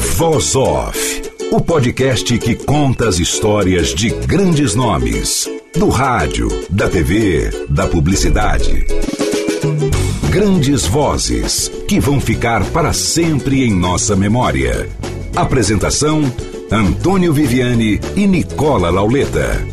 Voz 0.00 0.56
Off, 0.56 1.22
o 1.52 1.60
podcast 1.60 2.38
que 2.38 2.54
conta 2.54 3.06
as 3.06 3.18
histórias 3.18 3.94
de 3.94 4.08
grandes 4.08 4.74
nomes, 4.74 5.46
do 5.74 5.90
rádio, 5.90 6.48
da 6.70 6.88
TV, 6.88 7.50
da 7.68 7.86
publicidade. 7.86 8.86
Grandes 10.30 10.86
vozes 10.86 11.70
que 11.86 12.00
vão 12.00 12.18
ficar 12.18 12.64
para 12.70 12.94
sempre 12.94 13.62
em 13.62 13.74
nossa 13.74 14.16
memória. 14.16 14.88
Apresentação: 15.36 16.22
Antônio 16.70 17.34
Viviane 17.34 18.00
e 18.16 18.26
Nicola 18.26 18.88
Lauleta. 18.88 19.66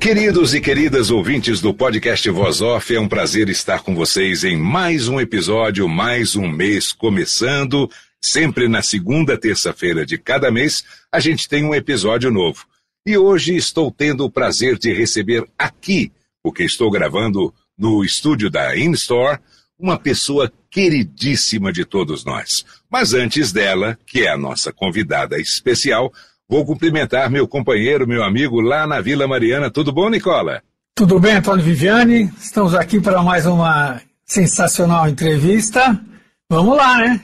Queridos 0.00 0.54
e 0.54 0.60
queridas 0.60 1.12
ouvintes 1.12 1.60
do 1.60 1.72
podcast 1.72 2.28
Voz 2.30 2.60
Off, 2.60 2.92
é 2.92 2.98
um 2.98 3.08
prazer 3.08 3.48
estar 3.48 3.80
com 3.82 3.94
vocês 3.94 4.42
em 4.42 4.56
mais 4.56 5.06
um 5.06 5.20
episódio, 5.20 5.88
mais 5.88 6.34
um 6.34 6.48
mês 6.48 6.92
começando 6.92 7.88
Sempre 8.24 8.68
na 8.68 8.80
segunda 8.80 9.36
terça-feira 9.36 10.06
de 10.06 10.16
cada 10.16 10.50
mês, 10.50 10.82
a 11.12 11.20
gente 11.20 11.46
tem 11.46 11.62
um 11.62 11.74
episódio 11.74 12.30
novo. 12.30 12.64
E 13.06 13.18
hoje 13.18 13.54
estou 13.54 13.90
tendo 13.90 14.24
o 14.24 14.30
prazer 14.30 14.78
de 14.78 14.94
receber 14.94 15.46
aqui, 15.58 16.10
porque 16.42 16.62
estou 16.64 16.90
gravando 16.90 17.52
no 17.76 18.02
estúdio 18.02 18.48
da 18.48 18.74
InStore, 18.74 19.40
uma 19.78 19.98
pessoa 19.98 20.50
queridíssima 20.70 21.70
de 21.70 21.84
todos 21.84 22.24
nós. 22.24 22.64
Mas 22.90 23.12
antes 23.12 23.52
dela, 23.52 23.98
que 24.06 24.22
é 24.22 24.30
a 24.30 24.38
nossa 24.38 24.72
convidada 24.72 25.38
especial, 25.38 26.10
vou 26.48 26.64
cumprimentar 26.64 27.28
meu 27.30 27.46
companheiro, 27.46 28.08
meu 28.08 28.24
amigo 28.24 28.58
lá 28.58 28.86
na 28.86 29.02
Vila 29.02 29.28
Mariana. 29.28 29.70
Tudo 29.70 29.92
bom, 29.92 30.08
Nicola? 30.08 30.62
Tudo 30.94 31.20
bem, 31.20 31.34
Antônio 31.34 31.62
Viviane. 31.62 32.32
Estamos 32.40 32.74
aqui 32.74 32.98
para 33.02 33.22
mais 33.22 33.44
uma 33.44 34.00
sensacional 34.24 35.10
entrevista. 35.10 36.00
Vamos 36.48 36.74
lá, 36.74 36.96
né? 36.96 37.20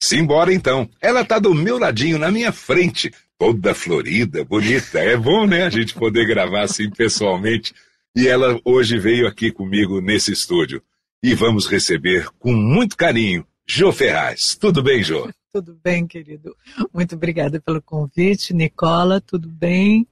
Simbora 0.00 0.52
então. 0.52 0.88
Ela 1.00 1.24
tá 1.24 1.38
do 1.38 1.54
meu 1.54 1.78
ladinho, 1.78 2.18
na 2.18 2.30
minha 2.30 2.52
frente, 2.52 3.12
toda 3.38 3.74
florida, 3.74 4.44
bonita. 4.44 4.98
É 4.98 5.16
bom, 5.16 5.46
né, 5.46 5.64
a 5.64 5.70
gente 5.70 5.94
poder 5.94 6.26
gravar 6.26 6.62
assim 6.62 6.90
pessoalmente. 6.90 7.74
E 8.16 8.26
ela 8.26 8.60
hoje 8.64 8.98
veio 8.98 9.26
aqui 9.26 9.50
comigo 9.50 10.00
nesse 10.00 10.32
estúdio. 10.32 10.82
E 11.22 11.34
vamos 11.34 11.66
receber 11.66 12.28
com 12.38 12.52
muito 12.52 12.96
carinho 12.96 13.44
Jô 13.66 13.92
Ferraz. 13.92 14.56
Tudo 14.56 14.82
bem, 14.82 15.02
Jô? 15.02 15.30
Tudo 15.52 15.78
bem, 15.82 16.06
querido. 16.06 16.54
Muito 16.92 17.14
obrigada 17.14 17.60
pelo 17.60 17.82
convite. 17.82 18.52
Nicola, 18.52 19.20
tudo 19.20 19.48
bem? 19.48 20.06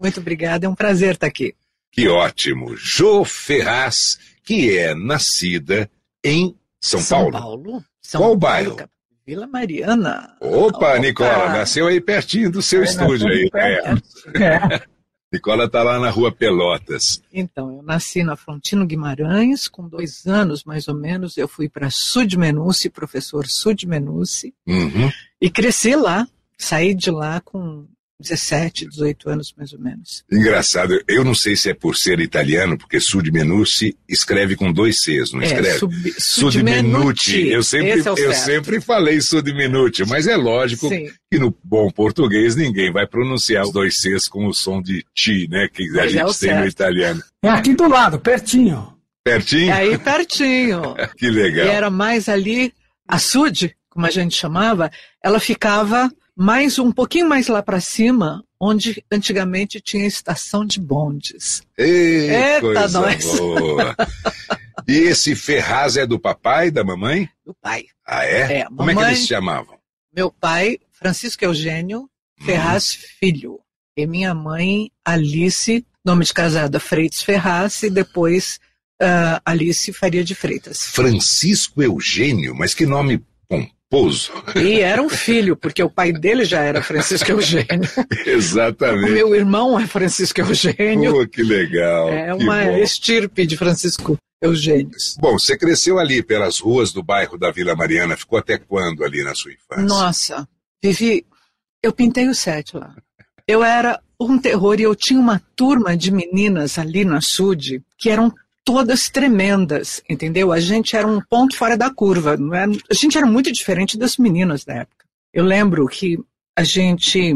Muito 0.00 0.20
obrigada, 0.20 0.64
é 0.64 0.68
um 0.68 0.74
prazer 0.74 1.14
estar 1.14 1.26
aqui. 1.26 1.54
Que 1.90 2.08
ótimo. 2.08 2.76
Jô 2.76 3.24
Ferraz, 3.24 4.18
que 4.44 4.78
é 4.78 4.94
nascida 4.94 5.90
em 6.22 6.54
São, 6.80 7.00
São 7.00 7.30
Paulo. 7.30 7.32
Paulo? 7.32 7.84
São 8.00 8.20
Qual 8.20 8.38
Paulo, 8.38 8.76
bairro? 8.76 8.90
Vila 9.26 9.46
Mariana. 9.48 10.36
Opa, 10.40 10.76
Opa, 10.76 10.98
Nicola, 11.00 11.48
nasceu 11.48 11.88
aí 11.88 12.00
pertinho 12.00 12.48
do 12.48 12.62
seu 12.62 12.82
é, 12.82 12.84
estúdio 12.84 13.26
aí. 13.26 13.50
É. 13.54 13.90
é. 14.40 14.82
Nicola 15.32 15.64
está 15.64 15.82
lá 15.82 15.98
na 15.98 16.10
rua 16.10 16.30
Pelotas. 16.30 17.20
Então, 17.32 17.74
eu 17.74 17.82
nasci 17.82 18.22
na 18.22 18.36
Frontino 18.36 18.86
Guimarães, 18.86 19.66
com 19.66 19.88
dois 19.88 20.26
anos 20.26 20.62
mais 20.62 20.86
ou 20.86 20.94
menos, 20.94 21.36
eu 21.36 21.48
fui 21.48 21.68
para 21.68 21.90
Sudmenuce, 21.90 22.88
professor 22.88 23.48
Sudmenuce, 23.48 24.54
uhum. 24.64 25.10
e 25.40 25.50
cresci 25.50 25.96
lá, 25.96 26.28
saí 26.56 26.94
de 26.94 27.10
lá 27.10 27.40
com 27.40 27.84
17, 28.18 28.88
18 28.88 29.28
anos 29.28 29.54
mais 29.56 29.72
ou 29.72 29.78
menos. 29.78 30.24
Engraçado, 30.32 30.98
eu 31.06 31.22
não 31.22 31.34
sei 31.34 31.54
se 31.54 31.68
é 31.68 31.74
por 31.74 31.96
ser 31.96 32.18
italiano, 32.18 32.78
porque 32.78 32.98
Sudmenucci 32.98 33.96
escreve 34.08 34.56
com 34.56 34.72
dois 34.72 35.00
Cs, 35.00 35.32
não 35.32 35.42
é, 35.42 35.46
escreve? 35.46 35.78
Sub, 35.78 36.14
Sudmenuti. 36.18 37.48
Eu 37.48 37.62
sempre, 37.62 38.00
é 38.00 38.02
eu 38.06 38.32
sempre 38.32 38.80
falei 38.80 39.20
Sudmenuti, 39.20 40.04
mas 40.06 40.26
é 40.26 40.36
lógico 40.36 40.88
Sim. 40.88 41.10
que 41.30 41.38
no 41.38 41.54
bom 41.62 41.90
português 41.90 42.56
ninguém 42.56 42.90
vai 42.90 43.06
pronunciar 43.06 43.64
os 43.64 43.72
dois 43.72 44.00
Cs 44.00 44.28
com 44.28 44.46
o 44.46 44.54
som 44.54 44.80
de 44.80 45.04
ti, 45.14 45.46
né? 45.50 45.68
Que 45.68 45.82
a 45.98 46.06
gente 46.06 46.20
é 46.20 46.24
tem 46.24 46.32
certo. 46.32 46.60
no 46.60 46.66
italiano. 46.66 47.22
É 47.42 47.50
aqui 47.50 47.74
do 47.74 47.86
lado, 47.86 48.18
pertinho. 48.18 48.96
Pertinho? 49.22 49.70
É 49.70 49.72
aí 49.72 49.98
pertinho. 49.98 50.94
que 51.18 51.28
legal. 51.28 51.66
E 51.66 51.68
era 51.68 51.90
mais 51.90 52.28
ali, 52.28 52.72
a 53.06 53.18
Sud, 53.18 53.76
como 53.90 54.06
a 54.06 54.10
gente 54.10 54.36
chamava, 54.36 54.90
ela 55.22 55.38
ficava 55.38 56.10
mais 56.36 56.78
um 56.78 56.92
pouquinho 56.92 57.28
mais 57.28 57.48
lá 57.48 57.62
para 57.62 57.80
cima, 57.80 58.44
onde 58.60 59.02
antigamente 59.10 59.80
tinha 59.80 60.06
estação 60.06 60.64
de 60.66 60.78
bondes. 60.78 61.62
Ei, 61.78 62.30
Eita, 62.30 62.60
coisa 62.60 63.00
nós. 63.00 63.24
boa. 63.24 63.96
E 64.86 64.92
esse 64.98 65.34
Ferraz 65.34 65.96
é 65.96 66.06
do 66.06 66.18
papai, 66.18 66.70
da 66.70 66.84
mamãe? 66.84 67.28
Do 67.44 67.54
pai. 67.54 67.86
Ah, 68.06 68.24
é? 68.24 68.58
é 68.58 68.64
Como 68.66 68.76
mamãe, 68.76 68.94
é 68.94 68.98
que 68.98 69.04
eles 69.04 69.18
se 69.20 69.26
chamavam? 69.26 69.78
Meu 70.14 70.30
pai, 70.30 70.78
Francisco 70.92 71.44
Eugênio 71.44 72.08
Ferraz 72.40 72.94
hum. 72.94 73.06
Filho. 73.18 73.60
E 73.96 74.06
minha 74.06 74.34
mãe, 74.34 74.90
Alice, 75.04 75.84
nome 76.04 76.24
de 76.24 76.34
casada 76.34 76.78
Freitas 76.78 77.22
Ferraz, 77.22 77.82
e 77.82 77.88
depois 77.88 78.60
uh, 79.02 79.40
Alice 79.44 79.90
Faria 79.92 80.22
de 80.22 80.34
Freitas. 80.34 80.82
Francisco 80.82 81.82
Eugênio, 81.82 82.54
mas 82.54 82.74
que 82.74 82.84
nome 82.84 83.24
Pouso. 83.88 84.32
E 84.56 84.80
era 84.80 85.00
um 85.00 85.08
filho, 85.08 85.56
porque 85.56 85.82
o 85.82 85.88
pai 85.88 86.12
dele 86.12 86.44
já 86.44 86.60
era 86.60 86.82
Francisco 86.82 87.30
Eugênio. 87.30 87.88
Exatamente. 88.26 89.10
O 89.10 89.14
meu 89.14 89.34
irmão 89.34 89.78
é 89.78 89.86
Francisco 89.86 90.40
Eugênio. 90.40 91.12
Pô, 91.12 91.26
que 91.26 91.42
legal. 91.42 92.08
É 92.08 92.34
uma 92.34 92.78
estirpe 92.80 93.46
de 93.46 93.56
Francisco 93.56 94.18
Eugênio. 94.42 94.90
Bom, 95.20 95.38
você 95.38 95.56
cresceu 95.56 95.98
ali 95.98 96.22
pelas 96.22 96.58
ruas 96.58 96.92
do 96.92 97.02
bairro 97.02 97.38
da 97.38 97.52
Vila 97.52 97.76
Mariana. 97.76 98.16
Ficou 98.16 98.38
até 98.38 98.58
quando 98.58 99.04
ali 99.04 99.22
na 99.22 99.34
sua 99.34 99.52
infância? 99.52 99.84
Nossa, 99.84 100.48
vivi. 100.82 101.24
Eu 101.80 101.92
pintei 101.92 102.28
o 102.28 102.34
sete 102.34 102.76
lá. 102.76 102.92
Eu 103.46 103.62
era 103.62 104.00
um 104.20 104.36
terror 104.36 104.80
e 104.80 104.82
eu 104.82 104.96
tinha 104.96 105.20
uma 105.20 105.40
turma 105.54 105.96
de 105.96 106.10
meninas 106.10 106.78
ali 106.78 107.04
na 107.04 107.20
SUD 107.20 107.82
que 107.96 108.10
eram 108.10 108.34
todas 108.66 109.08
tremendas, 109.08 110.02
entendeu? 110.10 110.52
A 110.52 110.58
gente 110.58 110.96
era 110.96 111.06
um 111.06 111.20
ponto 111.20 111.56
fora 111.56 111.76
da 111.76 111.88
curva, 111.88 112.36
não 112.36 112.52
é? 112.52 112.64
A 112.64 112.94
gente 112.94 113.16
era 113.16 113.26
muito 113.26 113.52
diferente 113.52 113.96
das 113.96 114.16
meninas 114.16 114.64
da 114.64 114.74
época. 114.74 115.06
Eu 115.32 115.44
lembro 115.44 115.86
que 115.86 116.18
a 116.58 116.64
gente 116.64 117.32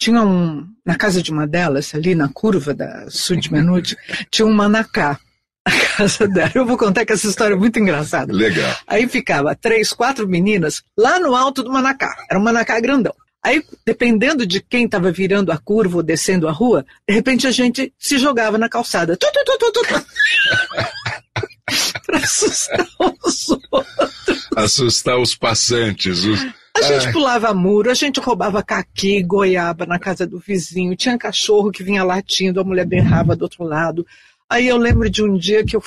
tinha 0.00 0.22
um 0.22 0.66
na 0.84 0.96
casa 0.96 1.22
de 1.22 1.30
uma 1.30 1.46
delas 1.46 1.94
ali 1.94 2.14
na 2.14 2.28
curva 2.28 2.72
da 2.72 3.10
Sud 3.10 3.52
Menute, 3.52 3.94
tinha 4.32 4.46
um 4.46 4.54
manacá 4.54 5.20
a 5.66 5.70
casa 5.96 6.26
dela. 6.26 6.52
Eu 6.54 6.66
vou 6.66 6.78
contar 6.78 7.04
que 7.04 7.12
essa 7.12 7.26
história 7.26 7.54
é 7.54 7.58
muito 7.58 7.78
engraçada. 7.78 8.32
Legal. 8.32 8.74
Aí 8.86 9.06
ficava 9.06 9.54
três, 9.54 9.92
quatro 9.92 10.26
meninas 10.26 10.82
lá 10.98 11.20
no 11.20 11.34
alto 11.34 11.62
do 11.62 11.70
manacá. 11.70 12.14
Era 12.30 12.38
um 12.38 12.42
manacá 12.42 12.80
grandão. 12.80 13.14
Aí, 13.44 13.62
dependendo 13.84 14.46
de 14.46 14.58
quem 14.58 14.86
estava 14.86 15.12
virando 15.12 15.52
a 15.52 15.58
curva 15.58 15.98
ou 15.98 16.02
descendo 16.02 16.48
a 16.48 16.50
rua, 16.50 16.86
de 17.06 17.14
repente 17.14 17.46
a 17.46 17.50
gente 17.50 17.92
se 17.98 18.16
jogava 18.16 18.56
na 18.56 18.70
calçada. 18.70 19.18
Tu, 19.18 19.26
tu, 19.30 19.44
tu, 19.58 19.82
para 22.06 22.18
assustar 22.18 22.86
os 22.98 23.50
outros. 23.50 24.48
Assustar 24.56 25.18
os 25.18 25.36
passantes. 25.36 26.24
Os... 26.24 26.40
A 26.74 26.80
gente 26.82 27.12
pulava 27.12 27.52
muro, 27.52 27.90
a 27.90 27.94
gente 27.94 28.18
roubava 28.18 28.62
caqui, 28.62 29.22
goiaba 29.22 29.84
na 29.84 29.98
casa 29.98 30.26
do 30.26 30.38
vizinho, 30.38 30.96
tinha 30.96 31.18
cachorro 31.18 31.70
que 31.70 31.84
vinha 31.84 32.02
latindo, 32.02 32.60
a 32.60 32.64
mulher 32.64 32.86
berrava 32.86 33.36
do 33.36 33.42
outro 33.42 33.64
lado. 33.64 34.06
Aí 34.48 34.66
eu 34.66 34.78
lembro 34.78 35.10
de 35.10 35.22
um 35.22 35.36
dia 35.36 35.62
que 35.62 35.76
eu 35.76 35.82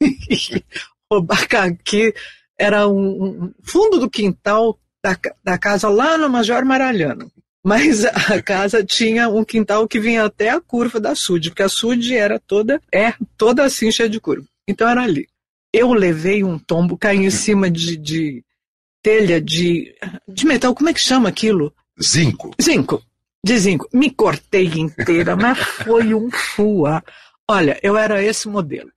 roubar 1.12 1.46
caqui 1.46 2.14
era 2.58 2.88
um, 2.88 3.44
um 3.44 3.52
fundo 3.62 3.98
do 3.98 4.08
quintal 4.08 4.78
da, 5.06 5.16
da 5.44 5.58
casa 5.58 5.88
lá 5.88 6.18
no 6.18 6.28
Major 6.28 6.64
Maralhano. 6.64 7.30
Mas 7.64 8.04
a 8.04 8.42
casa 8.42 8.84
tinha 8.84 9.28
um 9.28 9.44
quintal 9.44 9.86
que 9.86 10.00
vinha 10.00 10.24
até 10.24 10.50
a 10.50 10.60
curva 10.60 10.98
da 10.98 11.14
SUD, 11.14 11.50
porque 11.50 11.62
a 11.62 11.68
SUD 11.68 12.16
era 12.16 12.40
toda, 12.40 12.80
é 12.92 13.14
toda 13.36 13.64
assim 13.64 13.90
cheia 13.92 14.08
de 14.08 14.20
curva. 14.20 14.46
Então 14.66 14.88
era 14.88 15.02
ali. 15.02 15.28
Eu 15.72 15.92
levei 15.92 16.42
um 16.42 16.58
tombo, 16.58 16.96
caí 16.96 17.18
em 17.18 17.30
cima 17.30 17.70
de, 17.70 17.96
de 17.96 18.44
telha 19.02 19.40
de, 19.40 19.94
de 20.26 20.46
metal, 20.46 20.74
como 20.74 20.88
é 20.88 20.94
que 20.94 21.00
chama 21.00 21.28
aquilo? 21.28 21.72
Zinco. 22.02 22.52
Zinco, 22.60 23.02
de 23.44 23.58
zinco. 23.58 23.88
Me 23.92 24.10
cortei 24.10 24.66
inteira, 24.66 25.36
mas 25.36 25.58
foi 25.58 26.14
um 26.14 26.30
fua. 26.30 27.02
Olha, 27.48 27.78
eu 27.80 27.96
era 27.96 28.20
esse 28.20 28.48
modelo. 28.48 28.90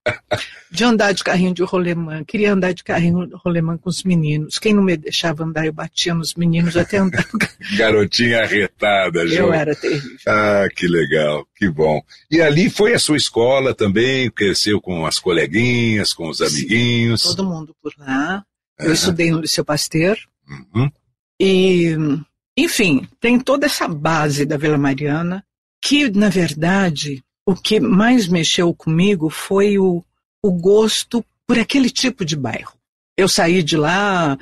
De 0.72 0.84
andar 0.84 1.12
de 1.12 1.24
carrinho 1.24 1.54
de 1.54 1.62
rolemã. 1.62 2.24
Queria 2.24 2.52
andar 2.52 2.74
de 2.74 2.84
carrinho 2.84 3.28
de 3.28 3.36
rolemã 3.36 3.78
com 3.78 3.90
os 3.90 4.04
meninos. 4.04 4.58
Quem 4.58 4.74
não 4.74 4.82
me 4.82 4.98
deixava 4.98 5.44
andar, 5.44 5.68
eu 5.68 5.74
batia 5.74 6.16
nos 6.16 6.34
meninos 6.34 6.76
até 6.76 6.98
andar. 6.98 7.24
Garotinha 7.78 8.42
arretada, 8.42 9.28
Ju. 9.28 9.36
Eu 9.36 9.54
era 9.54 9.76
terrível. 9.76 10.18
Ah, 10.28 10.68
que 10.76 10.88
legal, 10.88 11.48
que 11.56 11.70
bom. 11.70 12.02
E 12.32 12.42
ali 12.42 12.72
foi 12.72 12.96
a 12.96 13.00
sua 13.00 13.18
escola 13.18 13.76
também? 13.76 14.32
Cresceu 14.32 14.82
com 14.82 15.06
as 15.06 15.20
coleguinhas, 15.20 16.12
com 16.12 16.28
os 16.28 16.42
amiguinhos? 16.42 17.22
Todo 17.22 17.46
mundo 17.46 17.76
por 17.84 17.94
lá. 18.00 18.44
Eu 18.80 18.94
estudei 18.94 19.30
no 19.30 19.42
Liceu 19.42 19.64
Pasteur. 19.64 20.18
Uhum. 20.74 20.90
E, 21.40 21.96
enfim, 22.58 23.08
tem 23.20 23.40
toda 23.40 23.68
essa 23.68 23.88
base 23.88 24.44
da 24.44 24.58
Vila 24.58 24.78
Mariana, 24.78 25.46
que, 25.82 26.10
na 26.10 26.30
verdade, 26.30 27.24
o 27.50 27.56
que 27.56 27.80
mais 27.80 28.28
mexeu 28.28 28.72
comigo 28.76 29.28
foi 29.28 29.80
o, 29.80 30.04
o 30.40 30.52
gosto 30.52 31.26
por 31.48 31.58
aquele 31.58 31.90
tipo 31.90 32.24
de 32.24 32.36
bairro. 32.36 32.74
Eu 33.18 33.28
saí 33.28 33.64
de 33.64 33.76
lá, 33.76 34.38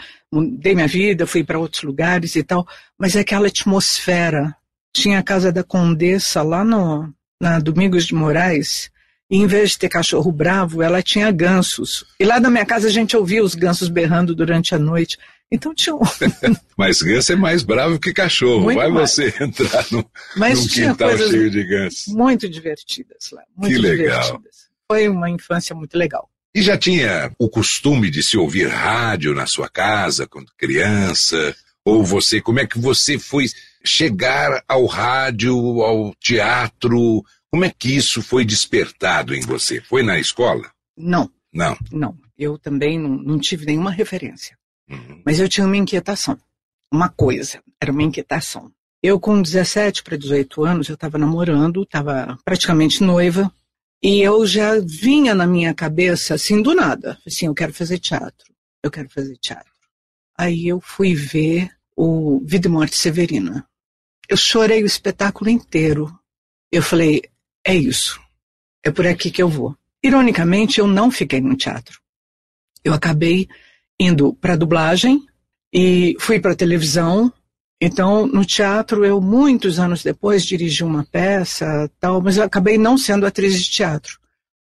dei 0.59 0.75
minha 0.75 0.89
vida, 0.89 1.25
fui 1.25 1.41
para 1.41 1.57
outros 1.57 1.83
lugares 1.83 2.35
e 2.35 2.43
tal, 2.43 2.67
mas 2.99 3.15
é 3.15 3.21
aquela 3.21 3.47
atmosfera. 3.47 4.53
Tinha 4.93 5.19
a 5.19 5.23
casa 5.23 5.53
da 5.53 5.63
Condessa 5.63 6.41
lá 6.41 6.65
no, 6.65 7.09
na 7.39 7.59
Domingos 7.59 8.05
de 8.05 8.13
Moraes, 8.13 8.91
e 9.31 9.37
em 9.37 9.47
vez 9.47 9.69
de 9.69 9.79
ter 9.79 9.89
cachorro 9.89 10.29
bravo, 10.29 10.81
ela 10.81 11.01
tinha 11.01 11.31
gansos. 11.31 12.05
E 12.19 12.25
lá 12.25 12.41
na 12.41 12.49
minha 12.49 12.65
casa 12.65 12.89
a 12.89 12.91
gente 12.91 13.15
ouvia 13.15 13.41
os 13.41 13.55
gansos 13.55 13.87
berrando 13.87 14.35
durante 14.35 14.75
a 14.75 14.77
noite. 14.77 15.17
Então 15.51 15.73
tinha 15.73 15.95
um... 15.95 15.99
Mas 16.77 17.01
ganso 17.01 17.31
é 17.31 17.35
mais 17.35 17.63
bravo 17.63 17.99
que 17.99 18.13
cachorro. 18.13 18.63
Muito 18.63 18.77
Vai 18.77 18.89
mais. 18.89 19.11
você 19.11 19.33
entrar 19.41 19.85
num, 19.91 20.03
Mas 20.35 20.59
num 20.59 20.67
quintal 20.67 21.17
cheio 21.17 21.49
de 21.49 21.63
gansos. 21.63 22.07
muito 22.13 22.49
divertidas 22.49 23.29
lá. 23.31 23.41
Muito 23.55 23.73
Que 23.73 23.79
legal. 23.81 24.19
divertidas. 24.21 24.67
Foi 24.91 25.07
uma 25.07 25.29
infância 25.29 25.75
muito 25.75 25.97
legal. 25.97 26.29
E 26.55 26.61
já 26.61 26.77
tinha 26.77 27.31
o 27.39 27.49
costume 27.49 28.09
de 28.09 28.23
se 28.23 28.37
ouvir 28.37 28.67
rádio 28.67 29.33
na 29.33 29.45
sua 29.45 29.69
casa 29.69 30.27
quando 30.27 30.51
criança? 30.57 31.55
Ou 31.85 32.03
você, 32.03 32.41
como 32.41 32.59
é 32.59 32.65
que 32.67 32.77
você 32.79 33.17
foi 33.17 33.45
chegar 33.85 34.63
ao 34.67 34.85
rádio, 34.85 35.55
ao 35.81 36.13
teatro? 36.15 37.23
Como 37.49 37.63
é 37.63 37.69
que 37.69 37.95
isso 37.95 38.21
foi 38.21 38.43
despertado 38.43 39.33
em 39.33 39.41
você? 39.41 39.79
Foi 39.81 40.03
na 40.03 40.19
escola? 40.19 40.69
Não, 40.97 41.29
Não. 41.53 41.77
não. 41.91 42.17
Eu 42.37 42.57
também 42.57 42.99
não, 42.99 43.09
não 43.17 43.39
tive 43.39 43.65
nenhuma 43.65 43.89
referência. 43.91 44.57
Uhum. 44.89 45.21
Mas 45.25 45.39
eu 45.39 45.49
tinha 45.49 45.65
uma 45.65 45.77
inquietação. 45.77 46.37
Uma 46.91 47.09
coisa, 47.09 47.61
era 47.81 47.91
uma 47.91 48.03
inquietação. 48.03 48.71
Eu, 49.01 49.19
com 49.19 49.41
17 49.41 50.03
para 50.03 50.17
18 50.17 50.63
anos, 50.63 50.89
eu 50.89 50.95
estava 50.95 51.17
namorando, 51.17 51.83
estava 51.83 52.37
praticamente 52.43 53.03
noiva, 53.03 53.51
e 54.01 54.21
eu 54.21 54.45
já 54.45 54.79
vinha 54.79 55.33
na 55.33 55.45
minha 55.45 55.73
cabeça, 55.73 56.35
assim, 56.35 56.61
do 56.61 56.73
nada. 56.73 57.17
Assim, 57.25 57.47
eu 57.47 57.53
quero 57.53 57.73
fazer 57.73 57.99
teatro. 57.99 58.53
Eu 58.83 58.91
quero 58.91 59.09
fazer 59.09 59.35
teatro. 59.37 59.71
Aí 60.37 60.67
eu 60.67 60.79
fui 60.79 61.15
ver 61.15 61.71
o 61.95 62.39
Vida 62.45 62.67
e 62.67 62.71
Morte 62.71 62.95
Severina. 62.95 63.67
Eu 64.29 64.37
chorei 64.37 64.83
o 64.83 64.85
espetáculo 64.85 65.49
inteiro. 65.49 66.17
Eu 66.71 66.83
falei, 66.83 67.23
é 67.65 67.75
isso. 67.75 68.19
É 68.83 68.91
por 68.91 69.07
aqui 69.07 69.31
que 69.31 69.41
eu 69.41 69.49
vou. 69.49 69.75
Ironicamente, 70.03 70.79
eu 70.79 70.87
não 70.87 71.09
fiquei 71.09 71.41
no 71.41 71.57
teatro. 71.57 71.99
Eu 72.83 72.93
acabei 72.93 73.47
indo 73.99 74.33
para 74.33 74.55
dublagem 74.55 75.25
e 75.73 76.15
fui 76.19 76.39
para 76.39 76.55
televisão. 76.55 77.31
Então, 77.81 78.25
no 78.25 78.43
teatro, 78.43 79.05
eu 79.05 79.21
muitos 79.21 79.79
anos 79.79 80.03
depois 80.03 80.45
dirigi 80.45 80.83
uma 80.83 81.05
peça, 81.05 81.89
tal, 81.99 82.21
mas 82.21 82.37
eu 82.37 82.43
acabei 82.43 82.77
não 82.77 82.97
sendo 82.97 83.25
atriz 83.25 83.61
de 83.63 83.69
teatro. 83.69 84.19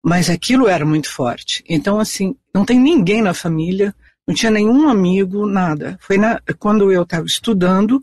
Mas 0.03 0.29
aquilo 0.29 0.67
era 0.67 0.85
muito 0.85 1.09
forte. 1.09 1.63
Então, 1.67 1.99
assim, 1.99 2.35
não 2.53 2.65
tem 2.65 2.79
ninguém 2.79 3.21
na 3.21 3.33
família, 3.33 3.93
não 4.27 4.33
tinha 4.33 4.51
nenhum 4.51 4.89
amigo, 4.89 5.45
nada. 5.45 5.97
Foi 6.01 6.17
na, 6.17 6.41
quando 6.57 6.91
eu 6.91 7.03
estava 7.03 7.25
estudando, 7.25 8.01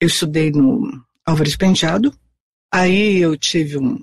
eu 0.00 0.06
estudei 0.06 0.50
no 0.50 1.02
Álvares 1.24 1.56
Penteado, 1.56 2.14
aí 2.72 3.18
eu 3.18 3.36
tive 3.36 3.78
um, 3.78 3.98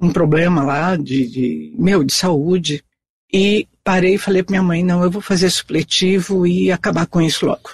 um 0.00 0.12
problema 0.12 0.62
lá 0.62 0.96
de, 0.96 1.26
de, 1.26 1.74
meu, 1.78 2.04
de 2.04 2.12
saúde, 2.12 2.84
e 3.32 3.68
parei 3.84 4.14
e 4.14 4.18
falei 4.18 4.42
para 4.42 4.52
minha 4.52 4.62
mãe, 4.62 4.82
não, 4.82 5.02
eu 5.02 5.10
vou 5.10 5.22
fazer 5.22 5.50
supletivo 5.50 6.46
e 6.46 6.70
acabar 6.70 7.06
com 7.06 7.20
isso 7.20 7.46
logo. 7.46 7.70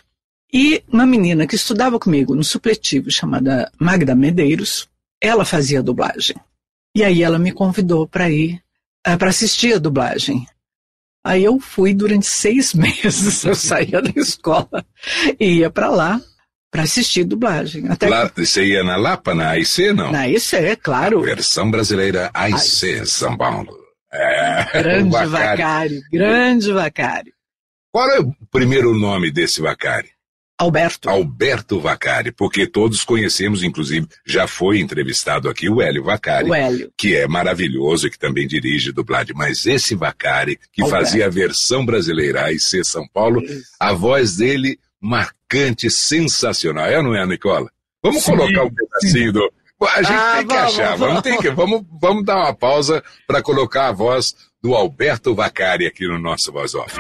E 0.53 0.83
uma 0.89 1.05
menina 1.05 1.47
que 1.47 1.57
estudava 1.57 1.99
comigo 1.99 2.35
no 2.35 2.45
supletivo, 2.45 3.11
chamada 3.11 3.71
Magda 3.79 4.15
Medeiros, 4.15 4.89
ela 5.21 5.45
fazia 5.45 5.83
dublagem. 5.83 6.37
E 6.95 7.05
aí 7.05 7.23
ela 7.23 7.39
me 7.39 7.53
convidou 7.53 8.07
para 8.07 8.31
ir 8.31 8.63
uh, 9.07 9.19
para 9.19 9.31
assistir 9.31 9.75
a 9.75 9.79
dublagem. 9.79 10.47
Aí 11.25 11.45
eu 11.45 11.59
fui 11.59 11.93
durante 11.93 12.27
seis 12.27 12.73
meses, 12.75 13.45
eu 13.45 13.55
saía 13.55 14.01
da 14.01 14.13
escola 14.17 14.87
e 15.39 15.59
ia 15.59 15.71
para 15.71 15.89
lá 15.89 16.21
para 16.71 16.83
assistir 16.83 17.25
dublagem. 17.25 17.89
Até 17.89 18.09
Lá, 18.09 18.31
você 18.35 18.65
ia 18.65 18.85
na 18.85 18.97
Lapa, 18.97 19.35
na 19.35 19.51
AIC, 19.51 19.93
não? 19.93 20.13
Na 20.13 20.29
isso 20.29 20.57
é, 20.57 20.77
claro. 20.77 21.23
Versão 21.23 21.71
brasileira 21.71 22.31
AIC, 22.33 23.07
São 23.07 23.37
Paulo. 23.37 23.86
É, 24.13 24.65
Grande 24.83 25.11
Vacari. 25.11 25.29
Vacari, 25.31 26.03
grande 26.13 26.73
Vacari. 26.73 27.33
Qual 27.93 28.11
é 28.11 28.21
o 28.21 28.33
primeiro 28.51 28.97
nome 28.97 29.31
desse 29.31 29.61
Vacari? 29.61 30.11
Alberto. 30.59 31.11
Alberto 31.11 31.79
Vacari, 31.81 32.33
porque 32.33 32.67
todos 32.67 33.05
conhecemos, 33.05 33.63
inclusive, 33.63 34.07
já 34.27 34.47
foi 34.47 34.81
entrevistado 34.81 35.51
aqui 35.51 35.69
o 35.69 35.83
Hélio 35.83 36.03
Vacari, 36.05 36.49
O 36.49 36.55
Hélio. 36.55 36.91
que 36.97 37.15
é 37.15 37.27
maravilhoso 37.29 38.07
e 38.07 38.11
que 38.11 38.19
também 38.19 38.47
dirige 38.47 38.91
dublagem. 38.91 39.35
Mas 39.37 39.67
esse 39.67 39.95
Vacari, 39.95 40.59
que 40.73 40.83
Alberto. 40.83 41.05
fazia 41.05 41.27
a 41.27 41.31
versão 41.31 41.85
brasileira 41.85 42.45
AIC 42.47 42.83
São 42.87 43.07
Paulo, 43.13 43.43
a 43.79 43.93
voz 43.93 44.37
dele 44.37 44.79
marcante, 44.99 45.91
sensacional. 45.91 46.87
É 46.87 46.97
ou 46.99 47.05
não 47.05 47.15
é, 47.15 47.27
Nicola? 47.27 47.71
Vamos 48.03 48.23
Sim, 48.23 48.31
colocar 48.37 48.65
um 48.65 48.71
pedacinho 48.75 49.33
do. 49.35 49.53
A 49.83 50.03
gente 50.03 50.13
Ah, 50.15 50.35
tem 50.39 50.47
que 50.47 50.55
vamos, 50.55 50.73
achar, 50.73 50.89
vamos, 50.97 51.01
vamos. 51.01 51.23
ter 51.23 51.37
que, 51.39 51.51
vamos, 51.51 51.83
vamos 52.01 52.25
dar 52.25 52.37
uma 52.37 52.55
pausa 52.55 53.03
para 53.27 53.43
colocar 53.43 53.89
a 53.89 53.93
voz 53.93 54.35
do 54.63 54.75
Alberto 54.75 55.35
Vacari 55.35 55.87
aqui 55.87 56.09
no 56.09 56.19
nosso 56.19 56.51
Voz 56.51 56.75
Off. 56.75 56.97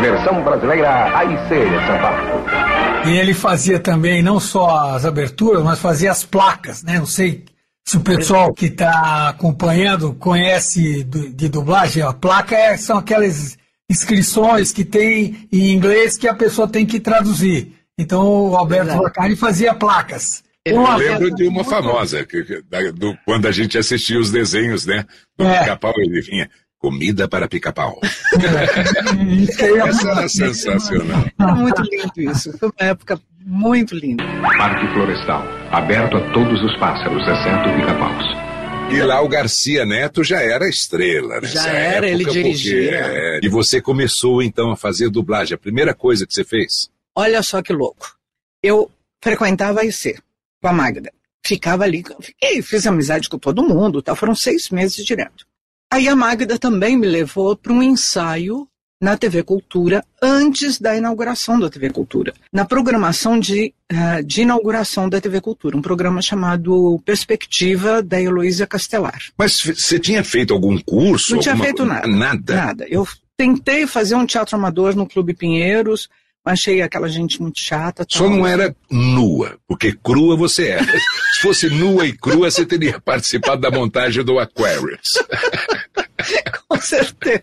Versão 0.00 0.42
brasileira 0.44 1.16
AIC 1.18 1.48
São 1.86 1.98
Paulo. 2.00 3.08
E 3.08 3.16
ele 3.18 3.34
fazia 3.34 3.80
também 3.80 4.22
não 4.22 4.38
só 4.38 4.94
as 4.94 5.04
aberturas, 5.04 5.62
mas 5.64 5.80
fazia 5.80 6.12
as 6.12 6.24
placas, 6.24 6.84
né? 6.84 6.98
Não 7.00 7.06
sei 7.06 7.44
se 7.84 7.96
o 7.96 8.00
pessoal 8.00 8.54
que 8.54 8.66
está 8.66 9.28
acompanhando 9.30 10.14
conhece 10.14 11.02
de 11.02 11.48
dublagem. 11.48 12.04
A 12.04 12.12
placa 12.12 12.54
é- 12.54 12.76
são 12.76 12.98
aquelas 12.98 13.58
inscrições 13.90 14.70
que 14.72 14.84
tem 14.84 15.48
em 15.52 15.72
inglês 15.72 16.16
que 16.16 16.28
a 16.28 16.34
pessoa 16.34 16.68
tem 16.68 16.86
que 16.86 17.00
traduzir. 17.00 17.72
Então 17.98 18.50
o 18.50 18.56
Alberto. 18.56 18.96
Vacari 18.96 19.34
fazia 19.34 19.74
placas. 19.74 20.44
Eu 20.64 20.96
lembro 20.96 21.34
de 21.34 21.44
uma 21.48 21.64
famosa, 21.64 22.24
que- 22.24 22.44
que- 22.44 22.62
da- 22.62 22.90
do- 22.92 23.16
quando 23.24 23.46
a 23.46 23.52
gente 23.52 23.76
assistia 23.76 24.18
os 24.18 24.30
desenhos, 24.30 24.86
né? 24.86 25.04
Do 25.36 25.44
É. 25.44 25.58
pica-pau, 25.60 25.92
ele 25.98 26.20
vinha, 26.20 26.48
comida 26.78 27.26
para 27.26 27.48
pica-pau. 27.48 27.98
É 28.02 28.28
Essa 29.88 30.08
era 30.08 30.14
muito- 30.14 30.28
sensacional. 30.28 31.24
Era 31.40 31.54
muito 31.54 31.82
lindo 31.82 32.30
isso. 32.30 32.56
Foi 32.58 32.68
uma 32.68 32.88
época 32.88 33.20
muito 33.44 33.94
linda. 33.96 34.22
Parque 34.56 34.86
Florestal, 34.92 35.42
aberto 35.72 36.16
a 36.16 36.32
todos 36.32 36.62
os 36.62 36.78
pássaros, 36.78 37.22
exceto 37.26 37.80
pica-paus. 37.80 38.24
E 38.92 39.02
lá 39.02 39.20
o 39.22 39.28
Garcia 39.28 39.84
Neto 39.86 40.22
já 40.22 40.40
era 40.42 40.68
estrela, 40.68 41.40
né? 41.40 41.48
Já 41.48 41.66
era, 41.72 42.06
ele 42.08 42.24
dirigia. 42.24 42.90
é, 43.00 43.40
e 43.42 43.48
você 43.48 43.80
começou 43.80 44.42
então 44.42 44.70
a 44.70 44.76
fazer 44.76 45.08
dublagem. 45.08 45.54
A 45.54 45.58
primeira 45.58 45.92
coisa 45.94 46.24
que 46.26 46.32
você 46.34 46.44
fez? 46.44 46.88
Olha 47.16 47.42
só 47.42 47.62
que 47.62 47.72
louco. 47.72 48.14
Eu 48.62 48.88
frequentava 49.22 49.80
a 49.80 49.84
IC 49.84 50.16
com 50.62 50.68
a 50.68 50.72
Magda. 50.72 51.12
Ficava 51.44 51.82
ali, 51.82 52.04
fiquei, 52.20 52.62
fiz 52.62 52.86
amizade 52.86 53.28
com 53.28 53.36
todo 53.36 53.64
mundo, 53.64 54.00
tal. 54.00 54.14
foram 54.14 54.34
seis 54.34 54.70
meses 54.70 55.04
direto. 55.04 55.44
Aí 55.92 56.08
a 56.08 56.14
Magda 56.14 56.56
também 56.56 56.96
me 56.96 57.06
levou 57.06 57.56
para 57.56 57.72
um 57.72 57.82
ensaio 57.82 58.66
na 59.00 59.16
TV 59.16 59.42
Cultura 59.42 60.04
antes 60.22 60.78
da 60.78 60.96
inauguração 60.96 61.58
da 61.58 61.68
TV 61.68 61.90
Cultura, 61.90 62.32
na 62.52 62.64
programação 62.64 63.40
de, 63.40 63.74
ah, 63.92 64.22
de 64.22 64.42
inauguração 64.42 65.08
da 65.08 65.20
TV 65.20 65.40
Cultura, 65.40 65.76
um 65.76 65.82
programa 65.82 66.22
chamado 66.22 67.02
Perspectiva 67.04 68.00
da 68.00 68.22
Heloísa 68.22 68.64
Castelar. 68.64 69.20
Mas 69.36 69.60
você 69.60 69.98
tinha 69.98 70.22
feito 70.22 70.54
algum 70.54 70.78
curso? 70.78 71.34
Não 71.34 71.42
tinha 71.42 71.54
alguma 71.54 71.64
feito 71.64 71.84
nada. 71.84 72.06
Nada. 72.06 72.54
Nada. 72.54 72.86
Eu 72.88 73.04
tentei 73.36 73.88
fazer 73.88 74.14
um 74.14 74.24
teatro 74.24 74.54
amador 74.54 74.94
no 74.94 75.08
Clube 75.08 75.34
Pinheiros, 75.34 76.08
achei 76.44 76.82
aquela 76.82 77.08
gente 77.08 77.40
muito 77.40 77.58
chata. 77.58 78.04
Só 78.08 78.24
tal. 78.24 78.30
não 78.30 78.46
era 78.46 78.74
nua, 78.90 79.58
porque 79.66 79.92
crua 79.92 80.36
você 80.36 80.68
era. 80.68 80.98
Se 81.34 81.40
fosse 81.40 81.68
nua 81.68 82.06
e 82.06 82.12
crua, 82.12 82.50
você 82.50 82.66
teria 82.66 83.00
participado 83.00 83.60
da 83.60 83.70
montagem 83.70 84.24
do 84.24 84.38
Aquarius. 84.38 85.22
Com 86.68 86.80
certeza. 86.80 87.42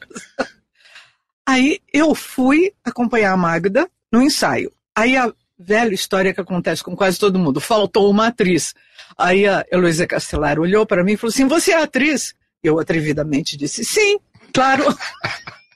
Aí 1.45 1.79
eu 1.91 2.13
fui 2.13 2.71
acompanhar 2.83 3.33
a 3.33 3.37
Magda 3.37 3.89
no 4.11 4.21
ensaio. 4.21 4.71
Aí 4.95 5.17
a 5.17 5.31
velha 5.57 5.93
história 5.93 6.33
que 6.33 6.41
acontece 6.41 6.83
com 6.83 6.95
quase 6.95 7.19
todo 7.19 7.39
mundo, 7.39 7.59
faltou 7.59 8.09
uma 8.09 8.27
atriz. 8.27 8.73
Aí 9.17 9.45
a 9.45 9.65
Heloísa 9.71 10.07
Castelar 10.07 10.59
olhou 10.59 10.85
para 10.85 11.03
mim 11.03 11.13
e 11.13 11.17
falou 11.17 11.31
assim: 11.31 11.47
Você 11.47 11.71
é 11.71 11.81
atriz? 11.81 12.33
Eu 12.63 12.79
atrevidamente 12.79 13.57
disse: 13.57 13.83
sim, 13.83 14.19
claro. 14.53 14.85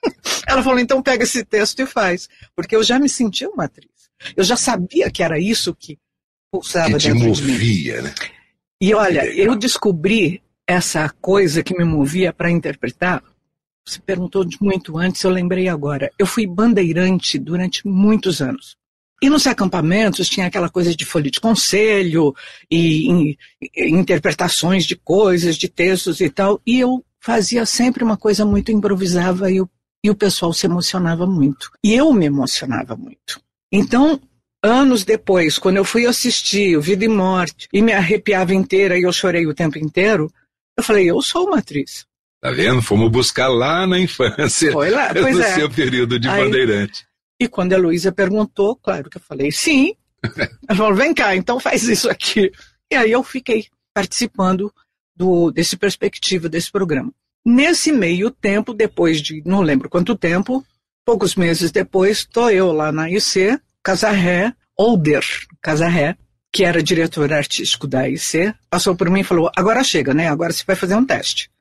Ela 0.48 0.64
falou: 0.64 0.80
então 0.80 1.02
pega 1.02 1.24
esse 1.24 1.44
texto 1.44 1.80
e 1.82 1.86
faz. 1.86 2.30
Porque 2.56 2.76
eu 2.76 2.84
já 2.84 3.00
me 3.00 3.10
sentia 3.10 3.50
uma 3.50 3.66
atriz. 3.66 3.90
Eu 4.36 4.44
já 4.44 4.56
sabia 4.56 5.10
que 5.12 5.24
era 5.24 5.40
isso 5.40 5.76
que 5.76 5.98
pulsava 6.52 6.92
que 6.92 6.98
te 6.98 7.14
dentro 7.14 7.28
movia, 7.28 7.96
de 7.96 8.02
mim. 8.02 8.04
né? 8.04 8.14
E 8.82 8.94
olha, 8.94 9.26
eu 9.26 9.56
descobri 9.56 10.42
essa 10.68 11.10
coisa 11.22 11.64
que 11.64 11.78
me 11.78 11.84
movia 11.84 12.32
para 12.32 12.52
interpretar. 12.52 13.24
Você 13.86 14.00
perguntou 14.00 14.46
de 14.46 14.58
muito 14.62 14.98
antes, 14.98 15.24
eu 15.24 15.30
lembrei 15.30 15.68
agora. 15.68 16.12
Eu 16.18 16.26
fui 16.26 16.48
bandeirante 16.48 17.38
durante 17.38 17.86
muitos 17.86 18.42
anos. 18.42 18.78
E 19.22 19.30
nos 19.30 19.48
acampamentos 19.48 20.28
tinha 20.28 20.48
aquela 20.48 20.70
coisa 20.70 20.94
de 20.94 21.06
folha 21.06 21.32
de 21.32 21.40
conselho 21.40 22.34
e, 22.70 23.10
e, 23.10 23.38
e 23.74 23.90
interpretações 23.90 24.86
de 24.86 24.98
coisas, 24.98 25.56
de 25.56 25.70
textos 25.70 26.20
e 26.20 26.30
tal. 26.30 26.62
E 26.66 26.80
eu 26.80 27.04
fazia 27.22 27.66
sempre 27.66 28.04
uma 28.04 28.18
coisa 28.18 28.46
muito 28.46 28.72
improvisava 28.72 29.50
e 29.50 29.62
o, 29.62 29.70
e 30.04 30.10
o 30.10 30.16
pessoal 30.16 30.52
se 30.54 30.66
emocionava 30.66 31.26
muito. 31.26 31.72
E 31.84 31.94
eu 31.94 32.12
me 32.14 32.26
emocionava 32.26 32.96
muito. 32.96 33.40
Então, 33.72 34.20
anos 34.62 35.04
depois, 35.04 35.58
quando 35.58 35.78
eu 35.78 35.86
fui 35.86 36.06
assistir 36.06 36.78
o 36.78 36.82
Vida 36.82 37.06
e 37.06 37.08
Morte 37.08 37.68
e 37.72 37.82
me 37.82 37.94
arrepiava 37.94 38.54
inteira 38.54 38.98
e 38.98 39.04
eu 39.04 39.14
chorei 39.14 39.48
o 39.48 39.54
tempo 39.54 39.78
inteiro, 39.78 40.32
eu 40.78 40.84
falei, 40.84 41.10
eu 41.10 41.22
sou 41.22 41.48
uma 41.48 41.60
atriz. 41.60 42.06
Tá 42.42 42.52
vendo? 42.52 42.82
Fomos 42.82 43.10
buscar 43.10 43.48
lá 43.48 43.88
na 43.88 43.98
infância, 44.00 44.72
Foi 44.74 44.90
lá, 44.90 45.12
pois 45.16 45.36
no 45.38 45.42
é. 45.42 45.56
seu 45.56 45.70
período 45.70 46.20
de 46.20 46.28
Aí- 46.28 46.44
bandeirante. 46.44 47.06
E 47.42 47.48
quando 47.48 47.74
a 47.74 47.78
Luísa 47.78 48.12
perguntou, 48.12 48.76
claro 48.76 49.10
que 49.10 49.18
eu 49.18 49.22
falei 49.22 49.52
sim. 49.52 49.96
Ela 50.68 50.78
falou, 50.78 50.96
vem 50.96 51.14
cá, 51.14 51.36
então 51.36 51.60
faz 51.60 51.84
isso 51.84 52.10
aqui. 52.10 52.52
E 52.92 52.96
aí 52.96 53.12
eu 53.12 53.24
fiquei 53.24 53.66
participando 53.94 54.74
do, 55.16 55.52
desse 55.52 55.76
perspectiva, 55.76 56.48
desse 56.48 56.72
programa. 56.72 57.12
Nesse 57.46 57.92
meio 57.92 58.32
tempo, 58.32 58.74
depois 58.74 59.22
de 59.22 59.42
não 59.46 59.62
lembro 59.62 59.90
quanto 59.90 60.16
tempo, 60.16 60.66
poucos 61.06 61.36
meses 61.36 61.72
depois, 61.72 62.20
estou 62.20 62.50
eu 62.50 62.72
lá 62.72 62.92
na 62.92 63.10
IC, 63.10 63.60
Casarré, 63.84 64.54
Older 64.78 65.24
Casarré, 65.62 66.18
que 66.52 66.64
era 66.64 66.82
diretor 66.82 67.34
artístico 67.34 67.86
da 67.86 68.08
IC, 68.08 68.54
passou 68.70 68.96
por 68.96 69.10
mim 69.10 69.20
e 69.22 69.26
falou, 69.26 69.52
agora 69.56 69.84
chega, 69.84 70.14
né? 70.14 70.30
Agora 70.30 70.54
você 70.54 70.64
vai 70.66 70.76
fazer 70.76 70.96
um 70.96 71.06
teste. 71.06 71.52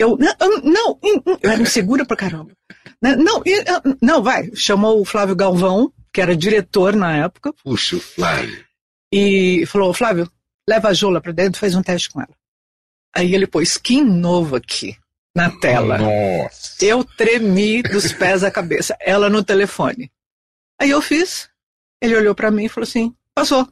Eu, 0.00 0.16
não, 0.16 0.62
não, 0.62 0.98
eu 1.42 1.50
era 1.50 1.60
insegura 1.60 2.04
pra 2.04 2.16
caramba. 2.16 2.52
Não, 3.00 3.16
não, 3.16 3.42
não, 4.00 4.22
vai. 4.22 4.50
Chamou 4.54 5.00
o 5.00 5.04
Flávio 5.04 5.36
Galvão, 5.36 5.92
que 6.12 6.20
era 6.20 6.36
diretor 6.36 6.96
na 6.96 7.16
época, 7.16 7.52
Puxa, 7.64 7.96
o 7.96 8.00
Flávio. 8.00 8.64
e 9.12 9.64
falou: 9.66 9.92
Flávio, 9.92 10.30
leva 10.68 10.88
a 10.88 10.94
Jola 10.94 11.20
pra 11.20 11.32
dentro 11.32 11.58
e 11.58 11.60
faz 11.60 11.74
um 11.74 11.82
teste 11.82 12.10
com 12.10 12.20
ela. 12.20 12.34
Aí 13.14 13.34
ele 13.34 13.46
pôs 13.46 13.76
Kim 13.76 14.04
Novo 14.04 14.54
aqui 14.54 14.96
na 15.34 15.50
tela. 15.50 15.98
Nossa. 15.98 16.84
Eu 16.84 17.04
tremi 17.04 17.82
dos 17.82 18.12
pés 18.12 18.42
à 18.42 18.50
cabeça, 18.50 18.96
ela 19.00 19.28
no 19.28 19.42
telefone. 19.42 20.10
Aí 20.80 20.90
eu 20.90 21.02
fiz, 21.02 21.48
ele 22.02 22.16
olhou 22.16 22.34
pra 22.34 22.50
mim 22.50 22.64
e 22.64 22.68
falou 22.68 22.86
assim: 22.86 23.14
passou. 23.34 23.68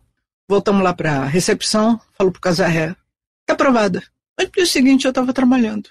Voltamos 0.48 0.82
lá 0.82 0.94
pra 0.94 1.24
recepção, 1.24 2.00
falou 2.16 2.32
pro 2.32 2.40
Casarré: 2.40 2.94
tá 3.44 3.54
aprovada. 3.54 4.02
Mas 4.38 4.48
no 4.48 4.52
dia 4.52 4.66
seguinte 4.66 5.06
eu 5.06 5.12
tava 5.12 5.32
trabalhando. 5.32 5.88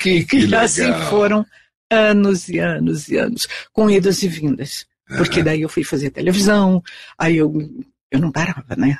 Que, 0.00 0.22
que 0.26 0.46
e 0.46 0.54
assim 0.54 0.92
foram 1.08 1.44
anos 1.90 2.48
e 2.48 2.58
anos 2.58 3.08
e 3.08 3.16
anos, 3.16 3.46
com 3.72 3.90
idas 3.90 4.22
e 4.22 4.28
vindas. 4.28 4.86
Porque 5.16 5.42
daí 5.42 5.62
eu 5.62 5.68
fui 5.68 5.84
fazer 5.84 6.10
televisão, 6.10 6.82
aí 7.16 7.36
eu, 7.36 7.52
eu 8.10 8.18
não 8.18 8.32
parava, 8.32 8.74
né? 8.76 8.98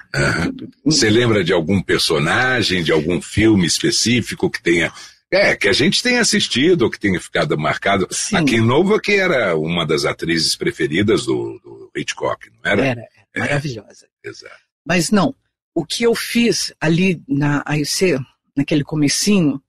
Você 0.84 1.10
lembra 1.10 1.42
de 1.42 1.52
algum 1.52 1.82
personagem, 1.82 2.84
de 2.84 2.92
algum 2.92 3.20
filme 3.20 3.66
específico 3.66 4.48
que 4.48 4.62
tenha. 4.62 4.92
É, 5.30 5.56
que 5.56 5.68
a 5.68 5.72
gente 5.72 6.02
tenha 6.02 6.20
assistido 6.20 6.82
ou 6.82 6.90
que 6.90 7.00
tenha 7.00 7.20
ficado 7.20 7.58
marcado. 7.58 8.06
Sim. 8.10 8.36
A 8.36 8.44
Kim 8.44 8.60
Nova, 8.60 9.00
que 9.00 9.12
era 9.12 9.56
uma 9.56 9.84
das 9.84 10.04
atrizes 10.04 10.54
preferidas 10.54 11.24
do, 11.26 11.58
do 11.64 11.90
Hitchcock, 11.96 12.48
não 12.50 12.70
era? 12.70 12.84
Era, 12.84 13.00
era 13.34 13.46
maravilhosa. 13.46 14.06
Exato. 14.24 14.54
Mas 14.86 15.10
não, 15.10 15.34
o 15.74 15.84
que 15.84 16.04
eu 16.04 16.14
fiz 16.14 16.72
ali 16.80 17.20
na 17.28 17.62
AIC, 17.66 18.18
naquele 18.56 18.84
comecinho, 18.84 19.60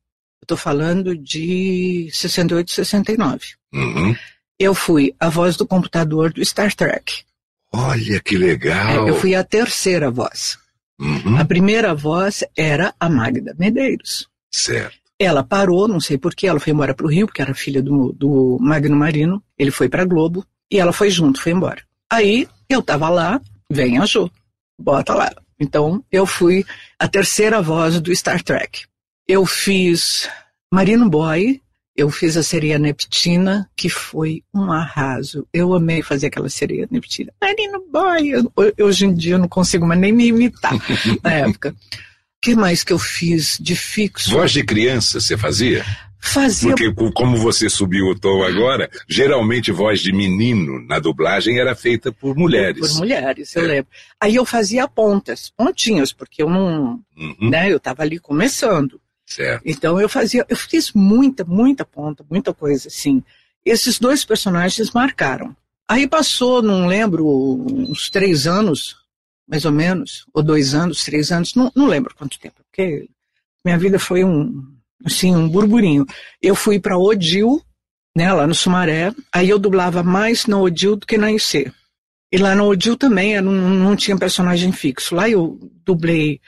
eu 0.42 0.48
tô 0.48 0.56
falando 0.56 1.18
de 1.18 2.10
68, 2.14 2.72
69. 2.72 3.40
Uhum. 3.74 4.16
Eu 4.60 4.74
fui 4.74 5.14
a 5.20 5.30
voz 5.30 5.58
do 5.58 5.68
computador 5.68 6.32
do 6.32 6.44
Star 6.46 6.74
Trek. 6.74 7.24
Olha 7.74 8.20
que 8.20 8.38
legal. 8.38 9.08
É, 9.08 9.10
Eu 9.10 9.20
fui 9.20 9.36
a 9.36 9.44
terceira 9.44 10.10
voz. 10.10 10.58
Uhum. 11.00 11.38
A 11.38 11.46
primeira 11.46 11.94
voz 11.94 12.44
era 12.56 12.94
a 13.00 13.10
Magda 13.10 13.56
Medeiros. 13.58 14.28
Certo. 14.52 15.07
Ela 15.20 15.44
parou, 15.44 15.88
não 15.88 16.00
sei 16.00 16.18
porquê, 16.18 16.48
ela 16.48 16.60
foi 16.60 16.74
embora 16.74 16.94
para 16.94 17.06
o 17.06 17.10
Rio, 17.10 17.26
porque 17.26 17.42
era 17.42 17.54
filha 17.54 17.82
do, 17.82 18.14
do 18.14 18.58
Magno 18.62 18.96
Marino. 18.96 19.42
Ele 19.58 19.72
foi 19.72 19.90
para 19.90 20.06
Globo 20.06 20.46
e 20.72 20.80
ela 20.80 20.94
foi 20.94 21.10
junto, 21.10 21.42
foi 21.42 21.52
embora. 21.54 21.82
Aí 22.12 22.48
eu 22.70 22.82
tava 22.84 23.10
lá, 23.10 23.42
vem 23.70 23.98
a 23.98 24.06
Jo, 24.06 24.30
bota 24.80 25.14
lá. 25.16 25.32
Então 25.60 26.04
eu 26.12 26.26
fui 26.26 26.64
a 27.00 27.08
terceira 27.08 27.62
voz 27.62 28.00
do 28.00 28.16
Star 28.16 28.44
Trek. 28.44 28.84
Eu 29.28 29.44
fiz 29.46 30.30
Marino 30.72 31.10
Boy, 31.10 31.62
eu 31.96 32.12
fiz 32.12 32.38
a 32.38 32.44
sereia 32.44 32.78
Neptina, 32.78 33.68
que 33.76 33.90
foi 33.90 34.44
um 34.54 34.72
arraso. 34.72 35.48
Eu 35.52 35.74
amei 35.74 36.04
fazer 36.04 36.28
aquela 36.28 36.48
sereia 36.48 36.88
Neptina. 36.92 37.34
Marino 37.42 37.84
Boy, 37.92 38.30
eu- 38.30 38.54
hoje 38.86 39.08
em 39.08 39.14
dia 39.16 39.34
eu 39.34 39.40
não 39.40 39.48
consigo 39.48 39.84
mais 39.88 40.00
nem 40.00 40.12
me 40.14 40.28
imitar 40.28 40.74
na 41.24 41.32
época. 41.34 41.76
O 42.48 42.50
que 42.50 42.56
mais 42.56 42.82
que 42.82 42.94
eu 42.94 42.98
fiz 43.00 43.58
de 43.60 43.76
fixo? 43.76 44.32
Voz 44.32 44.54
de 44.54 44.64
criança 44.64 45.20
você 45.20 45.36
fazia? 45.38 45.84
Fazia 46.18 46.70
Porque 46.70 46.94
co- 46.94 47.12
como 47.12 47.36
você 47.36 47.70
subiu 47.70 48.06
o 48.08 48.18
tom 48.18 48.42
agora, 48.42 48.90
geralmente 49.06 49.70
voz 49.70 50.00
de 50.00 50.14
menino 50.14 50.82
na 50.88 50.98
dublagem 50.98 51.60
era 51.60 51.76
feita 51.76 52.10
por 52.10 52.38
mulheres. 52.38 52.94
Por 52.94 53.00
mulheres, 53.00 53.54
eu 53.54 53.66
É. 53.66 53.68
lembro. 53.68 53.92
Aí 54.18 54.36
eu 54.36 54.46
fazia 54.46 54.88
pontas, 54.88 55.52
pontinhas, 55.58 56.14
porque 56.14 56.42
eu 56.42 56.50
não, 56.50 57.02
Uhum, 57.18 57.50
né, 57.50 57.70
eu 57.70 57.76
estava 57.76 58.04
ali 58.04 58.18
começando. 58.18 58.98
Certo. 59.26 59.64
Então 59.66 60.00
eu 60.00 60.08
fazia, 60.08 60.46
eu 60.48 60.56
fiz 60.56 60.94
muita, 60.94 61.44
muita 61.44 61.84
ponta, 61.84 62.24
muita 62.32 62.54
coisa 62.54 62.88
assim. 62.88 63.22
Esses 63.66 64.00
dois 64.00 64.24
personagens 64.24 64.92
marcaram. 64.92 65.54
Aí 65.86 66.08
passou, 66.08 66.62
não 66.62 66.88
lembro, 66.88 67.28
uns 67.70 68.10
três 68.10 68.48
anos, 68.48 68.97
mais 69.48 69.66
ou 69.66 69.72
menos, 69.72 70.26
ou 70.34 70.44
dois 70.44 70.74
anos, 70.74 71.04
três 71.04 71.32
anos, 71.32 71.56
não, 71.56 71.72
não 71.76 71.88
lembro 71.88 72.16
quanto 72.16 72.40
tempo, 72.40 72.56
porque 72.66 73.08
minha 73.64 73.78
vida 73.78 73.98
foi 73.98 74.24
um, 74.24 74.64
assim, 75.06 75.36
um 75.36 75.48
burburinho. 75.48 76.06
Eu 76.42 76.56
fui 76.56 76.80
para 76.80 76.98
Odil, 76.98 77.62
né, 78.16 78.32
lá 78.34 78.46
no 78.46 78.56
Sumaré, 78.56 79.14
aí 79.32 79.50
eu 79.50 79.60
dublava 79.60 80.04
mais 80.04 80.46
na 80.46 80.60
Odil 80.60 80.96
do 80.96 81.06
que 81.06 81.18
na 81.18 81.32
IC. 81.32 81.72
E 82.32 82.38
lá 82.38 82.54
no 82.56 82.66
Odil 82.66 82.98
também 82.98 83.36
eu 83.36 83.42
não, 83.42 83.54
não 83.54 83.96
tinha 83.96 84.18
personagem 84.18 84.72
fixo. 84.72 85.16
Lá 85.16 85.30
eu 85.30 85.58
dublei 85.86 86.42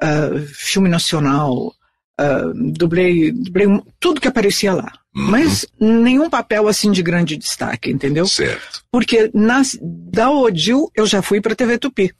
ah, 0.00 0.30
filme 0.46 0.88
nacional, 0.88 1.74
ah, 2.18 2.52
dublei, 2.54 3.32
dublei 3.32 3.66
tudo 3.98 4.20
que 4.20 4.28
aparecia 4.28 4.72
lá. 4.72 4.92
Uhum, 5.14 5.30
Mas 5.30 5.66
nenhum 5.80 6.30
papel 6.30 6.68
assim 6.68 6.92
de 6.92 7.02
grande 7.02 7.36
destaque, 7.36 7.90
entendeu? 7.90 8.26
Certo. 8.26 8.84
Porque 8.90 9.30
nas, 9.34 9.76
da 9.80 10.30
Odil 10.30 10.90
eu 10.94 11.06
já 11.06 11.22
fui 11.22 11.40
para 11.40 11.54
TV 11.54 11.78
Tupi, 11.78 12.12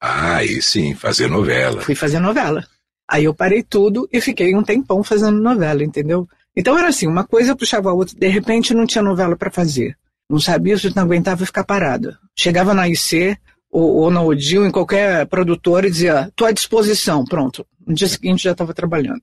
Ah, 0.00 0.36
aí 0.36 0.60
sim, 0.62 0.94
fazer 0.94 1.28
novela. 1.28 1.80
fui 1.80 1.94
fazer 1.94 2.18
novela. 2.20 2.64
Aí 3.10 3.24
eu 3.24 3.34
parei 3.34 3.62
tudo 3.62 4.08
e 4.12 4.20
fiquei 4.20 4.54
um 4.54 4.62
tempão 4.62 5.02
fazendo 5.02 5.40
novela, 5.40 5.82
entendeu? 5.82 6.28
Então 6.56 6.78
era 6.78 6.88
assim, 6.88 7.06
uma 7.06 7.24
coisa 7.24 7.56
puxava 7.56 7.90
a 7.90 7.94
outra, 7.94 8.14
de 8.18 8.28
repente 8.28 8.74
não 8.74 8.86
tinha 8.86 9.02
novela 9.02 9.36
para 9.36 9.50
fazer. 9.50 9.96
Não 10.30 10.38
sabia 10.38 10.76
se 10.76 10.94
não 10.94 11.04
aguentava 11.04 11.46
ficar 11.46 11.64
parada. 11.64 12.18
Chegava 12.36 12.74
na 12.74 12.86
IC 12.88 13.36
ou, 13.70 13.96
ou 13.96 14.10
na 14.10 14.22
Odil, 14.22 14.66
em 14.66 14.70
qualquer 14.70 15.26
produtora 15.26 15.86
e 15.86 15.90
dizia, 15.90 16.30
tô 16.36 16.44
à 16.44 16.52
disposição, 16.52 17.24
pronto. 17.24 17.66
No 17.86 17.94
dia 17.94 18.08
seguinte 18.08 18.42
já 18.44 18.52
estava 18.52 18.74
trabalhando. 18.74 19.22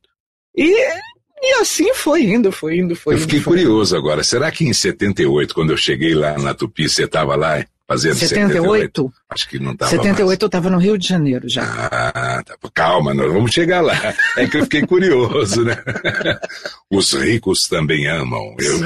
E, 0.56 0.72
e 1.42 1.62
assim 1.62 1.94
foi 1.94 2.24
indo, 2.24 2.52
foi 2.52 2.78
indo, 2.80 2.96
foi 2.96 3.14
Eu 3.14 3.18
indo. 3.18 3.24
fiquei 3.24 3.40
foi 3.40 3.60
indo. 3.60 3.66
curioso 3.68 3.96
agora. 3.96 4.24
Será 4.24 4.52
que 4.52 4.66
em 4.66 4.74
78, 4.74 5.54
quando 5.54 5.70
eu 5.72 5.78
cheguei 5.78 6.16
lá 6.16 6.38
na 6.40 6.54
Tupi, 6.56 6.90
você 6.90 7.04
estava 7.04 7.36
lá 7.36 7.64
fazendo 7.88 8.16
78? 8.16 8.62
78? 8.62 9.14
Acho 9.30 9.50
que 9.50 9.60
não 9.60 9.74
estava 9.74 9.92
78 9.92 10.42
eu 10.44 10.46
estava 10.48 10.70
no 10.70 10.78
Rio 10.78 10.98
de 10.98 11.08
Janeiro 11.08 11.48
já. 11.48 11.64
Ah, 11.64 12.44
tá. 12.44 12.58
calma, 12.74 13.14
nós 13.14 13.32
vamos 13.32 13.52
chegar 13.52 13.82
lá. 13.82 13.94
É 14.38 14.48
que 14.48 14.58
eu 14.58 14.64
fiquei 14.64 14.86
curioso, 14.86 15.64
né? 15.64 15.76
Os 16.92 17.14
ricos 17.14 17.68
também 17.68 18.08
amam. 18.08 18.56
Eu, 18.60 18.80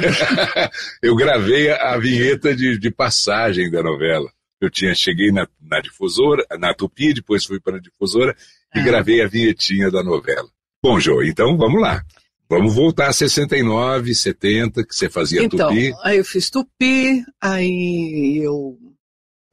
eu 1.11 1.15
gravei 1.15 1.71
a 1.71 1.97
vinheta 1.97 2.55
de, 2.55 2.77
de 2.77 2.91
passagem 2.91 3.69
da 3.71 3.81
novela. 3.81 4.29
Eu 4.61 4.69
tinha, 4.69 4.93
cheguei 4.93 5.31
na, 5.31 5.47
na 5.61 5.79
difusora, 5.79 6.45
na 6.59 6.73
Tupi, 6.73 7.13
depois 7.13 7.45
fui 7.45 7.59
para 7.61 7.77
a 7.77 7.81
difusora 7.81 8.35
e 8.75 8.79
Ah. 8.79 8.83
gravei 8.83 9.21
a 9.21 9.27
vinhetinha 9.27 9.89
da 9.89 10.03
novela. 10.03 10.47
Bom, 10.83 10.99
Jô, 10.99 11.23
então 11.23 11.57
vamos 11.57 11.81
lá. 11.81 12.03
Vamos 12.49 12.73
voltar 12.73 13.09
a 13.09 13.13
69, 13.13 14.13
70, 14.15 14.83
que 14.83 14.95
você 14.95 15.07
fazia 15.07 15.43
Então, 15.43 15.69
Tupi. 15.69 15.93
aí 16.03 16.17
eu 16.17 16.25
fiz 16.25 16.49
Tupi, 16.49 17.23
aí 17.39 18.41
eu... 18.43 18.75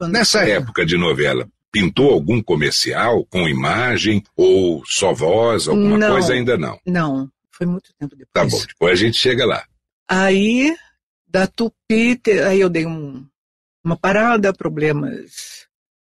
Nessa 0.01 0.47
época 0.47 0.85
de 0.85 0.97
novela, 0.97 1.47
pintou 1.71 2.11
algum 2.11 2.41
comercial 2.41 3.25
com 3.25 3.47
imagem 3.47 4.23
ou 4.35 4.83
só 4.85 5.13
voz, 5.13 5.67
alguma 5.67 5.97
Não. 5.97 6.11
coisa? 6.11 6.33
Ainda 6.33 6.57
não. 6.57 6.79
Não, 6.85 7.29
Foi 7.51 7.65
muito 7.65 7.91
tempo 7.99 8.15
depois. 8.15 8.31
Tá 8.33 8.45
bom, 8.45 8.63
depois 8.67 8.93
a 8.93 9.03
gente 9.03 9.17
chega 9.17 9.45
lá. 9.45 9.65
Aí, 10.07 10.75
da 11.27 11.47
Tupi, 11.47 12.21
aí 12.47 12.59
eu 12.61 12.69
dei 12.69 12.85
um, 12.85 13.25
uma 13.83 13.97
parada, 13.97 14.53
problemas 14.53 15.65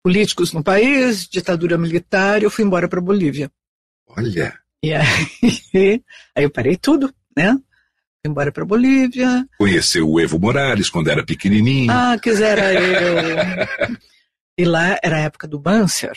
políticos 0.03 0.53
no 0.53 0.62
país, 0.62 1.29
ditadura 1.29 1.79
militar, 1.79 2.41
e 2.41 2.45
eu 2.45 2.50
fui 2.50 2.64
embora 2.64 2.88
para 2.88 3.00
Bolívia. 3.00 3.50
Olha. 4.07 4.59
E 4.83 4.93
aí, 4.93 5.05
aí 6.35 6.45
eu 6.45 6.50
parei 6.50 6.76
tudo, 6.76 7.12
né? 7.37 7.59
Embora 8.26 8.50
para 8.50 8.64
Bolívia. 8.64 9.47
Conheceu 9.59 10.09
o 10.09 10.19
Evo 10.19 10.38
Morales 10.38 10.88
quando 10.88 11.11
era 11.11 11.25
pequenininho. 11.25 11.93
Ah, 11.93 12.19
quisera 12.19 12.73
eu. 12.73 13.99
e 14.59 14.64
lá 14.64 14.99
era 15.02 15.16
a 15.16 15.21
época 15.21 15.47
do 15.47 15.59
Banzer, 15.59 16.16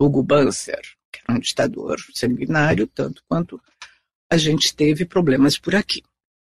Hugo 0.00 0.22
Banzer, 0.22 0.80
que 1.12 1.20
era 1.26 1.36
um 1.36 1.40
ditador 1.40 1.98
sanguinário, 2.14 2.86
tanto 2.86 3.22
quanto 3.28 3.60
a 4.30 4.36
gente 4.38 4.74
teve 4.74 5.04
problemas 5.04 5.58
por 5.58 5.74
aqui. 5.74 6.02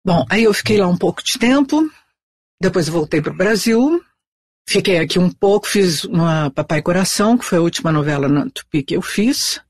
Bom, 0.06 0.25
aí 0.29 0.44
eu 0.44 0.53
fiquei 0.53 0.77
lá 0.77 0.88
um 0.88 0.98
pouco 0.98 1.24
de 1.24 1.39
tempo, 1.39 1.89
depois 2.62 2.89
voltei 2.89 3.22
para 3.22 3.32
o 3.32 3.38
Brasil, 3.38 4.03
fiquei 4.68 4.98
aqui 4.98 5.18
um 5.18 5.32
pouco, 5.32 5.68
fiz 5.68 6.03
uma 6.03 6.51
Papai 6.51 6.82
Coração, 6.82 7.38
que 7.38 7.46
foi 7.46 7.58
a 7.58 7.62
última 7.62 7.91
novela 7.91 8.27
na 8.27 8.50
Tupi 8.50 8.84
que 8.84 8.98
eu 8.98 9.01
fiz, 9.01 9.62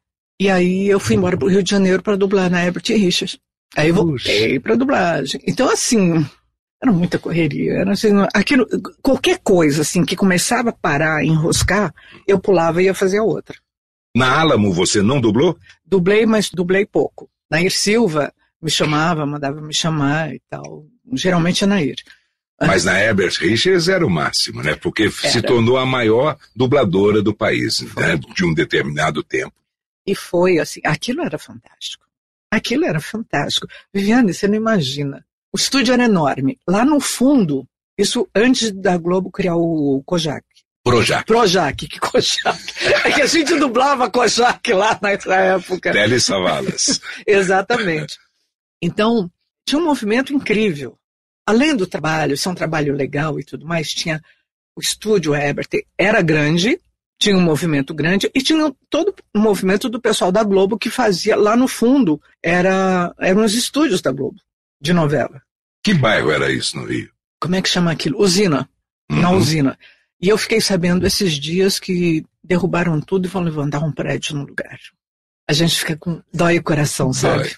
e 0.41 0.50
aí 0.50 0.88
eu 0.88 1.00
fui 1.00 1.15
embora 1.15 1.38
para 1.38 1.45
o 1.45 1.50
Rio 1.50 1.62
de 1.62 1.69
Janeiro 1.69 2.01
para 2.01 2.15
dublar 2.15 2.50
na 2.50 2.63
Herbert 2.63 2.86
Richards. 2.88 3.38
Aí 3.75 3.91
voltei 3.91 4.59
para 4.59 4.75
dublagem. 4.75 5.41
Então, 5.45 5.69
assim, 5.69 6.25
era 6.81 6.91
muita 6.91 7.19
correria. 7.19 7.73
Era 7.73 7.91
assim, 7.91 8.09
aquilo, 8.33 8.65
qualquer 9.01 9.39
coisa 9.39 9.81
assim 9.81 10.05
que 10.05 10.15
começava 10.15 10.69
a 10.69 10.73
parar, 10.73 11.23
enroscar, 11.23 11.93
eu 12.27 12.39
pulava 12.39 12.81
e 12.81 12.85
ia 12.85 12.93
fazer 12.93 13.19
a 13.19 13.23
outra. 13.23 13.57
Na 14.15 14.39
Alamo 14.39 14.73
você 14.73 15.01
não 15.01 15.21
dublou? 15.21 15.57
Dublei, 15.85 16.25
mas 16.25 16.49
dublei 16.49 16.85
pouco. 16.85 17.29
Nair 17.49 17.71
Silva 17.71 18.33
me 18.61 18.69
chamava, 18.69 19.25
mandava 19.25 19.61
me 19.61 19.73
chamar 19.73 20.33
e 20.33 20.41
tal. 20.49 20.85
Geralmente 21.13 21.63
é 21.63 21.67
Nair. 21.67 21.95
Mas 22.61 22.83
na 22.83 22.99
Herbert 22.99 23.33
Richards 23.39 23.88
era 23.88 24.05
o 24.05 24.09
máximo, 24.09 24.61
né? 24.61 24.75
Porque 24.75 25.03
era. 25.03 25.11
se 25.11 25.41
tornou 25.41 25.77
a 25.77 25.85
maior 25.85 26.38
dubladora 26.53 27.21
do 27.21 27.33
país, 27.33 27.81
né? 27.95 28.19
De 28.35 28.45
um 28.45 28.53
determinado 28.53 29.23
tempo. 29.23 29.53
E 30.05 30.13
foi 30.13 30.59
assim, 30.59 30.81
aquilo 30.83 31.21
era 31.21 31.38
fantástico. 31.38 32.08
Aquilo 32.51 32.85
era 32.85 32.99
fantástico. 32.99 33.67
Viviane, 33.93 34.33
você 34.33 34.47
não 34.47 34.55
imagina. 34.55 35.25
O 35.53 35.57
estúdio 35.57 35.93
era 35.93 36.05
enorme. 36.05 36.59
Lá 36.67 36.83
no 36.83 36.99
fundo, 36.99 37.67
isso 37.97 38.27
antes 38.35 38.71
da 38.71 38.97
Globo 38.97 39.31
criar 39.31 39.55
o 39.55 40.01
Kojak. 40.05 40.45
Projac. 40.83 41.25
Projac, 41.25 41.87
que 41.87 41.99
Kojak. 41.99 42.59
É 43.05 43.11
que 43.11 43.21
a 43.21 43.25
gente 43.25 43.55
dublava 43.55 44.09
Kojak 44.09 44.73
lá 44.73 44.97
nessa 45.01 45.35
época. 45.35 45.91
Tele 45.91 46.19
Savalas. 46.19 46.99
Exatamente. 47.27 48.17
Então, 48.81 49.29
tinha 49.67 49.79
um 49.79 49.85
movimento 49.85 50.33
incrível. 50.33 50.97
Além 51.45 51.75
do 51.75 51.85
trabalho, 51.85 52.37
ser 52.37 52.49
um 52.49 52.55
trabalho 52.55 52.93
legal 52.93 53.39
e 53.39 53.43
tudo 53.43 53.65
mais, 53.65 53.93
tinha 53.93 54.21
o 54.75 54.81
estúdio 54.81 55.35
Herbert, 55.35 55.67
era 55.97 56.21
grande, 56.21 56.79
tinha 57.19 57.38
um 57.38 57.41
movimento 57.41 57.93
grande 57.93 58.31
e 58.33 58.41
tinha 58.41 58.73
todo 58.89 59.13
o 59.33 59.39
movimento 59.39 59.89
do 59.89 59.99
pessoal 59.99 60.31
da 60.31 60.41
Globo 60.43 60.79
que 60.79 60.89
fazia 60.89 61.35
lá 61.35 61.55
no 61.55 61.67
fundo, 61.67 62.21
era, 62.41 63.13
eram 63.19 63.43
os 63.43 63.53
estúdios 63.53 64.01
da 64.01 64.11
Globo, 64.11 64.39
de 64.81 64.93
novela. 64.93 65.41
Que 65.83 65.93
bairro 65.93 66.31
era 66.31 66.51
isso 66.51 66.77
no 66.77 66.85
Rio? 66.85 67.11
Como 67.39 67.55
é 67.55 67.61
que 67.61 67.69
chama 67.69 67.91
aquilo? 67.91 68.21
Usina. 68.21 68.69
Uhum. 69.11 69.21
Na 69.21 69.31
usina. 69.31 69.77
E 70.21 70.29
eu 70.29 70.38
fiquei 70.38 70.61
sabendo 70.61 71.05
esses 71.05 71.33
dias 71.33 71.79
que 71.79 72.25
derrubaram 72.43 72.99
tudo 73.01 73.27
e 73.27 73.29
vão 73.29 73.41
levantar 73.41 73.79
um 73.79 73.91
prédio 73.91 74.35
no 74.35 74.45
lugar. 74.45 74.79
A 75.47 75.53
gente 75.53 75.77
fica 75.77 75.97
com 75.97 76.21
dói 76.33 76.57
o 76.57 76.63
coração, 76.63 77.11
sabe? 77.11 77.43
Dói. 77.43 77.51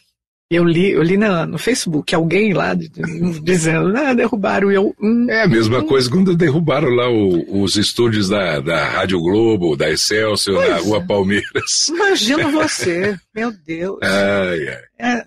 Eu 0.52 0.66
li, 0.66 0.92
eu 0.92 1.02
li 1.02 1.16
na, 1.16 1.46
no 1.46 1.58
Facebook 1.58 2.14
alguém 2.14 2.54
lá 2.54 2.74
dizendo, 2.74 3.96
ah, 3.96 4.14
derrubaram. 4.14 4.70
eu, 4.70 4.94
hum, 5.02 5.26
é 5.30 5.44
a 5.44 5.48
mesma 5.48 5.80
hum. 5.80 5.88
coisa 5.88 6.12
quando 6.12 6.36
derrubaram 6.36 6.90
lá 6.90 7.10
o, 7.10 7.64
os 7.64 7.78
estúdios 7.78 8.28
da, 8.28 8.60
da 8.60 8.86
Rádio 8.86 9.18
Globo, 9.22 9.78
da 9.78 9.90
Excelsior, 9.90 10.58
pois 10.58 10.70
na 10.70 10.78
Rua 10.80 10.98
é. 10.98 11.06
Palmeiras. 11.08 11.88
Imagina 11.88 12.52
você, 12.52 13.18
meu 13.34 13.50
Deus. 13.50 13.98
Ai, 14.04 14.68
ai. 14.68 14.84
É. 15.00 15.26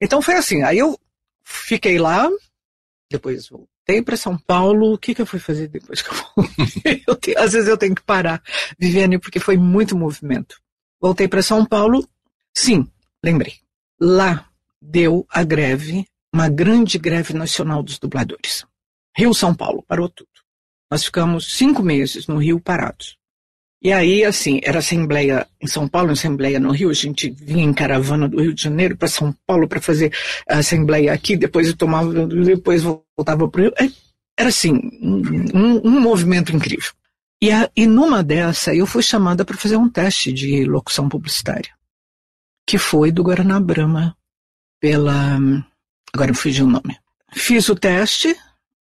Então 0.00 0.22
foi 0.22 0.36
assim, 0.36 0.62
aí 0.62 0.78
eu 0.78 0.98
fiquei 1.44 1.98
lá, 1.98 2.26
depois 3.10 3.50
voltei 3.50 4.00
para 4.00 4.16
São 4.16 4.38
Paulo. 4.38 4.94
O 4.94 4.98
que, 4.98 5.14
que 5.14 5.20
eu 5.20 5.26
fui 5.26 5.38
fazer 5.38 5.68
depois 5.68 6.00
que 6.00 6.08
eu 6.08 6.16
voltei? 6.34 7.02
eu 7.06 7.14
tenho, 7.14 7.38
às 7.38 7.52
vezes 7.52 7.68
eu 7.68 7.76
tenho 7.76 7.94
que 7.94 8.02
parar, 8.02 8.42
Viviane, 8.78 9.18
porque 9.18 9.38
foi 9.38 9.58
muito 9.58 9.94
movimento. 9.94 10.56
Voltei 10.98 11.28
para 11.28 11.42
São 11.42 11.62
Paulo, 11.62 12.08
sim, 12.54 12.88
lembrei 13.22 13.65
Lá 14.00 14.46
deu 14.80 15.26
a 15.30 15.42
greve, 15.42 16.06
uma 16.32 16.48
grande 16.48 16.98
greve 16.98 17.32
nacional 17.32 17.82
dos 17.82 17.98
dubladores. 17.98 18.64
Rio 19.16 19.32
São 19.32 19.54
Paulo 19.54 19.82
parou 19.86 20.08
tudo. 20.08 20.28
Nós 20.90 21.04
ficamos 21.04 21.56
cinco 21.56 21.82
meses 21.82 22.26
no 22.26 22.36
Rio 22.36 22.60
parados. 22.60 23.16
E 23.82 23.92
aí, 23.92 24.24
assim, 24.24 24.60
era 24.62 24.80
assembleia 24.80 25.46
em 25.60 25.66
São 25.66 25.88
Paulo, 25.88 26.10
assembleia 26.10 26.60
no 26.60 26.72
Rio, 26.72 26.90
a 26.90 26.94
gente 26.94 27.30
vinha 27.30 27.64
em 27.64 27.72
caravana 27.72 28.28
do 28.28 28.40
Rio 28.40 28.54
de 28.54 28.62
Janeiro 28.62 28.96
para 28.96 29.08
São 29.08 29.34
Paulo 29.46 29.68
para 29.68 29.80
fazer 29.80 30.12
assembleia 30.48 31.12
aqui, 31.12 31.36
depois 31.36 31.68
eu 31.68 31.76
tomava, 31.76 32.26
depois 32.26 32.82
voltava 32.82 33.48
para 33.48 33.60
o 33.60 33.64
Rio. 33.64 33.72
É, 33.78 33.90
era 34.38 34.48
assim, 34.50 34.74
um, 35.02 35.88
um 35.88 36.00
movimento 36.00 36.54
incrível. 36.54 36.92
E, 37.40 37.50
a, 37.50 37.70
e 37.76 37.86
numa 37.86 38.22
dessa, 38.22 38.74
eu 38.74 38.86
fui 38.86 39.02
chamada 39.02 39.44
para 39.44 39.56
fazer 39.56 39.76
um 39.76 39.88
teste 39.88 40.32
de 40.32 40.64
locução 40.64 41.08
publicitária 41.08 41.75
que 42.66 42.78
foi 42.78 43.12
do 43.12 43.22
Guaraná 43.22 43.60
Brahma, 43.60 44.16
pela. 44.80 45.38
Agora 46.12 46.30
eu 46.30 46.34
fugi 46.34 46.62
o 46.62 46.66
nome. 46.66 46.98
Fiz 47.32 47.68
o 47.68 47.74
teste 47.74 48.36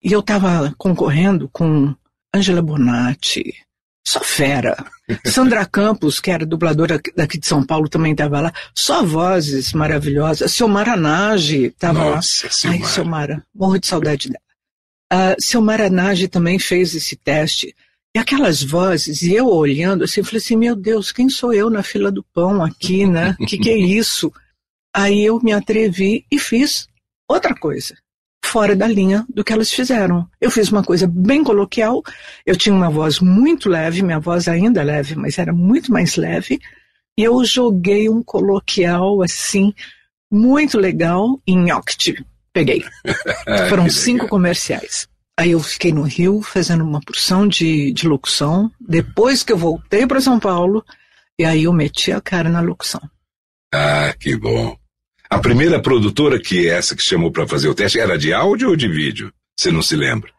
e 0.03 0.11
eu 0.11 0.19
estava 0.19 0.73
concorrendo 0.77 1.49
com 1.51 1.95
Angela 2.33 2.61
Bonatti, 2.61 3.53
só 4.05 4.23
fera. 4.23 4.75
Sandra 5.25 5.65
Campos, 5.65 6.19
que 6.19 6.31
era 6.31 6.45
dubladora 6.45 7.01
daqui 7.15 7.39
de 7.39 7.47
São 7.47 7.65
Paulo, 7.65 7.89
também 7.89 8.11
estava 8.11 8.39
lá. 8.39 8.53
Só 8.73 9.03
vozes 9.03 9.73
maravilhosas. 9.73 10.51
Silmara 10.51 10.95
Nage 10.95 11.65
estava 11.65 12.03
lá. 12.03 12.21
Silmara. 12.21 12.83
Ai, 12.83 12.89
Silmara, 12.89 13.45
morro 13.53 13.79
de 13.79 13.87
saudade 13.87 14.29
dela. 14.29 14.39
Uh, 15.13 15.35
Silmara 15.39 15.89
Nage 15.89 16.27
também 16.27 16.59
fez 16.59 16.93
esse 16.93 17.15
teste. 17.15 17.75
E 18.15 18.17
aquelas 18.17 18.63
vozes, 18.63 19.23
e 19.23 19.33
eu 19.33 19.45
olhando 19.45 20.05
assim, 20.05 20.23
falei 20.23 20.37
assim, 20.37 20.55
meu 20.55 20.73
Deus, 20.73 21.11
quem 21.11 21.27
sou 21.27 21.53
eu 21.53 21.69
na 21.69 21.83
fila 21.83 22.09
do 22.09 22.23
pão 22.23 22.63
aqui, 22.63 23.05
né? 23.05 23.35
O 23.37 23.45
que, 23.45 23.57
que 23.57 23.69
é 23.69 23.75
isso? 23.77 24.31
Aí 24.95 25.25
eu 25.25 25.37
me 25.41 25.51
atrevi 25.51 26.25
e 26.31 26.39
fiz 26.39 26.87
outra 27.29 27.53
coisa, 27.53 27.93
fora 28.45 28.73
da 28.73 28.87
linha 28.87 29.25
do 29.27 29.43
que 29.43 29.51
elas 29.51 29.69
fizeram. 29.69 30.25
Eu 30.39 30.49
fiz 30.49 30.71
uma 30.71 30.81
coisa 30.81 31.05
bem 31.05 31.43
coloquial, 31.43 32.01
eu 32.45 32.55
tinha 32.55 32.73
uma 32.73 32.89
voz 32.89 33.19
muito 33.19 33.67
leve, 33.67 34.01
minha 34.01 34.19
voz 34.19 34.47
ainda 34.47 34.79
é 34.79 34.85
leve, 34.85 35.13
mas 35.15 35.37
era 35.37 35.51
muito 35.51 35.91
mais 35.91 36.15
leve, 36.15 36.61
e 37.19 37.23
eu 37.23 37.43
joguei 37.43 38.07
um 38.07 38.23
coloquial 38.23 39.21
assim, 39.23 39.73
muito 40.31 40.77
legal 40.77 41.37
em 41.45 41.69
Octave. 41.69 42.25
Peguei. 42.53 42.81
Foram 43.67 43.89
cinco 43.89 44.29
comerciais. 44.29 45.05
Aí 45.37 45.51
eu 45.51 45.59
fiquei 45.59 45.91
no 45.91 46.03
Rio 46.03 46.41
fazendo 46.41 46.83
uma 46.83 47.01
porção 47.01 47.47
de, 47.47 47.91
de 47.91 48.07
locução. 48.07 48.71
Depois 48.79 49.43
que 49.43 49.51
eu 49.51 49.57
voltei 49.57 50.07
para 50.07 50.21
São 50.21 50.39
Paulo, 50.39 50.83
e 51.37 51.43
aí 51.43 51.63
eu 51.63 51.73
meti 51.73 52.11
a 52.11 52.21
cara 52.21 52.49
na 52.49 52.61
locução. 52.61 53.01
Ah, 53.73 54.13
que 54.17 54.37
bom. 54.37 54.77
A 55.29 55.39
primeira 55.39 55.81
produtora 55.81 56.39
que 56.39 56.69
é 56.69 56.77
essa 56.77 56.95
que 56.95 57.03
chamou 57.03 57.31
para 57.31 57.47
fazer 57.47 57.67
o 57.67 57.75
teste 57.75 57.99
era 57.99 58.17
de 58.17 58.33
áudio 58.33 58.69
ou 58.69 58.75
de 58.75 58.87
vídeo? 58.87 59.33
Você 59.59 59.71
não 59.71 59.81
se 59.81 59.95
lembra? 59.95 60.31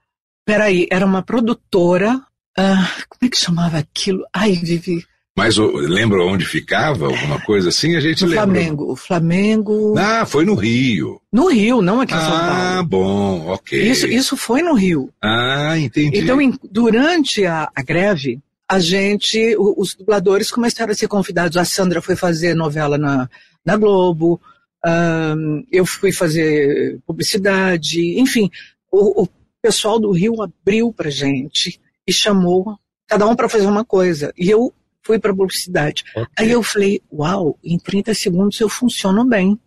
Peraí, 0.47 0.87
era 0.91 1.05
uma 1.05 1.23
produtora. 1.23 2.19
Ah, 2.57 2.91
como 3.09 3.27
é 3.27 3.29
que 3.29 3.37
chamava 3.37 3.79
aquilo? 3.79 4.25
Ai, 4.33 4.53
Vivi. 4.53 5.05
Mas 5.37 5.57
lembra 5.59 6.25
onde 6.25 6.47
ficava? 6.47 7.07
Alguma 7.07 7.39
coisa 7.43 7.69
assim? 7.69 7.95
A 7.95 8.01
gente 8.01 8.25
lembra. 8.25 8.45
Flamengo. 8.45 8.91
O 8.91 8.97
Flamengo. 8.97 9.95
Ah, 9.99 10.25
foi 10.25 10.47
no 10.47 10.55
Rio. 10.55 11.21
No 11.31 11.49
Rio, 11.49 11.83
não 11.83 12.01
aqui 12.01 12.15
em 12.15 12.19
São 12.19 12.31
Paulo. 12.31 12.45
Ah, 12.45 12.83
bom, 12.83 13.47
ok. 13.49 13.83
Isso, 13.83 14.07
isso 14.07 14.37
foi 14.37 14.63
no 14.63 14.73
Rio. 14.73 15.11
Ah, 15.23 15.79
entendi. 15.79 16.21
Então, 16.21 16.41
em, 16.41 16.59
durante 16.73 17.45
a, 17.45 17.71
a, 17.77 17.83
greve, 17.83 18.41
a 18.67 18.79
gente, 18.79 19.55
o, 19.59 19.75
os 19.77 19.95
dubladores 19.95 20.51
começaram 20.51 20.93
a 20.93 20.95
ser 20.95 21.07
convidados. 21.07 21.59
A 21.59 21.67
Sandra 21.67 22.01
foi 22.01 22.17
fazer 22.17 22.55
novela 22.55 22.97
na, 22.97 23.29
na 23.63 23.77
Globo, 23.77 24.41
um, 24.87 25.65
eu 25.71 25.85
fui 25.85 26.13
fazer 26.13 26.99
publicidade, 27.07 28.21
enfim, 28.21 28.49
o, 28.91 29.25
o 29.25 29.29
pessoal 29.61 29.99
do 29.99 30.13
Rio 30.13 30.41
abriu 30.41 30.93
pra 30.93 31.11
gente 31.11 31.81
e 32.07 32.13
chamou 32.13 32.79
cada 33.09 33.27
um 33.27 33.35
para 33.35 33.49
fazer 33.49 33.67
uma 33.67 33.85
coisa. 33.85 34.33
E 34.39 34.49
eu 34.49 34.73
fui 35.07 35.19
para 35.21 35.35
publicidade. 35.35 36.05
Okay. 36.11 36.27
Aí 36.37 36.51
eu 36.51 36.63
falei, 36.63 37.01
uau, 37.13 37.57
em 37.63 37.79
30 37.79 38.13
segundos 38.13 38.61
eu 38.61 38.69
funciono 38.69 39.25
bem. 39.25 39.59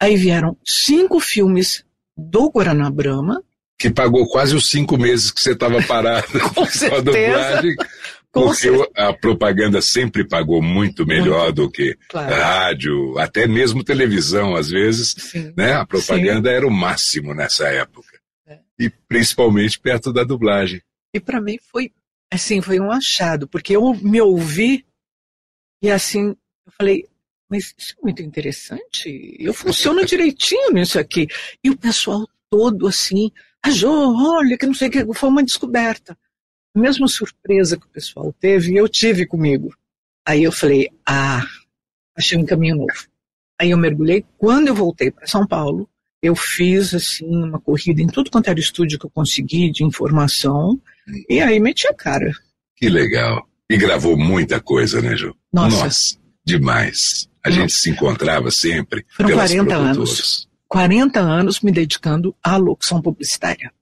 Aí 0.00 0.16
vieram 0.16 0.56
cinco 0.64 1.18
filmes 1.18 1.84
do 2.16 2.48
Guaraná 2.48 2.88
Brahma. 2.88 3.42
Que 3.78 3.90
pagou 3.90 4.26
quase 4.28 4.54
os 4.54 4.68
cinco 4.68 4.96
meses 4.96 5.30
que 5.30 5.42
você 5.42 5.52
estava 5.52 5.82
parado 5.82 6.26
com 6.54 6.64
certeza. 6.66 7.62
Porque 8.32 8.68
a 8.94 9.12
propaganda 9.12 9.80
sempre 9.82 10.26
pagou 10.26 10.62
muito 10.62 11.06
melhor 11.06 11.46
muito. 11.46 11.54
do 11.54 11.70
que 11.70 11.96
claro. 12.08 12.34
rádio, 12.34 13.18
até 13.18 13.46
mesmo 13.46 13.82
televisão, 13.82 14.54
às 14.54 14.68
vezes. 14.68 15.14
Sim. 15.18 15.52
Né? 15.56 15.72
A 15.72 15.86
propaganda 15.86 16.50
Sim. 16.50 16.54
era 16.54 16.66
o 16.66 16.70
máximo 16.70 17.34
nessa 17.34 17.66
época. 17.68 18.20
É. 18.46 18.58
E 18.78 18.90
principalmente 19.08 19.80
perto 19.80 20.12
da 20.12 20.22
dublagem. 20.22 20.80
E 21.12 21.20
para 21.20 21.40
mim 21.40 21.58
foi 21.72 21.90
assim, 22.32 22.60
foi 22.60 22.80
um 22.80 22.90
achado, 22.90 23.48
porque 23.48 23.76
eu 23.76 23.94
me 23.94 24.20
ouvi 24.20 24.84
e 25.82 25.90
assim, 25.90 26.28
eu 26.66 26.72
falei, 26.76 27.08
mas 27.48 27.74
isso 27.76 27.94
é 27.98 28.02
muito 28.02 28.22
interessante. 28.22 29.36
Eu 29.38 29.54
funciono 29.54 30.04
direitinho 30.06 30.72
nisso 30.72 30.98
aqui. 30.98 31.28
E 31.62 31.70
o 31.70 31.76
pessoal 31.76 32.26
todo 32.50 32.86
assim, 32.86 33.30
Jô, 33.68 34.14
olha, 34.16 34.56
que 34.56 34.66
não 34.66 34.74
sei 34.74 34.88
o 34.88 34.90
que, 34.90 35.14
foi 35.14 35.28
uma 35.28 35.44
descoberta. 35.44 36.16
A 36.74 36.78
mesma 36.78 37.08
surpresa 37.08 37.78
que 37.78 37.86
o 37.86 37.90
pessoal 37.90 38.32
teve, 38.38 38.76
eu 38.76 38.88
tive 38.88 39.26
comigo. 39.26 39.74
Aí 40.26 40.42
eu 40.42 40.52
falei, 40.52 40.90
ah, 41.06 41.42
achei 42.16 42.38
um 42.38 42.44
caminho 42.44 42.76
novo. 42.76 43.08
Aí 43.58 43.70
eu 43.70 43.78
mergulhei. 43.78 44.24
Quando 44.36 44.68
eu 44.68 44.74
voltei 44.74 45.10
para 45.10 45.26
São 45.26 45.46
Paulo, 45.46 45.88
eu 46.22 46.34
fiz 46.34 46.94
assim 46.94 47.26
uma 47.26 47.60
corrida 47.60 48.02
em 48.02 48.06
tudo 48.06 48.30
quanto 48.30 48.48
era 48.48 48.58
estúdio 48.58 48.98
que 48.98 49.06
eu 49.06 49.10
consegui 49.10 49.70
de 49.70 49.84
informação 49.84 50.80
e 51.28 51.40
aí 51.40 51.60
meti 51.60 51.86
a 51.86 51.94
cara. 51.94 52.32
Que 52.76 52.88
legal. 52.88 53.46
E 53.70 53.76
gravou 53.76 54.16
muita 54.16 54.60
coisa, 54.60 55.00
né, 55.00 55.16
Ju? 55.16 55.34
Nossa. 55.52 55.84
Nossa 55.84 56.26
demais. 56.46 57.28
A 57.44 57.50
gente 57.50 57.72
se 57.72 57.90
encontrava 57.90 58.50
sempre. 58.50 59.04
Foram 59.10 59.32
40 59.32 59.74
anos. 59.74 60.48
40 60.68 61.20
anos 61.20 61.60
me 61.60 61.72
dedicando 61.72 62.34
à 62.42 62.56
locução 62.56 63.02
publicitária. 63.02 63.72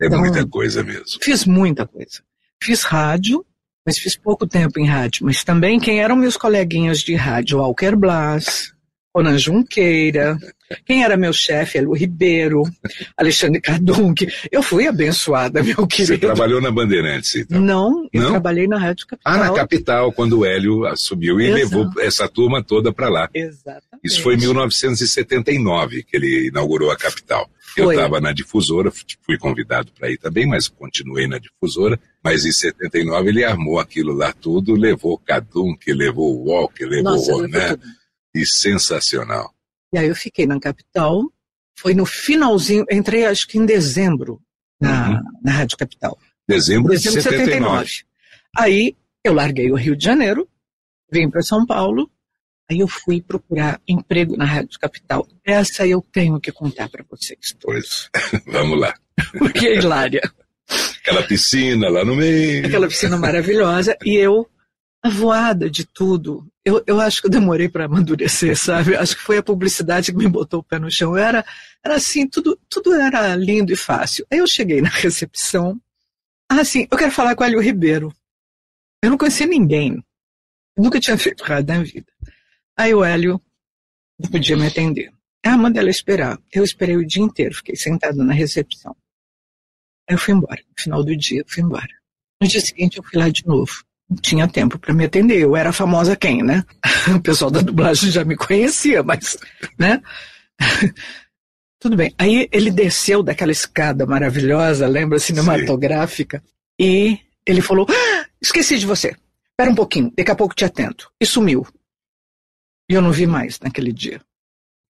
É 0.00 0.06
então, 0.06 0.18
muita 0.18 0.46
coisa 0.46 0.82
mesmo. 0.82 1.04
Fiz 1.22 1.44
muita 1.44 1.86
coisa. 1.86 2.22
Fiz 2.62 2.82
rádio, 2.82 3.44
mas 3.86 3.98
fiz 3.98 4.16
pouco 4.16 4.46
tempo 4.46 4.80
em 4.80 4.86
rádio. 4.86 5.24
Mas 5.24 5.44
também 5.44 5.78
quem 5.78 6.00
eram 6.00 6.16
meus 6.16 6.36
coleguinhas 6.36 7.00
de 7.00 7.14
rádio? 7.14 7.58
Walker 7.58 7.94
Blas, 7.96 8.72
Ronan 9.14 9.38
Junqueira, 9.38 10.38
quem 10.84 11.04
era 11.04 11.16
meu 11.16 11.32
chefe? 11.32 11.78
Elo 11.78 11.94
Ribeiro, 11.94 12.62
Alexandre 13.16 13.60
Cardunque. 13.60 14.28
Eu 14.50 14.62
fui 14.62 14.86
abençoada, 14.86 15.62
meu 15.62 15.86
querido. 15.86 16.14
Você 16.14 16.18
trabalhou 16.18 16.60
na 16.60 16.70
Bandeirantes, 16.70 17.34
então? 17.36 17.60
Não, 17.60 18.08
eu 18.12 18.22
Não? 18.22 18.30
trabalhei 18.30 18.66
na 18.66 18.78
Rádio 18.78 19.06
Capital. 19.06 19.32
Ah, 19.32 19.38
na 19.38 19.52
Capital, 19.52 20.12
quando 20.12 20.38
o 20.40 20.44
Hélio 20.44 20.86
assumiu 20.86 21.40
e 21.40 21.46
Exato. 21.46 21.56
levou 21.78 22.00
essa 22.00 22.28
turma 22.28 22.62
toda 22.62 22.92
para 22.92 23.08
lá. 23.08 23.28
Exatamente. 23.34 23.84
Isso 24.02 24.22
foi 24.22 24.34
em 24.34 24.38
1979 24.38 26.02
que 26.02 26.16
ele 26.16 26.48
inaugurou 26.48 26.90
a 26.90 26.96
Capital. 26.96 27.48
Eu 27.76 27.90
estava 27.90 28.20
na 28.20 28.32
difusora, 28.32 28.92
fui 29.22 29.36
convidado 29.36 29.90
para 29.98 30.08
ir 30.10 30.16
também, 30.16 30.46
mas 30.46 30.68
continuei 30.68 31.26
na 31.26 31.38
difusora. 31.38 31.98
Mas 32.22 32.44
em 32.44 32.52
79 32.52 33.28
ele 33.30 33.44
armou 33.44 33.80
aquilo 33.80 34.12
lá 34.12 34.32
tudo, 34.32 34.74
levou 34.74 35.18
Cadunque, 35.18 35.92
levou 35.92 36.44
Walker, 36.46 36.84
levou 36.86 37.12
Nossa, 37.12 37.32
Ronan. 37.32 37.76
E 38.34 38.46
sensacional. 38.46 39.53
E 39.94 39.98
aí 39.98 40.08
eu 40.08 40.16
fiquei 40.16 40.44
na 40.44 40.58
capital. 40.58 41.22
Foi 41.78 41.94
no 41.94 42.04
finalzinho, 42.04 42.84
entrei 42.90 43.26
acho 43.26 43.46
que 43.46 43.58
em 43.58 43.64
dezembro 43.64 44.42
na, 44.80 45.10
uhum. 45.10 45.20
na 45.42 45.52
Rádio 45.52 45.76
Capital. 45.76 46.18
Dezembro, 46.48 46.92
dezembro 46.92 47.20
de 47.20 47.22
79. 47.22 47.86
79. 47.86 47.90
Aí 48.56 48.96
eu 49.24 49.32
larguei 49.32 49.70
o 49.70 49.76
Rio 49.76 49.96
de 49.96 50.04
Janeiro, 50.04 50.48
vim 51.10 51.30
para 51.30 51.42
São 51.42 51.64
Paulo, 51.64 52.10
aí 52.68 52.80
eu 52.80 52.88
fui 52.88 53.22
procurar 53.22 53.80
emprego 53.86 54.36
na 54.36 54.44
Rádio 54.44 54.78
Capital. 54.80 55.26
Essa 55.44 55.86
eu 55.86 56.04
tenho 56.12 56.40
que 56.40 56.50
contar 56.50 56.88
para 56.88 57.04
vocês. 57.08 57.56
Pois, 57.60 58.10
vamos 58.46 58.80
lá. 58.80 58.94
Porque 59.38 59.66
é 59.66 59.76
hilária. 59.76 60.22
Aquela 61.00 61.22
piscina 61.22 61.88
lá 61.88 62.04
no 62.04 62.16
meio. 62.16 62.66
Aquela 62.66 62.88
piscina 62.88 63.16
maravilhosa. 63.16 63.96
E 64.04 64.16
eu 64.16 64.48
avoada 65.04 65.68
de 65.68 65.84
tudo. 65.84 66.50
Eu, 66.64 66.82
eu 66.86 66.98
acho 66.98 67.20
que 67.20 67.26
eu 67.26 67.30
demorei 67.30 67.68
para 67.68 67.84
amadurecer, 67.84 68.56
sabe? 68.56 68.96
Acho 68.96 69.14
que 69.14 69.22
foi 69.22 69.36
a 69.36 69.42
publicidade 69.42 70.10
que 70.10 70.16
me 70.16 70.26
botou 70.26 70.60
o 70.60 70.64
pé 70.64 70.78
no 70.78 70.90
chão. 70.90 71.16
Eu 71.16 71.22
era, 71.22 71.44
era 71.84 71.96
assim, 71.96 72.26
tudo, 72.26 72.58
tudo 72.70 72.94
era 72.94 73.36
lindo 73.36 73.70
e 73.70 73.76
fácil. 73.76 74.26
Aí 74.30 74.38
eu 74.38 74.46
cheguei 74.46 74.80
na 74.80 74.88
recepção. 74.96 75.78
Ah, 76.48 76.64
sim, 76.64 76.88
eu 76.90 76.96
quero 76.96 77.12
falar 77.12 77.36
com 77.36 77.44
o 77.44 77.46
Hélio 77.46 77.60
Ribeiro. 77.60 78.14
Eu 79.02 79.10
não 79.10 79.18
conhecia 79.18 79.46
ninguém. 79.46 80.02
nunca 80.76 80.98
tinha 80.98 81.18
feito 81.18 81.44
rádio 81.44 81.74
na 81.74 81.82
vida. 81.82 82.10
Aí 82.74 82.94
o 82.94 83.04
Hélio 83.04 83.40
não 84.18 84.30
podia 84.30 84.56
me 84.56 84.66
atender. 84.66 85.12
Ah, 85.44 85.58
manda 85.58 85.78
ela 85.78 85.90
esperar. 85.90 86.40
Eu 86.50 86.64
esperei 86.64 86.96
o 86.96 87.06
dia 87.06 87.22
inteiro, 87.22 87.54
fiquei 87.54 87.76
sentada 87.76 88.24
na 88.24 88.32
recepção. 88.32 88.96
Aí 90.08 90.14
eu 90.14 90.18
fui 90.18 90.32
embora. 90.32 90.62
No 90.66 90.82
final 90.82 91.04
do 91.04 91.14
dia, 91.14 91.40
eu 91.40 91.44
fui 91.46 91.62
embora. 91.62 91.88
No 92.40 92.48
dia 92.48 92.60
seguinte, 92.62 92.96
eu 92.96 93.04
fui 93.04 93.18
lá 93.18 93.28
de 93.28 93.46
novo 93.46 93.84
tinha 94.20 94.48
tempo 94.48 94.78
para 94.78 94.94
me 94.94 95.04
atender. 95.04 95.40
Eu 95.40 95.56
era 95.56 95.72
famosa 95.72 96.16
quem, 96.16 96.42
né? 96.42 96.64
O 97.14 97.20
pessoal 97.20 97.50
da 97.50 97.60
dublagem 97.60 98.10
já 98.10 98.24
me 98.24 98.36
conhecia, 98.36 99.02
mas, 99.02 99.36
né? 99.78 100.00
Tudo 101.78 101.96
bem. 101.96 102.14
Aí 102.16 102.48
ele 102.50 102.70
desceu 102.70 103.22
daquela 103.22 103.52
escada 103.52 104.06
maravilhosa, 104.06 104.86
lembra, 104.86 105.18
cinematográfica, 105.18 106.38
Sim. 106.38 106.44
e 106.80 107.20
ele 107.46 107.60
falou: 107.60 107.86
ah, 107.90 108.26
esqueci 108.40 108.78
de 108.78 108.86
você. 108.86 109.14
Espera 109.50 109.70
um 109.70 109.74
pouquinho, 109.74 110.12
daqui 110.16 110.30
a 110.30 110.34
pouco 110.34 110.54
te 110.54 110.64
atento. 110.64 111.10
E 111.20 111.26
sumiu. 111.26 111.66
E 112.90 112.94
eu 112.94 113.02
não 113.02 113.12
vi 113.12 113.26
mais 113.26 113.60
naquele 113.60 113.92
dia. 113.92 114.20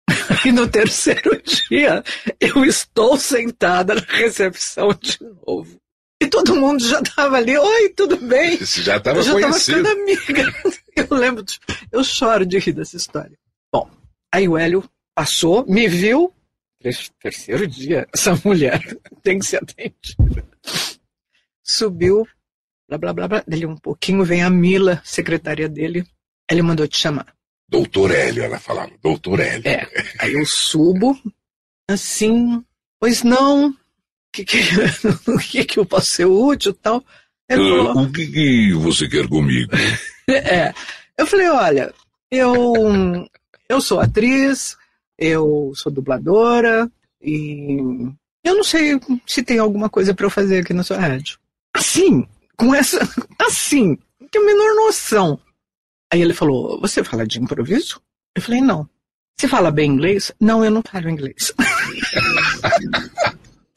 E 0.46 0.52
no 0.52 0.68
terceiro 0.68 1.42
dia, 1.44 2.04
eu 2.40 2.64
estou 2.64 3.18
sentada 3.18 3.96
na 3.96 4.02
recepção 4.08 4.90
de 5.00 5.18
novo. 5.46 5.80
E 6.22 6.28
todo 6.28 6.56
mundo 6.56 6.86
já 6.86 7.00
estava 7.00 7.38
ali, 7.38 7.58
oi, 7.58 7.90
tudo 7.90 8.18
bem? 8.18 8.58
Você 8.58 8.82
já 8.82 8.98
estava 8.98 9.24
conhecido. 9.24 9.84
Já 9.84 9.92
amiga. 9.92 10.54
Eu 11.10 11.18
lembro, 11.18 11.46
eu 11.94 12.04
choro 12.04 12.46
de 12.46 12.60
rir 12.60 12.74
dessa 12.74 12.98
história. 12.98 13.40
Bom, 13.72 13.90
aí 14.34 14.50
o 14.50 14.58
Hélio 14.58 14.84
passou, 15.16 15.66
me 15.66 15.88
viu, 15.88 16.34
terceiro 17.22 17.66
dia, 17.66 18.06
essa 18.14 18.38
mulher 18.44 18.82
tem 19.24 19.40
que 19.40 19.46
ser 19.46 19.64
atendida. 19.64 20.46
Subiu, 21.64 22.28
blá, 22.88 22.98
blá, 22.98 23.14
blá, 23.14 23.28
blá. 23.30 23.44
Dele 23.48 23.66
um 23.66 23.78
pouquinho 23.78 24.26
vem 24.26 24.44
a 24.44 24.50
Mila, 24.50 25.02
secretária 25.06 25.70
dele. 25.70 26.06
Ele 26.52 26.62
mandou 26.62 26.86
te 26.86 26.98
chamar. 26.98 27.34
Doutor 27.70 28.12
Hélio, 28.12 28.44
ela 28.44 28.60
falava, 28.60 28.92
doutor 29.02 29.40
Hélio. 29.40 29.68
É, 29.68 29.88
aí 30.20 30.34
eu 30.34 30.46
subo, 30.46 31.18
assim, 31.88 32.62
pois 33.00 33.24
não, 33.24 33.74
que, 34.32 34.46
que, 34.46 34.58
o 35.28 35.38
que, 35.38 35.66
que 35.66 35.80
eu 35.80 35.86
posso 35.86 36.08
ser 36.08 36.26
útil 36.26 36.74
tal. 36.74 37.04
Uh, 37.52 37.98
o 37.98 38.12
que, 38.12 38.28
que 38.28 38.74
você 38.74 39.08
quer 39.08 39.28
comigo? 39.28 39.72
é, 40.30 40.74
eu 41.18 41.26
falei, 41.26 41.50
olha, 41.50 41.94
eu, 42.30 43.28
eu 43.68 43.82
sou 43.82 44.00
atriz, 44.00 44.78
eu 45.18 45.72
sou 45.76 45.92
dubladora 45.92 46.90
e 47.22 47.78
eu 48.44 48.56
não 48.56 48.64
sei 48.64 49.00
se 49.26 49.44
tem 49.44 49.60
alguma 49.60 49.90
coisa 49.90 50.14
para 50.14 50.26
eu 50.26 50.30
fazer 50.30 50.60
aqui 50.60 50.74
na 50.74 50.84
sua 50.84 51.00
rádio. 51.00 51.40
Assim, 51.74 52.28
com 52.56 52.74
essa, 52.74 53.00
assim, 53.42 53.98
não 54.20 54.28
tenho 54.28 54.44
a 54.44 54.48
menor 54.48 54.76
noção. 54.76 55.40
Aí 56.12 56.22
ele 56.22 56.34
falou, 56.34 56.80
você 56.80 57.04
fala 57.04 57.26
de 57.26 57.40
improviso? 57.40 58.02
Eu 58.36 58.42
falei, 58.42 58.62
não. 58.62 58.88
Você 59.40 59.48
fala 59.48 59.72
bem 59.72 59.92
inglês? 59.92 60.32
Não, 60.40 60.66
eu 60.66 60.72
não 60.72 60.82
falo 60.82 61.10
inglês. 61.10 61.54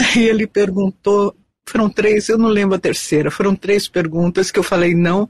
Aí 0.03 0.29
ele 0.29 0.47
perguntou, 0.47 1.37
foram 1.69 1.89
três, 1.89 2.29
eu 2.29 2.39
não 2.39 2.49
lembro 2.49 2.77
a 2.77 2.81
terceira, 2.81 3.31
foram 3.31 3.55
três 3.55 3.89
perguntas 3.89 4.51
que 4.51 4.59
eu 4.59 4.63
falei 4.63 4.95
não. 4.95 5.29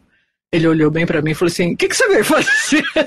Ele 0.53 0.69
olhou 0.69 0.91
bem 0.91 1.07
para 1.07 1.23
mim 1.23 1.31
e 1.31 1.35
falou 1.35 1.51
assim: 1.51 1.73
O 1.73 1.77
que, 1.77 1.89
que 1.89 1.97
você 1.97 2.07
veio 2.09 2.25
fazer? 2.25 2.85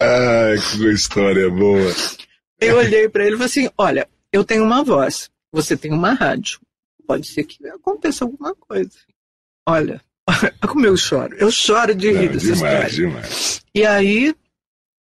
Ai, 0.00 0.56
que 0.58 0.92
história 0.92 1.50
boa. 1.50 1.92
Eu 2.60 2.76
olhei 2.76 3.08
para 3.08 3.24
ele 3.24 3.34
e 3.34 3.38
falei 3.38 3.46
assim: 3.46 3.68
Olha, 3.76 4.08
eu 4.32 4.44
tenho 4.44 4.62
uma 4.62 4.84
voz, 4.84 5.28
você 5.52 5.76
tem 5.76 5.92
uma 5.92 6.12
rádio. 6.12 6.60
Pode 7.06 7.26
ser 7.26 7.44
que 7.44 7.66
aconteça 7.66 8.24
alguma 8.24 8.54
coisa. 8.54 8.92
Olha, 9.66 10.00
como 10.68 10.86
eu 10.86 10.96
choro. 10.96 11.34
Eu 11.36 11.50
choro 11.50 11.94
de 11.94 12.12
rir 12.12 12.28
dessa 12.28 12.54
demais, 12.54 12.92
história. 12.92 13.08
Demais. 13.08 13.60
E 13.74 13.84
aí, 13.84 14.34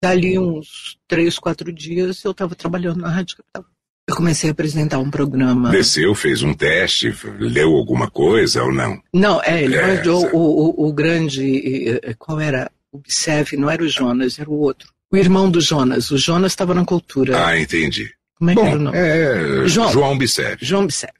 dali 0.03 0.37
uns 0.37 0.97
três, 1.07 1.39
quatro 1.39 1.71
dias, 1.71 2.21
eu 2.25 2.31
estava 2.31 2.53
trabalhando 2.55 2.99
na 2.99 3.09
Rádio 3.09 3.37
Capital. 3.37 3.71
Eu 4.05 4.15
comecei 4.17 4.49
a 4.49 4.51
apresentar 4.51 4.99
um 4.99 5.09
programa. 5.09 5.69
Desceu, 5.69 6.13
fez 6.13 6.43
um 6.43 6.53
teste, 6.53 7.15
leu 7.39 7.73
alguma 7.73 8.11
coisa 8.11 8.61
ou 8.63 8.73
não? 8.73 9.01
Não, 9.13 9.41
é, 9.41 9.63
ele 9.63 9.77
é, 9.77 10.03
o, 10.05 10.35
o, 10.35 10.87
o, 10.87 10.93
grande. 10.93 12.01
Qual 12.19 12.37
era? 12.37 12.69
O 12.91 12.97
Bissev, 12.97 13.53
não 13.53 13.69
era 13.69 13.81
o 13.81 13.87
Jonas, 13.87 14.37
era 14.37 14.49
o 14.49 14.59
outro. 14.59 14.91
O 15.09 15.15
irmão 15.15 15.49
do 15.49 15.61
Jonas. 15.61 16.11
O 16.11 16.17
Jonas 16.17 16.51
estava 16.51 16.73
na 16.73 16.83
cultura. 16.83 17.47
Ah, 17.47 17.57
entendi. 17.57 18.11
Como 18.37 18.51
é 18.51 18.55
Bom, 18.55 18.61
que 18.61 18.67
era 18.67 18.77
o 18.77 18.81
nome? 18.81 18.97
É, 18.97 19.67
João, 19.67 19.91
João 19.93 20.17
Bissev. 20.17 20.57
João 20.61 20.85
Bissev. 20.85 21.13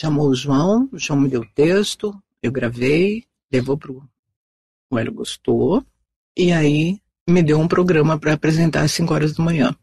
Chamou 0.00 0.28
o 0.28 0.34
João, 0.34 0.90
o 0.92 0.98
João 0.98 1.20
me 1.20 1.30
deu 1.30 1.40
o 1.40 1.48
texto, 1.54 2.14
eu 2.42 2.52
gravei, 2.52 3.24
levou 3.50 3.78
pro. 3.78 4.04
O 4.90 4.98
Hélio 4.98 5.14
gostou, 5.14 5.82
e 6.36 6.52
aí 6.52 7.00
me 7.28 7.42
deu 7.42 7.58
um 7.58 7.68
programa 7.68 8.18
para 8.18 8.32
apresentar 8.32 8.82
às 8.82 8.92
5 8.92 9.12
horas 9.12 9.32
da 9.34 9.42
manhã. 9.42 9.76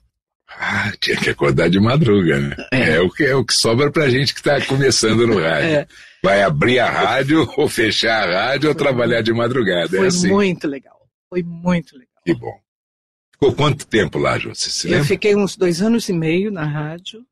Ah, 0.48 0.92
tinha 1.00 1.18
que 1.18 1.30
acordar 1.30 1.70
de 1.70 1.80
madruga, 1.80 2.40
né? 2.40 2.56
É, 2.72 3.00
o, 3.00 3.10
que, 3.10 3.24
é 3.24 3.36
o 3.36 3.44
que 3.44 3.54
sobra 3.54 3.92
pra 3.92 4.10
gente 4.10 4.34
que 4.34 4.40
está 4.40 4.64
começando 4.66 5.26
no 5.28 5.40
rádio. 5.40 5.70
É. 5.74 5.88
Vai 6.24 6.42
abrir 6.42 6.80
a 6.80 6.90
rádio, 6.90 7.46
ou 7.58 7.68
fechar 7.68 8.30
a 8.30 8.52
rádio, 8.52 8.70
ou 8.70 8.76
trabalhar 8.76 9.22
de 9.22 9.34
madrugada. 9.34 9.90
Foi 9.90 10.06
é 10.06 10.08
assim. 10.08 10.30
muito 10.30 10.68
legal. 10.70 10.98
Foi 11.30 11.44
muito 11.44 11.98
legal. 11.98 12.14
Que 12.26 12.34
bom. 12.34 12.58
Ficou 13.34 13.54
quanto 13.54 13.86
tempo 13.86 14.18
lá, 14.18 14.40
Jô? 14.40 14.56
Você 14.56 14.96
Eu 14.96 15.04
fiquei 15.04 15.36
uns 15.36 15.58
dois 15.58 15.82
anos 15.82 16.08
e 16.08 16.14
meio 16.14 16.50
na 16.50 16.64
rádio. 16.64 17.26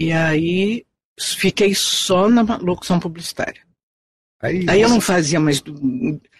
E 0.00 0.10
aí 0.10 0.84
fiquei 1.16 1.72
só 1.72 2.28
na 2.28 2.42
locução 2.56 2.98
publicitária. 2.98 3.62
Aí, 4.42 4.66
Aí 4.68 4.80
eu 4.80 4.88
não 4.88 5.00
fazia 5.00 5.38
mais. 5.38 5.62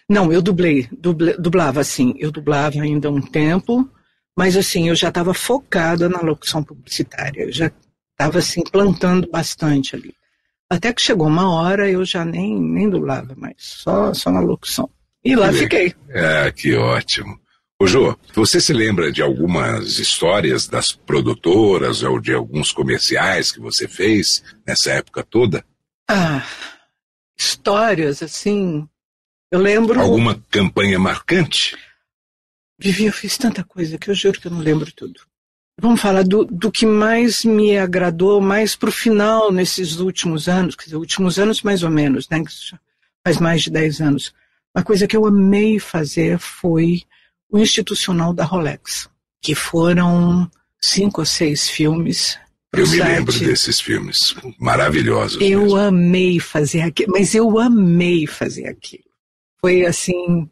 Não, 0.09 0.31
eu 0.31 0.41
dublei, 0.41 0.87
duble- 0.91 1.37
dublava 1.37 1.81
assim. 1.81 2.13
Eu 2.17 2.31
dublava 2.31 2.81
ainda 2.81 3.09
um 3.09 3.21
tempo, 3.21 3.89
mas 4.37 4.55
assim, 4.55 4.89
eu 4.89 4.95
já 4.95 5.09
estava 5.09 5.33
focada 5.33 6.07
na 6.07 6.19
locução 6.21 6.63
publicitária. 6.63 7.41
Eu 7.43 7.51
já 7.51 7.71
estava 8.11 8.39
assim, 8.39 8.63
plantando 8.63 9.29
bastante 9.29 9.95
ali. 9.95 10.13
Até 10.69 10.93
que 10.93 11.01
chegou 11.01 11.27
uma 11.27 11.51
hora 11.53 11.89
eu 11.89 12.03
já 12.05 12.23
nem, 12.25 12.59
nem 12.59 12.89
dublava 12.89 13.35
mais, 13.35 13.55
só, 13.59 14.13
só 14.13 14.31
na 14.31 14.39
locução. 14.39 14.89
E 15.23 15.35
lá 15.35 15.49
Que 15.51 15.57
fiquei. 15.59 15.95
Ah, 16.13 16.51
que 16.51 16.75
ótimo. 16.75 17.39
Ô, 17.79 17.85
Jô, 17.87 18.17
você 18.33 18.61
se 18.61 18.71
lembra 18.71 19.11
de 19.11 19.21
algumas 19.21 19.99
histórias 19.99 20.67
das 20.67 20.91
produtoras 20.93 22.03
ou 22.03 22.19
de 22.21 22.33
alguns 22.33 22.71
comerciais 22.71 23.51
que 23.51 23.59
você 23.59 23.87
fez 23.87 24.43
nessa 24.65 24.91
época 24.91 25.23
toda? 25.23 25.63
Ah, 26.09 26.43
histórias 27.37 28.23
assim. 28.23 28.87
Eu 29.55 29.61
lembro. 29.61 30.01
Alguma 30.01 30.43
campanha 30.51 30.99
marcante? 30.99 31.77
Vivi, 32.77 33.05
eu 33.05 33.13
fiz 33.13 33.37
tanta 33.37 33.63
coisa 33.63 33.97
que 33.97 34.09
eu 34.09 34.13
juro 34.13 34.37
que 34.37 34.47
eu 34.47 34.51
não 34.51 34.59
lembro 34.59 34.91
tudo. 34.91 35.21
Vamos 35.79 36.01
falar 36.01 36.23
do, 36.23 36.43
do 36.43 36.69
que 36.69 36.85
mais 36.85 37.45
me 37.45 37.77
agradou, 37.77 38.41
mais 38.41 38.75
pro 38.75 38.91
final 38.91 39.53
nesses 39.53 39.99
últimos 39.99 40.49
anos, 40.49 40.75
quer 40.75 40.85
dizer, 40.85 40.97
últimos 40.97 41.39
anos 41.39 41.61
mais 41.61 41.83
ou 41.83 41.89
menos, 41.89 42.27
né? 42.27 42.43
Faz 43.25 43.39
mais 43.39 43.61
de 43.61 43.69
10 43.69 44.01
anos. 44.01 44.33
Uma 44.75 44.83
coisa 44.83 45.07
que 45.07 45.15
eu 45.15 45.25
amei 45.25 45.79
fazer 45.79 46.37
foi 46.37 47.03
o 47.49 47.57
institucional 47.57 48.33
da 48.33 48.43
Rolex, 48.43 49.09
que 49.41 49.55
foram 49.55 50.51
cinco 50.81 51.21
ou 51.21 51.25
seis 51.25 51.69
filmes. 51.69 52.37
Eu 52.73 52.81
me 52.81 52.97
site. 52.97 53.01
lembro 53.01 53.39
desses 53.39 53.79
filmes 53.79 54.35
maravilhosos. 54.59 55.41
Eu 55.41 55.61
mesmo. 55.61 55.77
amei 55.77 56.41
fazer 56.41 56.81
aquilo, 56.81 57.13
mas 57.13 57.33
eu 57.33 57.57
amei 57.57 58.27
fazer 58.27 58.67
aquilo. 58.67 59.04
Foi 59.65 59.83
assim, 59.83 60.47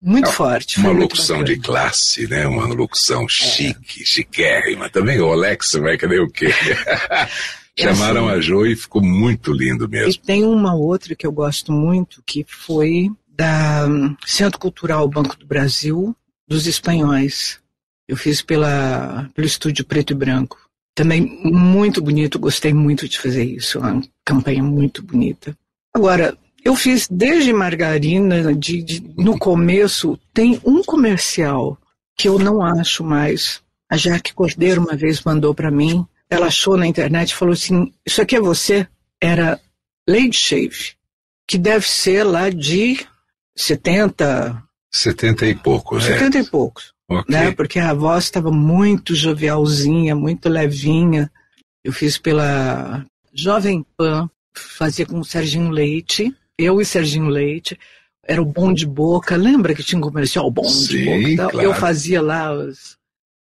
muito 0.00 0.28
É, 0.28 0.32
forte. 0.32 0.78
Uma 0.78 0.92
locução 0.92 1.42
de 1.42 1.58
classe, 1.58 2.28
né? 2.28 2.46
Uma 2.46 2.66
locução 2.66 3.28
chique, 3.28 4.04
chiquérrima. 4.06 4.88
Também 4.88 5.20
o 5.20 5.32
Alex 5.32 5.72
vai 5.72 5.98
cadê 5.98 6.20
o 6.20 6.28
quê? 6.30 6.50
Chamaram 7.76 8.28
assim. 8.28 8.38
a 8.38 8.40
Jo 8.40 8.64
e 8.64 8.76
ficou 8.76 9.02
muito 9.02 9.52
lindo 9.52 9.86
E 9.86 9.88
mesmo. 9.88 10.22
tem 10.22 10.44
uma 10.44 10.72
outra 10.72 11.16
que 11.16 11.26
eu 11.26 11.32
gosto 11.32 11.72
muito, 11.72 12.22
que 12.24 12.44
foi 12.46 13.10
da 13.28 13.86
hum, 13.88 14.14
Centro 14.24 14.60
Cultural 14.60 15.08
Banco 15.08 15.36
do 15.36 15.44
Brasil, 15.46 16.16
dos 16.46 16.68
espanhóis. 16.68 17.58
Eu 18.06 18.16
fiz 18.16 18.40
pela, 18.40 19.28
pelo 19.34 19.48
estúdio 19.48 19.84
Preto 19.84 20.12
e 20.12 20.14
Branco. 20.16 20.56
Também 20.94 21.40
muito 21.42 22.00
bonito, 22.00 22.38
gostei 22.38 22.72
muito 22.72 23.08
de 23.08 23.18
fazer 23.18 23.42
isso. 23.42 23.80
Uma 23.80 24.00
campanha 24.24 24.62
muito 24.62 25.02
bonita. 25.02 25.58
Agora, 25.92 26.38
eu 26.64 26.74
fiz 26.74 27.06
desde 27.10 27.52
margarina, 27.52 28.54
de, 28.54 28.82
de- 28.82 29.14
no 29.16 29.38
começo, 29.38 30.18
tem 30.32 30.60
um 30.64 30.82
comercial 30.82 31.78
que 32.16 32.28
eu 32.28 32.38
não 32.38 32.62
acho 32.62 33.04
mais. 33.04 33.60
A 33.90 33.96
Jaque 33.96 34.32
Cordeiro 34.32 34.80
uma 34.80 34.96
vez 34.96 35.22
mandou 35.22 35.54
para 35.54 35.70
mim. 35.70 36.06
Ela 36.30 36.46
achou 36.46 36.76
na 36.76 36.86
internet 36.86 37.30
e 37.30 37.34
falou 37.34 37.52
assim: 37.52 37.92
Isso 38.06 38.20
aqui 38.22 38.34
é 38.36 38.40
você? 38.40 38.88
Era 39.20 39.60
Lady 40.08 40.36
Shave, 40.36 40.92
que 41.46 41.58
deve 41.58 41.86
ser 41.88 42.24
lá 42.24 42.48
de 42.50 43.06
70, 43.56 44.62
Setenta 44.92 45.46
e 45.46 45.54
poucos, 45.54 46.04
é. 46.08 46.14
70 46.18 46.38
e 46.38 46.44
poucos 46.44 46.92
Ok. 47.08 47.24
né? 47.34 47.50
Porque 47.52 47.78
a 47.78 47.92
voz 47.92 48.24
estava 48.24 48.50
muito 48.50 49.14
jovialzinha, 49.14 50.14
muito 50.14 50.48
levinha. 50.48 51.30
Eu 51.84 51.92
fiz 51.92 52.16
pela 52.16 53.04
Jovem 53.32 53.84
Pan, 53.96 54.30
fazia 54.56 55.04
com 55.04 55.18
o 55.18 55.24
Serginho 55.24 55.70
Leite, 55.70 56.34
eu 56.58 56.80
e 56.80 56.84
Serginho 56.84 57.28
Leite. 57.28 57.78
Era 58.26 58.40
o 58.40 58.46
Bom 58.46 58.72
de 58.72 58.86
Boca, 58.86 59.36
lembra 59.36 59.74
que 59.74 59.82
tinha 59.82 59.98
um 59.98 60.02
comercial 60.02 60.50
Bom 60.50 60.62
de 60.62 60.72
Sim, 60.72 61.04
Boca? 61.04 61.28
e 61.28 61.36
tal? 61.36 61.50
claro. 61.50 61.66
Eu 61.68 61.74
fazia 61.74 62.22
lá 62.22 62.50
as, 62.52 62.96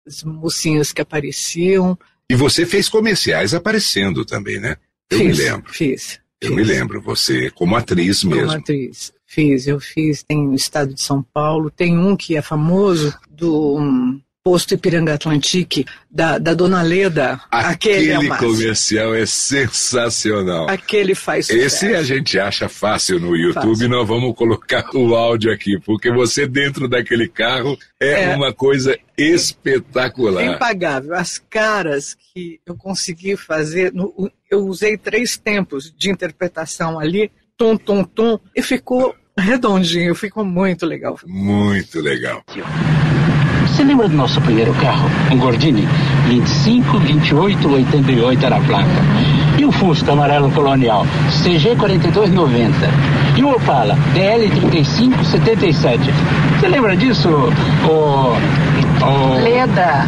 as 0.06 0.24
mocinhas 0.24 0.92
que 0.92 1.00
apareciam. 1.00 1.96
E 2.28 2.34
você 2.34 2.66
fez 2.66 2.88
comerciais 2.88 3.54
aparecendo 3.54 4.24
também, 4.24 4.58
né? 4.58 4.76
Eu 5.08 5.18
fiz, 5.18 5.38
me 5.38 5.44
lembro. 5.44 5.72
Fiz. 5.72 6.20
Eu 6.40 6.48
fiz. 6.48 6.56
me 6.56 6.64
lembro. 6.64 7.00
Você 7.02 7.50
como 7.50 7.76
atriz 7.76 8.22
Como 8.22 8.34
mesmo. 8.34 8.50
atriz. 8.50 9.12
Fiz, 9.24 9.66
eu 9.68 9.78
fiz. 9.78 10.22
Tem 10.24 10.42
no 10.44 10.54
estado 10.54 10.92
de 10.94 11.00
São 11.02 11.22
Paulo. 11.22 11.70
Tem 11.70 11.96
um 11.96 12.16
que 12.16 12.36
é 12.36 12.42
famoso 12.42 13.16
do 13.30 13.78
hum, 13.78 14.20
posto 14.44 14.74
Ipiranga 14.74 15.14
Atlantique, 15.14 15.86
da, 16.10 16.36
da 16.36 16.52
Dona 16.52 16.82
Leda. 16.82 17.40
Aquele, 17.50 18.10
é 18.10 18.18
o 18.18 18.22
máximo. 18.24 18.50
comercial 18.52 19.14
é 19.14 19.24
sensacional. 19.24 20.68
Aquele 20.68 21.14
faz 21.14 21.46
sucesso. 21.46 21.64
Esse 21.66 21.94
a 21.94 22.02
gente 22.02 22.38
acha 22.38 22.68
fácil 22.68 23.20
no 23.20 23.36
YouTube, 23.36 23.74
Fácil. 23.74 23.88
nós 23.88 24.06
vamos 24.08 24.34
colocar 24.34 24.84
o 24.94 25.14
áudio 25.14 25.52
aqui, 25.52 25.78
porque 25.80 26.10
você 26.10 26.46
dentro 26.46 26.88
daquele 26.88 27.28
carro 27.28 27.78
é, 28.00 28.24
É. 28.32 28.36
uma 28.36 28.52
coisa 28.52 28.98
espetacular. 29.16 30.44
Impagável. 30.56 31.14
As 31.14 31.38
caras 31.38 32.16
que 32.34 32.60
eu 32.66 32.74
consegui 32.74 33.36
fazer, 33.36 33.92
eu 34.50 34.66
usei 34.66 34.96
três 34.98 35.36
tempos 35.36 35.94
de 35.96 36.10
interpretação 36.10 36.98
ali, 36.98 37.30
tum, 37.56 37.76
tum, 37.76 38.02
tum, 38.02 38.38
e 38.56 38.60
ficou 38.60 39.14
redondinho, 39.38 40.14
ficou 40.16 40.44
muito 40.44 40.84
legal. 40.84 41.16
Muito 41.24 42.00
legal. 42.00 42.44
Você 43.72 43.84
lembra 43.84 44.06
do 44.06 44.14
nosso 44.14 44.38
primeiro 44.42 44.74
carro? 44.74 45.08
Um 45.32 45.38
Gordini? 45.38 45.88
25, 46.28 46.98
28, 46.98 47.72
88 47.72 48.44
era 48.44 48.56
a 48.56 48.60
placa. 48.60 48.90
E 49.58 49.64
o 49.64 49.72
Fusca 49.72 50.12
amarelo 50.12 50.50
colonial? 50.50 51.06
CG 51.42 51.74
4290. 51.76 52.76
E 53.38 53.42
o 53.42 53.50
Opala? 53.50 53.94
DL 54.12 54.50
35, 54.50 55.24
77. 55.24 56.02
Você 56.60 56.68
lembra 56.68 56.94
disso? 56.94 57.30
O. 57.30 58.36
o 59.04 59.34
Leda. 59.42 60.06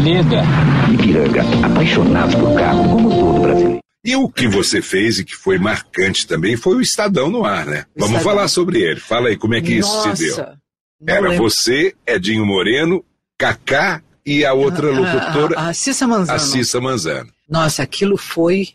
Leda. 0.00 0.44
Ipiranga, 0.92 1.44
apaixonados 1.66 2.36
por 2.36 2.54
carro, 2.54 2.88
como 2.88 3.10
todo 3.10 3.40
brasileiro. 3.40 3.80
E 4.04 4.14
o 4.14 4.28
que 4.28 4.46
você 4.46 4.80
fez 4.80 5.18
e 5.18 5.24
que 5.24 5.34
foi 5.34 5.58
marcante 5.58 6.24
também 6.24 6.56
foi 6.56 6.76
o 6.76 6.80
Estadão 6.80 7.30
no 7.30 7.44
ar, 7.44 7.66
né? 7.66 7.84
Vamos 7.96 8.16
Estadão. 8.16 8.20
falar 8.20 8.48
sobre 8.48 8.80
ele. 8.80 9.00
Fala 9.00 9.28
aí 9.28 9.36
como 9.36 9.54
é 9.54 9.60
que 9.60 9.74
isso 9.74 10.02
se 10.14 10.24
deu. 10.24 10.61
Não 11.02 11.14
Era 11.14 11.28
lembro. 11.30 11.44
você, 11.50 11.94
Edinho 12.06 12.46
Moreno, 12.46 13.04
Cacá 13.38 14.02
e 14.24 14.44
a 14.44 14.52
outra 14.52 14.88
A- 14.88 14.98
locutora, 14.98 15.58
A, 15.58 15.62
a, 15.66 15.68
a 15.70 15.74
Cissa 15.74 16.06
Manzano. 16.06 16.36
a 16.36 16.38
Cissa 16.38 16.80
Manzano. 16.80 17.30
Nossa, 17.48 17.82
aquilo 17.82 18.16
foi. 18.16 18.68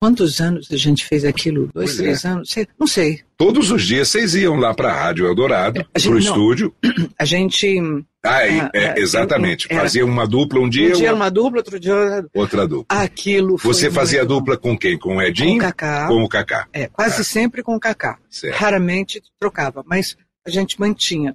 Quantos 0.00 0.38
anos 0.38 0.68
a 0.70 0.76
gente 0.76 1.02
fez 1.06 1.24
aquilo? 1.24 1.70
Dois, 1.72 1.92
Pois 1.92 1.96
três 1.96 2.24
é. 2.24 2.28
anos? 2.28 2.50
Sei- 2.50 2.66
não 2.78 2.86
sei. 2.86 3.20
Todos 3.38 3.70
os 3.70 3.82
dias 3.86 4.08
vocês 4.08 4.34
iam 4.34 4.56
lá 4.56 4.74
para 4.74 4.90
a 4.92 4.94
Rádio 4.94 5.26
Eldorado, 5.26 5.80
A 5.94 5.98
gente- 5.98 6.08
pro 6.10 6.12
não. 6.12 6.18
estúdio. 6.18 6.74
A 7.18 7.24
gente. 7.24 7.78
Ah, 8.22 8.36
Ah, 8.36 8.42
é, 8.46 8.70
é, 8.74 8.94
exatamente. 8.98 9.66
Fazia 9.68 10.04
uma 10.04 10.26
dupla 10.26 10.60
um 10.60 10.68
dia, 10.68 10.90
Um 10.90 10.92
dia 10.92 11.10
uma- 11.10 11.24
uma 11.24 11.30
dupla, 11.30 11.58
outro 11.58 11.78
dia 11.80 11.92
era 11.94 12.26
outra 12.34 12.66
dupla. 12.66 12.98
aquilo. 13.02 13.56
foi 13.56 13.72
Você 13.72 13.90
fazia 13.90 14.20
muito 14.20 14.34
dupla 14.34 14.56
com 14.58 14.76
quem? 14.76 14.98
Com 14.98 15.10
o 15.12 15.14
com 15.14 15.22
Edinho? 15.22 15.56
o 15.56 15.60
Cacá. 15.60 16.06
Com 16.08 16.22
o 16.24 16.28
Cacá. 16.28 16.66
É, 16.72 16.86
quase 16.86 17.20
Ah. 17.22 17.24
sempre 17.24 17.62
com 17.62 17.74
o 17.74 17.80
Cacá. 17.80 18.18
Certo. 18.28 18.56
Raramente 18.58 19.22
trocava, 19.40 19.82
mas 19.86 20.16
a 20.46 20.50
gente 20.50 20.78
mantinha. 20.78 21.34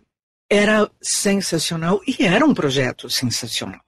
Era 0.50 0.90
sensacional 1.02 2.02
e 2.08 2.26
era 2.26 2.46
um 2.46 2.54
projeto 2.54 3.10
sensacional. 3.10 3.82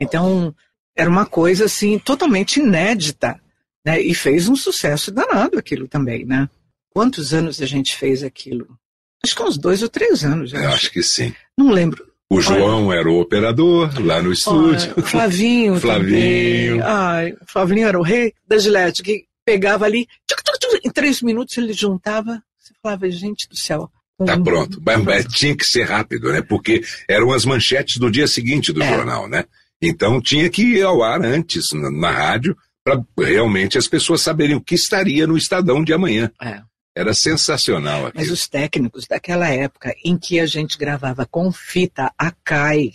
Então, 0.00 0.54
era 0.96 1.10
uma 1.10 1.26
coisa 1.26 1.64
assim 1.64 1.98
totalmente 1.98 2.60
inédita, 2.60 3.40
né? 3.84 4.00
E 4.00 4.14
fez 4.14 4.48
um 4.48 4.56
sucesso 4.56 5.10
danado 5.10 5.58
aquilo 5.58 5.88
também, 5.88 6.24
né? 6.24 6.48
Quantos 6.90 7.34
anos 7.34 7.60
a 7.60 7.66
gente 7.66 7.96
fez 7.96 8.22
aquilo? 8.22 8.78
Acho 9.24 9.34
que 9.34 9.42
uns 9.42 9.58
dois 9.58 9.82
ou 9.82 9.88
três 9.88 10.24
anos. 10.24 10.52
eu 10.52 10.60
acho. 10.60 10.68
acho 10.68 10.90
que 10.92 11.02
sim. 11.02 11.34
Não 11.58 11.70
lembro. 11.70 12.06
O 12.30 12.40
João 12.40 12.92
era 12.92 13.08
o 13.08 13.20
operador 13.20 13.90
lá 14.00 14.22
no 14.22 14.32
estúdio. 14.32 14.92
Olha, 14.92 14.94
o 14.96 15.02
Flavinho. 15.02 15.78
Flavinho. 15.80 16.84
Ai, 16.84 17.32
o 17.32 17.46
Flavinho 17.46 17.86
era 17.86 17.98
o 17.98 18.02
rei 18.02 18.32
da 18.46 18.58
Gillette, 18.58 19.02
que 19.02 19.24
pegava 19.44 19.84
ali, 19.84 20.06
tchuc, 20.26 20.42
tchuc, 20.42 20.58
tchuc, 20.58 20.80
em 20.84 20.90
três 20.90 21.22
minutos 21.22 21.56
ele 21.58 21.72
juntava. 21.72 22.42
Você 22.58 22.72
falava, 22.82 23.10
gente 23.10 23.48
do 23.48 23.56
céu. 23.56 23.90
Tá 24.24 24.34
um- 24.36 24.44
pronto. 24.44 24.80
Mas, 24.84 25.02
mas 25.02 25.24
tinha 25.26 25.56
que 25.56 25.64
ser 25.64 25.84
rápido, 25.84 26.30
né? 26.32 26.40
Porque 26.42 26.82
eram 27.08 27.32
as 27.32 27.44
manchetes 27.44 27.96
do 27.98 28.10
dia 28.10 28.26
seguinte 28.26 28.72
do 28.72 28.82
É. 28.82 28.88
jornal, 28.88 29.28
né? 29.28 29.44
Então 29.82 30.20
tinha 30.20 30.48
que 30.48 30.62
ir 30.62 30.82
ao 30.82 31.02
ar 31.02 31.22
antes, 31.24 31.72
na, 31.72 31.90
na 31.90 32.10
rádio, 32.10 32.56
para 32.84 33.02
realmente 33.18 33.76
as 33.76 33.88
pessoas 33.88 34.20
saberem 34.22 34.54
o 34.56 34.60
que 34.60 34.74
estaria 34.74 35.26
no 35.26 35.36
Estadão 35.36 35.82
de 35.82 35.92
amanhã. 35.92 36.30
É. 36.40 36.60
Era 36.96 37.12
sensacional 37.12 38.02
Mas 38.02 38.14
aquilo. 38.14 38.32
os 38.34 38.46
técnicos 38.48 39.06
daquela 39.08 39.48
época 39.48 39.92
em 40.04 40.16
que 40.16 40.38
a 40.38 40.46
gente 40.46 40.78
gravava 40.78 41.26
com 41.26 41.50
fita 41.50 42.12
Akai, 42.16 42.92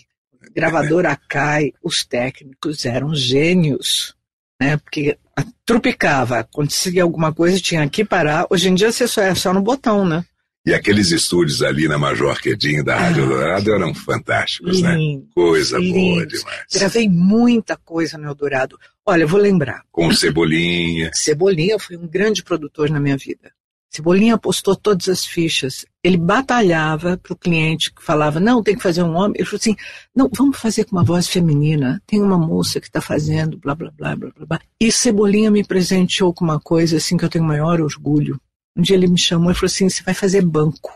gravadora 0.55 1.19
cai, 1.27 1.73
os 1.84 2.05
técnicos 2.05 2.86
eram 2.86 3.13
gênios, 3.13 4.15
né? 4.62 4.77
Porque 4.77 5.17
trupicava, 5.65 6.39
acontecia 6.39 7.03
alguma 7.03 7.34
coisa, 7.34 7.60
tinha 7.60 7.88
que 7.89 8.05
parar. 8.05 8.47
Hoje 8.49 8.69
em 8.69 8.73
dia 8.75 8.91
você 8.91 9.08
só 9.08 9.21
é 9.21 9.36
só 9.36 9.53
no 9.53 9.62
botão, 9.62 10.05
né? 10.05 10.23
E 10.69 10.73
aqueles 10.75 11.10
estúdios 11.10 11.63
ali 11.63 11.88
na 11.88 11.97
Major 11.97 12.39
Quedinho 12.39 12.84
da 12.84 12.95
Rádio 12.95 13.23
ah, 13.23 13.25
Eldorado 13.25 13.73
eram 13.73 13.91
fantásticos, 13.91 14.84
né? 14.84 14.95
Coisa 15.34 15.79
boa 15.79 16.27
demais. 16.27 16.67
Gravei 16.71 17.10
muita 17.10 17.75
coisa 17.75 18.19
no 18.19 18.27
Eldorado. 18.27 18.77
Olha, 19.03 19.25
vou 19.25 19.39
lembrar. 19.39 19.82
Com 19.91 20.13
Cebolinha. 20.13 21.10
Cebolinha 21.15 21.79
foi 21.79 21.97
um 21.97 22.08
grande 22.08 22.43
produtor 22.43 22.88
na 22.91 22.99
minha 22.99 23.17
vida. 23.17 23.51
Cebolinha 23.89 24.36
apostou 24.36 24.75
todas 24.75 25.10
as 25.10 25.25
fichas. 25.25 25.88
Ele 26.03 26.17
batalhava 26.17 27.17
para 27.17 27.34
o 27.34 27.36
cliente 27.36 27.91
que 27.91 28.03
falava, 28.03 28.39
não, 28.39 28.62
tem 28.62 28.75
que 28.75 28.84
fazer 28.84 29.01
um 29.01 29.15
homem. 29.15 29.38
Ele 29.38 29.45
falou 29.45 29.60
assim, 29.60 29.75
não, 30.15 30.29
vamos 30.32 30.60
fazer 30.60 30.84
com 30.84 30.95
uma 30.95 31.03
voz 31.03 31.27
feminina. 31.27 31.99
Tem 32.05 32.21
uma 32.21 32.38
moça 32.38 32.79
que 32.79 32.86
está 32.86 33.01
fazendo, 33.01 33.58
blá, 33.58 33.73
blá, 33.73 33.91
blá, 33.97 34.15
blá, 34.15 34.32
blá. 34.38 34.60
E 34.79 34.91
Cebolinha 34.91 35.49
me 35.49 35.63
presenteou 35.63 36.32
com 36.32 36.45
uma 36.45 36.60
coisa 36.60 36.97
assim 36.97 37.17
que 37.17 37.25
eu 37.25 37.29
tenho 37.29 37.43
maior 37.43 37.82
orgulho. 37.82 38.39
Um 38.79 38.81
dia 38.81 38.95
ele 38.95 39.07
me 39.07 39.19
chamou 39.19 39.51
e 39.51 39.53
falou 39.53 39.65
assim, 39.65 39.89
você 39.89 40.01
vai 40.01 40.13
fazer 40.13 40.41
banco. 40.41 40.89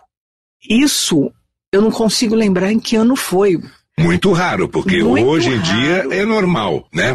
Isso 0.69 1.29
eu 1.69 1.81
não 1.81 1.91
consigo 1.91 2.33
lembrar 2.33 2.71
em 2.71 2.79
que 2.79 2.95
ano 2.95 3.13
foi. 3.13 3.59
Muito 3.99 4.31
raro, 4.31 4.69
porque 4.69 5.03
Muito 5.03 5.27
hoje 5.27 5.49
em 5.49 5.59
dia 5.59 6.07
é 6.09 6.23
normal, 6.23 6.87
né? 6.93 7.11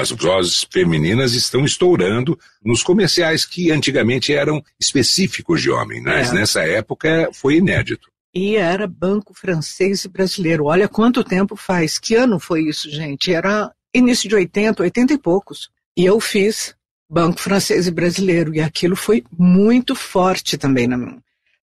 As 0.00 0.10
vozes 0.10 0.66
femininas 0.72 1.34
estão 1.34 1.66
estourando 1.66 2.38
nos 2.64 2.82
comerciais 2.82 3.44
que 3.44 3.70
antigamente 3.70 4.32
eram 4.32 4.62
específicos 4.80 5.60
de 5.60 5.70
homem, 5.70 6.00
mas 6.00 6.30
é. 6.30 6.34
nessa 6.34 6.62
época 6.62 7.28
foi 7.34 7.56
inédito. 7.56 8.08
E 8.34 8.56
era 8.56 8.86
banco 8.86 9.34
francês 9.34 10.04
e 10.04 10.08
brasileiro. 10.08 10.64
Olha 10.64 10.88
quanto 10.88 11.22
tempo 11.22 11.56
faz. 11.56 11.98
Que 11.98 12.14
ano 12.14 12.40
foi 12.40 12.62
isso, 12.62 12.90
gente? 12.90 13.34
Era 13.34 13.70
início 13.94 14.28
de 14.30 14.34
80, 14.34 14.82
80 14.82 15.12
e 15.12 15.18
poucos. 15.18 15.68
E 15.94 16.06
eu 16.06 16.18
fiz 16.20 16.74
banco 17.08 17.40
francês 17.40 17.86
e 17.86 17.90
brasileiro. 17.90 18.54
E 18.54 18.60
aquilo 18.60 18.96
foi 18.96 19.24
muito 19.36 19.94
forte 19.94 20.58
também 20.58 20.86
na, 20.86 20.96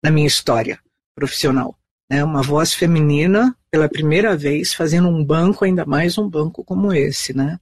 na 0.04 0.12
minha 0.12 0.27
história 0.27 0.80
profissional. 1.15 1.75
Né? 2.10 2.23
Uma 2.23 2.41
voz 2.41 2.73
feminina 2.73 3.56
pela 3.71 3.88
primeira 3.88 4.36
vez 4.36 4.73
fazendo 4.73 5.08
um 5.08 5.23
banco, 5.23 5.63
ainda 5.63 5.86
mais 5.86 6.17
um 6.17 6.30
banco 6.30 6.63
como 6.63 6.93
esse, 6.93 7.36
né? 7.36 7.58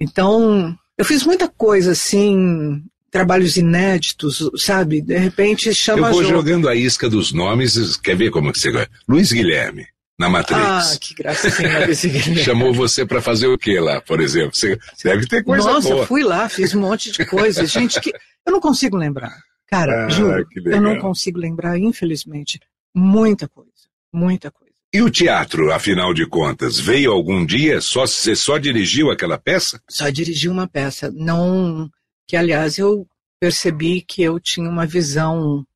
Então, 0.00 0.76
eu 0.96 1.04
fiz 1.04 1.24
muita 1.24 1.46
coisa 1.46 1.92
assim, 1.92 2.82
trabalhos 3.10 3.56
inéditos, 3.56 4.50
sabe? 4.56 5.02
De 5.02 5.16
repente 5.16 5.72
chama. 5.74 6.08
Eu 6.08 6.14
vou 6.14 6.24
jogando 6.24 6.68
a 6.68 6.74
isca 6.74 7.08
dos 7.08 7.32
nomes, 7.32 7.96
quer 7.98 8.16
ver 8.16 8.30
como 8.30 8.50
que 8.50 8.58
você? 8.58 8.88
Luiz 9.06 9.30
Guilherme, 9.30 9.86
na 10.18 10.28
Matrix. 10.28 10.60
Ah, 10.60 10.98
que 11.00 11.14
gracinha, 11.14 11.86
Luiz 11.86 12.04
Guilherme. 12.04 12.36
Chamou 12.36 12.72
você 12.72 13.04
para 13.04 13.20
fazer 13.20 13.46
o 13.46 13.58
que 13.58 13.78
lá, 13.78 14.00
por 14.00 14.20
exemplo? 14.20 14.54
Você 14.54 14.78
deve 15.04 15.26
ter 15.26 15.42
coisa 15.42 15.70
Nossa, 15.70 15.88
boa. 15.88 16.06
fui 16.06 16.22
lá, 16.22 16.48
fiz 16.48 16.74
um 16.74 16.80
monte 16.80 17.10
de 17.10 17.24
coisas. 17.24 17.70
Gente, 17.70 18.00
que 18.00 18.12
eu 18.46 18.52
não 18.52 18.60
consigo 18.60 18.96
lembrar. 18.96 19.36
Cara, 19.66 20.06
ah, 20.06 20.08
juro, 20.08 20.46
eu 20.66 20.80
não 20.80 20.98
consigo 20.98 21.38
lembrar, 21.38 21.78
infelizmente, 21.78 22.60
muita 22.94 23.48
coisa, 23.48 23.70
muita 24.12 24.50
coisa. 24.50 24.72
E 24.94 25.00
o 25.00 25.10
teatro, 25.10 25.72
afinal 25.72 26.12
de 26.12 26.26
contas, 26.26 26.78
veio 26.78 27.10
algum 27.10 27.46
dia? 27.46 27.80
Só 27.80 28.06
você 28.06 28.36
só 28.36 28.58
dirigiu 28.58 29.10
aquela 29.10 29.38
peça? 29.38 29.80
Só 29.88 30.10
dirigi 30.10 30.50
uma 30.50 30.68
peça, 30.68 31.10
não 31.10 31.90
que 32.26 32.36
aliás 32.36 32.76
eu 32.76 33.06
percebi 33.40 34.02
que 34.02 34.22
eu 34.22 34.38
tinha 34.38 34.68
uma 34.68 34.86
visão 34.86 35.66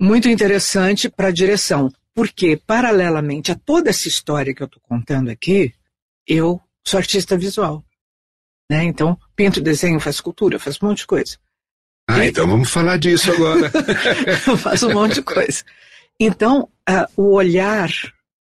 muito 0.00 0.28
interessante 0.28 1.08
para 1.08 1.28
a 1.28 1.32
direção, 1.32 1.92
porque 2.14 2.56
paralelamente 2.56 3.50
a 3.52 3.54
toda 3.54 3.90
essa 3.90 4.08
história 4.08 4.54
que 4.54 4.62
eu 4.62 4.66
estou 4.66 4.82
contando 4.82 5.30
aqui, 5.30 5.72
eu 6.26 6.60
sou 6.86 6.98
artista 6.98 7.36
visual, 7.36 7.84
né? 8.70 8.84
Então 8.84 9.18
pinto, 9.34 9.60
desenho, 9.60 10.00
faço 10.00 10.18
escultura, 10.18 10.58
faço 10.58 10.84
um 10.84 10.88
monte 10.88 10.98
de 10.98 11.06
coisa. 11.06 11.36
Ah, 12.08 12.24
e... 12.24 12.28
então 12.28 12.46
vamos 12.46 12.70
falar 12.70 12.98
disso 12.98 13.32
agora. 13.32 13.70
eu 14.46 14.56
faço 14.56 14.88
um 14.88 14.94
monte 14.94 15.14
de 15.14 15.22
coisa. 15.22 15.64
Então 16.18 16.68
uh, 16.88 17.06
o 17.16 17.34
olhar 17.34 17.90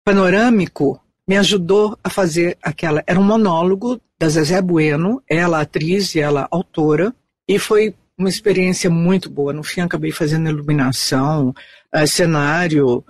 panorâmico 0.04 1.02
me 1.28 1.38
ajudou 1.38 1.98
a 2.04 2.10
fazer 2.10 2.58
aquela. 2.62 3.04
Era 3.06 3.20
um 3.20 3.24
monólogo 3.24 4.02
da 4.18 4.30
Zezé 4.30 4.62
Bueno, 4.62 5.22
ela 5.30 5.62
atriz 5.62 6.16
e 6.16 6.20
ela 6.20 6.48
autora, 6.50 7.14
e 7.48 7.60
foi 7.60 7.94
uma 8.18 8.30
experiência 8.30 8.90
muito 8.90 9.30
boa. 9.30 9.54
No 9.54 9.64
fim, 9.64 9.82
acabei 9.82 10.12
fazendo 10.12 10.50
iluminação, 10.50 11.54
uh, 11.94 12.08
cenário, 12.08 13.04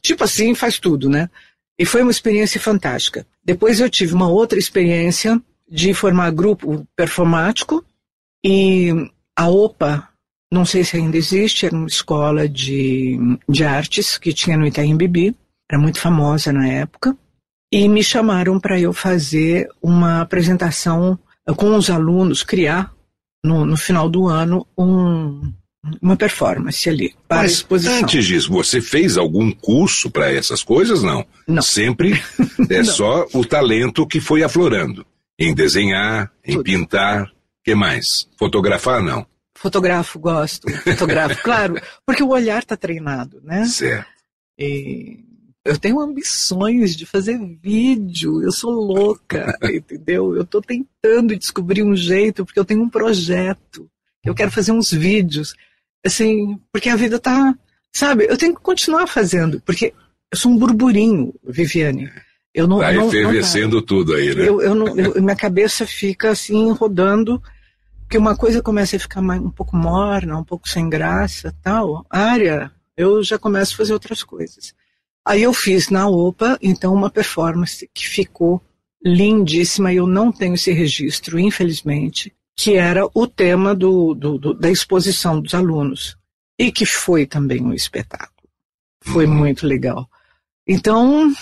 tipo 0.00 0.24
assim, 0.24 0.54
faz 0.54 0.78
tudo, 0.78 1.08
né? 1.08 1.28
E 1.78 1.84
foi 1.84 2.02
uma 2.02 2.10
experiência 2.10 2.60
fantástica. 2.60 3.26
Depois 3.44 3.80
eu 3.80 3.90
tive 3.90 4.14
uma 4.14 4.28
outra 4.28 4.58
experiência 4.58 5.40
de 5.68 5.92
formar 5.92 6.30
grupo 6.30 6.86
performático 6.96 7.84
e 8.44 8.90
a 9.36 9.48
OPA, 9.48 10.08
não 10.52 10.64
sei 10.64 10.84
se 10.84 10.96
ainda 10.96 11.16
existe, 11.16 11.66
era 11.66 11.74
uma 11.74 11.86
escola 11.86 12.48
de, 12.48 13.18
de 13.48 13.64
artes 13.64 14.18
que 14.18 14.32
tinha 14.32 14.56
no 14.56 14.66
Itaim 14.66 14.96
Bibi 14.96 15.34
era 15.70 15.80
muito 15.80 15.98
famosa 15.98 16.52
na 16.52 16.68
época, 16.68 17.16
e 17.72 17.88
me 17.88 18.02
chamaram 18.02 18.60
para 18.60 18.78
eu 18.78 18.92
fazer 18.92 19.68
uma 19.82 20.20
apresentação 20.20 21.18
com 21.56 21.74
os 21.76 21.90
alunos, 21.90 22.42
criar 22.42 22.94
no, 23.44 23.64
no 23.64 23.76
final 23.76 24.08
do 24.08 24.28
ano 24.28 24.66
um, 24.78 25.52
uma 26.00 26.16
performance 26.16 26.88
ali 26.88 27.14
para 27.28 27.42
Mas 27.42 27.52
exposição. 27.52 27.98
Antes 27.98 28.24
disso, 28.24 28.50
você 28.50 28.80
fez 28.80 29.16
algum 29.16 29.50
curso 29.50 30.10
para 30.10 30.32
essas 30.32 30.62
coisas? 30.62 31.02
Não. 31.02 31.26
Não. 31.46 31.62
Sempre 31.62 32.12
é 32.70 32.78
não. 32.78 32.84
só 32.84 33.26
o 33.32 33.44
talento 33.44 34.06
que 34.06 34.20
foi 34.20 34.42
aflorando. 34.42 35.06
Em 35.38 35.54
desenhar, 35.54 36.30
em 36.44 36.52
Tudo. 36.52 36.64
pintar, 36.64 37.30
que 37.64 37.74
mais? 37.74 38.28
Fotografar, 38.38 39.02
não. 39.02 39.26
Fotografo, 39.56 40.18
gosto. 40.18 40.70
Fotografo, 40.70 41.40
claro, 41.42 41.80
porque 42.06 42.22
o 42.22 42.28
olhar 42.28 42.60
está 42.62 42.76
treinado, 42.76 43.40
né? 43.42 43.64
Certo. 43.64 44.06
E 44.58 45.18
eu 45.64 45.78
tenho 45.78 45.98
ambições 45.98 46.94
de 46.94 47.06
fazer 47.06 47.38
vídeo, 47.62 48.42
eu 48.42 48.52
sou 48.52 48.70
louca, 48.70 49.58
entendeu? 49.72 50.36
Eu 50.36 50.42
estou 50.42 50.60
tentando 50.60 51.36
descobrir 51.36 51.82
um 51.82 51.96
jeito, 51.96 52.44
porque 52.44 52.60
eu 52.60 52.64
tenho 52.64 52.82
um 52.82 52.88
projeto. 52.88 53.88
Eu 54.22 54.34
quero 54.34 54.50
fazer 54.50 54.72
uns 54.72 54.90
vídeos, 54.90 55.54
assim, 56.04 56.58
porque 56.72 56.88
a 56.88 56.96
vida 56.96 57.18
tá, 57.18 57.54
sabe? 57.92 58.26
Eu 58.28 58.36
tenho 58.36 58.54
que 58.54 58.60
continuar 58.60 59.06
fazendo, 59.06 59.60
porque 59.60 59.94
eu 60.30 60.38
sou 60.38 60.52
um 60.52 60.58
burburinho, 60.58 61.34
Viviane. 61.46 62.10
Eu 62.54 62.68
não, 62.68 62.78
tá 62.78 62.92
não, 62.92 63.08
efervescendo 63.08 63.76
não 63.76 63.82
tudo 63.82 64.14
aí, 64.14 64.34
né? 64.34 64.48
Eu, 64.48 64.60
eu 64.60 64.74
não, 64.74 64.96
eu, 64.96 65.20
minha 65.22 65.34
cabeça 65.34 65.86
fica 65.86 66.30
assim, 66.30 66.70
rodando, 66.72 67.42
porque 68.02 68.16
uma 68.16 68.36
coisa 68.36 68.62
começa 68.62 68.96
a 68.96 69.00
ficar 69.00 69.20
mais, 69.20 69.40
um 69.40 69.50
pouco 69.50 69.76
morna, 69.76 70.38
um 70.38 70.44
pouco 70.44 70.68
sem 70.68 70.88
graça, 70.88 71.54
tal. 71.62 72.06
Área, 72.08 72.70
eu 72.96 73.22
já 73.24 73.38
começo 73.38 73.74
a 73.74 73.76
fazer 73.78 73.92
outras 73.92 74.22
coisas. 74.22 74.72
Aí 75.26 75.42
eu 75.42 75.52
fiz 75.52 75.88
na 75.88 76.06
OPA, 76.06 76.58
então, 76.62 76.92
uma 76.92 77.10
performance 77.10 77.88
que 77.92 78.06
ficou 78.06 78.62
lindíssima, 79.04 79.92
e 79.92 79.96
eu 79.96 80.06
não 80.06 80.30
tenho 80.30 80.54
esse 80.54 80.70
registro, 80.70 81.38
infelizmente, 81.38 82.32
que 82.56 82.74
era 82.74 83.06
o 83.14 83.26
tema 83.26 83.74
do, 83.74 84.14
do, 84.14 84.38
do, 84.38 84.54
da 84.54 84.70
exposição 84.70 85.40
dos 85.40 85.54
alunos, 85.54 86.16
e 86.58 86.70
que 86.70 86.86
foi 86.86 87.26
também 87.26 87.62
um 87.62 87.72
espetáculo. 87.72 88.48
Foi 89.02 89.26
uhum. 89.26 89.34
muito 89.34 89.66
legal. 89.66 90.08
Então, 90.66 91.32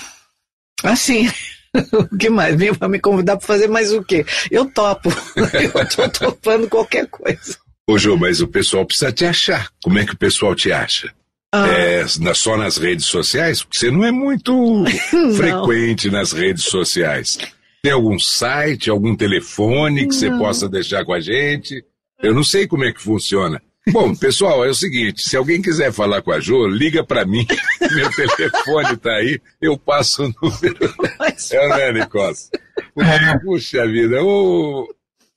assim, 0.82 1.30
o 1.92 2.16
que 2.16 2.28
mais? 2.28 2.56
Vem 2.56 2.74
para 2.74 2.88
me 2.88 2.98
convidar 2.98 3.36
para 3.36 3.46
fazer 3.46 3.68
mais 3.68 3.92
o 3.92 4.02
quê? 4.02 4.24
Eu 4.50 4.70
topo. 4.70 5.10
Eu 5.36 5.82
estou 5.82 6.08
topando 6.08 6.68
qualquer 6.68 7.06
coisa. 7.06 7.56
Ô, 7.86 7.98
Jô, 7.98 8.16
mas 8.16 8.40
o 8.40 8.48
pessoal 8.48 8.86
precisa 8.86 9.12
te 9.12 9.24
achar. 9.24 9.68
Como 9.82 9.98
é 9.98 10.06
que 10.06 10.14
o 10.14 10.18
pessoal 10.18 10.54
te 10.54 10.72
acha? 10.72 11.12
Ah. 11.54 11.68
É, 11.68 12.04
na, 12.20 12.34
só 12.34 12.56
nas 12.56 12.78
redes 12.78 13.06
sociais? 13.06 13.62
Porque 13.62 13.78
você 13.78 13.90
não 13.90 14.04
é 14.04 14.10
muito 14.10 14.84
frequente 15.36 16.10
nas 16.10 16.32
redes 16.32 16.64
sociais. 16.64 17.36
Tem 17.82 17.92
algum 17.92 18.16
site, 18.16 18.88
algum 18.88 19.16
telefone 19.16 20.02
que 20.02 20.06
não. 20.06 20.12
você 20.12 20.30
possa 20.30 20.68
deixar 20.68 21.04
com 21.04 21.12
a 21.12 21.20
gente? 21.20 21.84
Eu 22.22 22.32
não 22.32 22.44
sei 22.44 22.66
como 22.66 22.84
é 22.84 22.92
que 22.92 23.02
funciona. 23.02 23.60
Bom, 23.90 24.14
pessoal, 24.16 24.64
é 24.64 24.68
o 24.68 24.74
seguinte, 24.74 25.22
se 25.22 25.36
alguém 25.36 25.60
quiser 25.60 25.92
falar 25.92 26.22
com 26.22 26.30
a 26.30 26.38
Jo, 26.38 26.68
liga 26.68 27.04
para 27.04 27.26
mim, 27.26 27.44
meu 27.92 28.08
telefone 28.12 28.96
tá 28.96 29.10
aí, 29.14 29.40
eu 29.60 29.76
passo 29.76 30.24
o 30.24 30.34
número. 30.40 30.94
É, 31.50 31.68
né, 31.68 31.92
Nicolas? 31.92 32.50
Puxa 33.42 33.84
vida, 33.88 34.22
ô, 34.22 34.88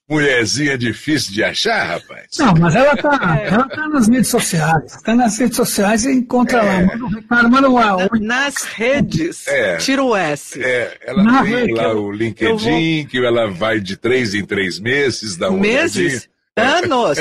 mulherzinha 0.10 0.78
difícil 0.78 1.34
de 1.34 1.44
achar, 1.44 1.84
rapaz? 1.84 2.28
Não, 2.38 2.54
mas 2.60 2.76
ela 2.76 2.96
tá, 2.96 3.40
é. 3.40 3.48
ela 3.48 3.68
tá 3.68 3.88
nas 3.88 4.08
redes 4.08 4.30
sociais. 4.30 5.02
Tá 5.02 5.16
nas 5.16 5.38
redes 5.38 5.56
sociais 5.56 6.06
e 6.06 6.12
encontra 6.12 6.60
é. 6.60 6.64
lá. 6.64 6.82
Manda 6.82 7.06
um 7.06 7.10
recado, 7.10 7.50
manda 7.50 7.70
uma. 7.70 8.10
Nas 8.20 8.64
redes. 8.64 9.48
É. 9.48 9.78
Tira 9.78 10.04
o 10.04 10.16
S. 10.16 10.62
É, 10.62 10.98
ela 11.02 11.24
Na 11.24 11.44
tem 11.44 11.56
rede, 11.56 11.74
lá 11.74 11.94
o 11.94 12.12
LinkedIn, 12.12 13.02
vou... 13.02 13.10
que 13.10 13.26
ela 13.26 13.50
vai 13.50 13.80
de 13.80 13.98
três 13.98 14.34
em 14.34 14.46
três 14.46 14.80
meses, 14.80 15.36
dá 15.36 15.50
um 15.50 15.60
Meses? 15.60 16.30
Anos! 16.58 17.18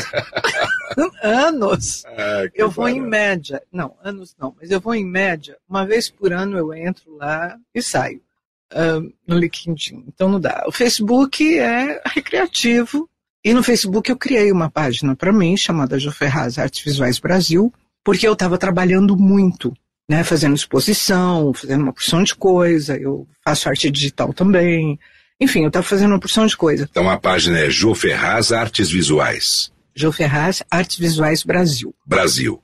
anos! 1.23 2.05
Ah, 2.17 2.45
eu 2.55 2.71
vou 2.71 2.89
em 2.89 3.01
média, 3.01 3.61
não, 3.73 3.97
anos 4.03 4.37
não, 4.39 4.55
mas 4.61 4.71
eu 4.71 4.81
vou 4.81 4.95
em 4.95 5.05
média, 5.05 5.57
uma 5.69 5.85
vez 5.85 6.09
por 6.09 6.33
ano 6.33 6.57
eu 6.57 6.73
entro 6.73 7.17
lá 7.17 7.57
e 7.75 7.83
saio. 7.83 8.21
Uh, 8.75 9.13
no 9.27 9.39
LinkedIn. 9.39 10.05
Então 10.09 10.29
não 10.29 10.41
dá. 10.41 10.65
O 10.67 10.73
Facebook 10.73 11.59
é 11.59 12.03
recreativo. 12.07 13.09
E 13.45 13.53
no 13.53 13.63
Facebook 13.63 14.11
eu 14.11 14.17
criei 14.17 14.51
uma 14.51 14.71
página 14.71 15.15
para 15.15 15.33
mim 15.33 15.57
chamada 15.57 15.99
Jo 15.99 16.11
Ferraz 16.11 16.59
Artes 16.59 16.83
Visuais 16.83 17.19
Brasil, 17.19 17.73
porque 18.03 18.27
eu 18.27 18.33
estava 18.33 18.57
trabalhando 18.57 19.17
muito, 19.17 19.77
né, 20.09 20.25
fazendo 20.25 20.57
exposição, 20.57 21.53
fazendo 21.53 21.83
uma 21.83 21.93
porção 21.93 22.23
de 22.23 22.35
coisa. 22.35 22.97
Eu 22.97 23.29
faço 23.45 23.69
arte 23.69 23.91
digital 23.91 24.33
também. 24.33 24.99
Enfim, 25.39 25.61
eu 25.63 25.69
estava 25.69 25.85
fazendo 25.85 26.13
uma 26.13 26.21
porção 26.21 26.47
de 26.47 26.57
coisa. 26.57 26.89
Então 26.91 27.09
a 27.11 27.19
página 27.19 27.59
é 27.59 27.71
Jo 27.71 27.95
Ferraz 27.95 28.51
Artes 28.51 28.91
Visuais. 28.91 29.71
Jo 29.95 30.11
Ferraz 30.11 30.63
Artes 30.71 30.97
Visuais 30.97 31.43
Brasil. 31.43 31.95
Brasil. 32.07 32.63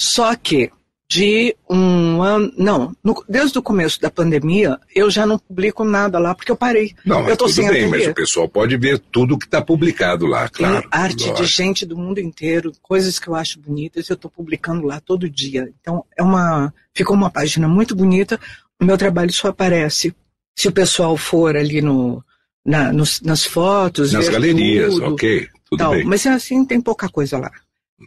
Só 0.00 0.34
que 0.34 0.70
de 1.08 1.54
um 1.70 2.20
ano. 2.22 2.52
Não, 2.58 2.96
no, 3.02 3.24
desde 3.28 3.58
o 3.58 3.62
começo 3.62 4.00
da 4.00 4.10
pandemia, 4.10 4.78
eu 4.94 5.08
já 5.10 5.24
não 5.24 5.38
publico 5.38 5.84
nada 5.84 6.18
lá, 6.18 6.34
porque 6.34 6.50
eu 6.50 6.56
parei. 6.56 6.94
Não, 7.04 7.20
mas 7.20 7.30
eu 7.30 7.36
tô 7.36 7.44
tudo 7.44 7.54
sem 7.54 7.68
bem, 7.68 7.84
ateliê. 7.84 7.90
mas 8.04 8.08
o 8.08 8.14
pessoal 8.14 8.48
pode 8.48 8.76
ver 8.76 8.98
tudo 9.12 9.38
que 9.38 9.44
está 9.46 9.62
publicado 9.62 10.26
lá, 10.26 10.48
claro. 10.48 10.86
Arte 10.90 11.28
lógico. 11.28 11.42
de 11.42 11.46
gente 11.46 11.86
do 11.86 11.96
mundo 11.96 12.18
inteiro, 12.18 12.72
coisas 12.82 13.18
que 13.18 13.28
eu 13.28 13.34
acho 13.36 13.60
bonitas, 13.60 14.08
eu 14.08 14.14
estou 14.14 14.30
publicando 14.30 14.84
lá 14.86 14.98
todo 15.00 15.30
dia. 15.30 15.72
Então, 15.80 16.04
é 16.16 16.22
uma. 16.22 16.74
Ficou 16.94 17.14
uma 17.14 17.30
página 17.30 17.68
muito 17.68 17.94
bonita. 17.94 18.40
O 18.80 18.84
meu 18.84 18.98
trabalho 18.98 19.32
só 19.32 19.48
aparece 19.48 20.14
se 20.56 20.68
o 20.68 20.72
pessoal 20.72 21.16
for 21.16 21.56
ali 21.56 21.80
no, 21.80 22.22
na, 22.64 22.92
nos- 22.92 23.20
nas 23.20 23.44
fotos. 23.44 24.12
Nas 24.12 24.28
galerias, 24.28 24.94
tudo, 24.94 25.12
ok, 25.12 25.46
tudo 25.70 25.78
tal. 25.78 25.92
bem. 25.92 26.04
Mas 26.04 26.26
assim, 26.26 26.64
tem 26.64 26.80
pouca 26.80 27.08
coisa 27.08 27.38
lá. 27.38 27.50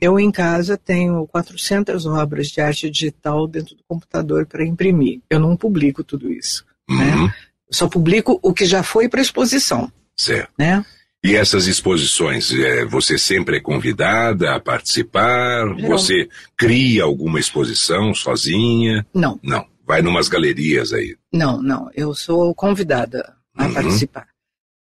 Eu 0.01 0.19
em 0.19 0.31
casa 0.31 0.77
tenho 0.77 1.25
400 1.27 2.05
obras 2.05 2.47
de 2.47 2.61
arte 2.61 2.89
digital 2.89 3.47
dentro 3.47 3.75
do 3.75 3.83
computador 3.87 4.45
para 4.45 4.63
imprimir. 4.65 5.21
Eu 5.29 5.39
não 5.39 5.55
publico 5.57 6.03
tudo 6.03 6.31
isso. 6.31 6.63
Uhum, 6.89 7.25
Eu 7.25 7.31
só 7.71 7.87
publico 7.87 8.39
o 8.43 8.53
que 8.53 8.65
já 8.65 8.83
foi 8.83 9.09
para 9.09 9.21
exposição, 9.21 9.91
certo. 10.17 10.51
né? 10.57 10.85
E 11.23 11.35
essas 11.35 11.67
exposições, 11.67 12.51
é, 12.53 12.85
você 12.85 13.17
sempre 13.17 13.57
é 13.57 13.59
convidada 13.59 14.55
a 14.55 14.59
participar? 14.59 15.67
Geral- 15.75 15.91
Você 15.91 16.29
cria 16.55 17.03
alguma 17.03 17.39
exposição 17.39 18.13
sozinha? 18.13 19.05
Não, 19.13 19.37
Não, 19.43 19.65
vai 19.85 20.01
numas 20.01 20.27
galerias 20.29 20.93
aí. 20.93 21.17
não, 21.33 21.61
não. 21.61 21.89
Eu 21.93 22.13
sou 22.13 22.53
convidada 22.55 23.33
a 23.57 23.65
Uhum. 23.65 23.73
participar. 23.73 24.27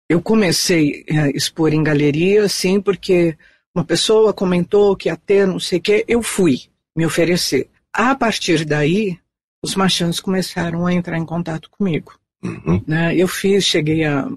Eu 0.09 0.21
comecei 0.21 1.05
a 1.09 1.29
expor 1.29 1.73
em 1.73 1.83
galeria, 1.83 2.47
sim, 2.49 2.81
porque 2.81 3.37
uma 3.75 3.83
pessoa 3.83 4.33
comentou 4.33 4.95
que 4.95 5.09
ia 5.09 5.15
ter 5.17 5.47
não 5.47 5.59
sei 5.59 5.79
o 5.79 5.81
quê, 5.81 6.05
eu 6.07 6.21
fui 6.21 6.61
me 6.95 7.05
oferecer. 7.05 7.69
A 7.91 8.13
partir 8.15 8.65
daí, 8.65 9.17
os 9.63 9.75
marchands 9.75 10.19
começaram 10.19 10.85
a 10.85 10.93
entrar 10.93 11.17
em 11.17 11.25
contato 11.25 11.69
comigo. 11.69 12.13
Uhum. 12.43 12.83
né? 12.85 13.15
Eu 13.15 13.27
fiz, 13.27 13.63
cheguei 13.63 14.03
a. 14.03 14.27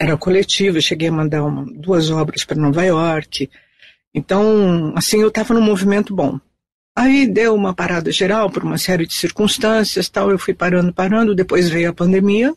Era 0.00 0.16
coletivo, 0.16 0.80
cheguei 0.82 1.08
a 1.08 1.12
mandar 1.12 1.44
uma- 1.44 1.64
duas 1.64 2.10
obras 2.10 2.44
para 2.44 2.56
Nova 2.60 2.82
York. 2.82 3.48
Então, 4.12 4.92
assim, 4.96 5.20
eu 5.20 5.28
estava 5.28 5.54
num 5.54 5.60
movimento 5.62 6.14
bom. 6.14 6.40
Aí 6.96 7.26
deu 7.26 7.54
uma 7.54 7.72
parada 7.72 8.10
geral 8.10 8.50
por 8.50 8.64
uma 8.64 8.76
série 8.78 9.06
de 9.06 9.14
circunstâncias, 9.14 10.08
tal. 10.08 10.30
Eu 10.30 10.38
fui 10.38 10.52
parando, 10.54 10.92
parando. 10.92 11.34
Depois 11.34 11.68
veio 11.70 11.90
a 11.90 11.94
pandemia 11.94 12.52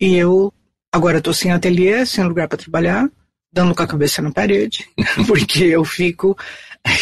e 0.00 0.16
eu 0.16 0.52
agora 0.92 1.18
estou 1.18 1.32
sem 1.32 1.52
ateliê, 1.52 2.04
sem 2.04 2.24
lugar 2.24 2.48
para 2.48 2.58
trabalhar, 2.58 3.08
dando 3.52 3.74
com 3.74 3.82
a 3.82 3.86
cabeça 3.86 4.20
na 4.22 4.30
parede, 4.30 4.86
porque 5.26 5.64
eu 5.64 5.84
fico, 5.84 6.36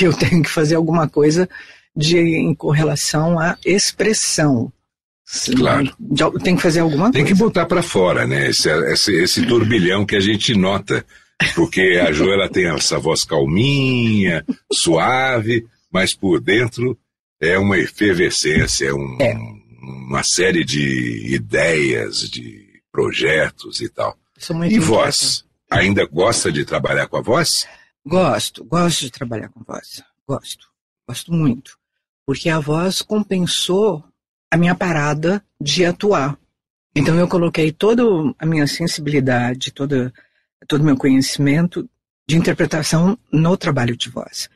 eu 0.01 0.13
tenho 0.13 0.43
que 0.43 0.49
fazer 0.51 0.75
alguma 0.77 1.09
coisa 1.09 1.49
de 1.97 2.19
em 2.19 2.55
correlação 2.55 3.39
à 3.39 3.57
expressão. 3.65 4.73
Claro. 5.57 5.93
Tem 6.43 6.55
que 6.55 6.63
fazer 6.63 6.81
alguma 6.81 7.11
Tem 7.11 7.25
que 7.25 7.31
coisa. 7.31 7.45
botar 7.45 7.67
para 7.67 7.83
fora, 7.83 8.27
né? 8.27 8.49
Esse, 8.51 8.69
esse, 8.93 9.13
esse 9.15 9.45
turbilhão 9.47 10.07
que 10.07 10.15
a 10.15 10.21
gente 10.21 10.55
nota. 10.55 11.05
Porque 11.55 12.01
a 12.01 12.13
Jo 12.13 12.31
ela 12.33 12.49
tem 12.49 12.67
essa 12.69 12.99
voz 12.99 13.25
calminha, 13.25 14.45
suave, 14.73 15.67
mas 15.93 16.15
por 16.15 16.41
dentro 16.41 16.97
é 17.41 17.59
uma 17.59 17.77
efervescência, 17.77 18.87
é 18.87 18.95
um- 18.95 19.19
É. 19.21 19.35
uma 19.83 20.23
série 20.23 20.65
de 20.65 21.35
ideias, 21.35 22.21
de 22.31 22.65
projetos 22.93 23.81
e 23.81 23.89
tal. 23.89 24.17
E 24.71 24.79
voz? 24.79 25.45
Ainda 25.71 26.07
gosta 26.07 26.51
de 26.53 26.65
trabalhar 26.65 27.09
com 27.09 27.17
a 27.17 27.23
voz? 27.23 27.67
Gosto, 28.05 28.65
gosto 28.65 29.01
de 29.01 29.11
trabalhar 29.11 29.49
com 29.49 29.63
voz. 29.65 30.03
Gosto, 30.29 30.69
gosto 31.09 31.33
muito. 31.33 31.77
Porque 32.25 32.49
a 32.49 32.61
voz 32.61 33.03
compensou 33.03 34.05
a 34.51 34.57
minha 34.57 34.75
parada 34.75 35.45
de 35.61 35.85
atuar. 35.85 36.39
Então 36.95 37.15
eu 37.17 37.29
coloquei 37.29 37.73
toda 37.73 38.03
a 38.39 38.47
minha 38.47 38.67
sensibilidade, 38.67 39.73
toda, 39.73 40.13
todo 40.67 40.81
o 40.81 40.85
meu 40.85 40.97
conhecimento 40.97 41.89
de 42.29 42.37
interpretação 42.37 43.19
no 43.31 43.57
trabalho 43.57 43.97
de 43.97 44.09
voz. 44.09 44.49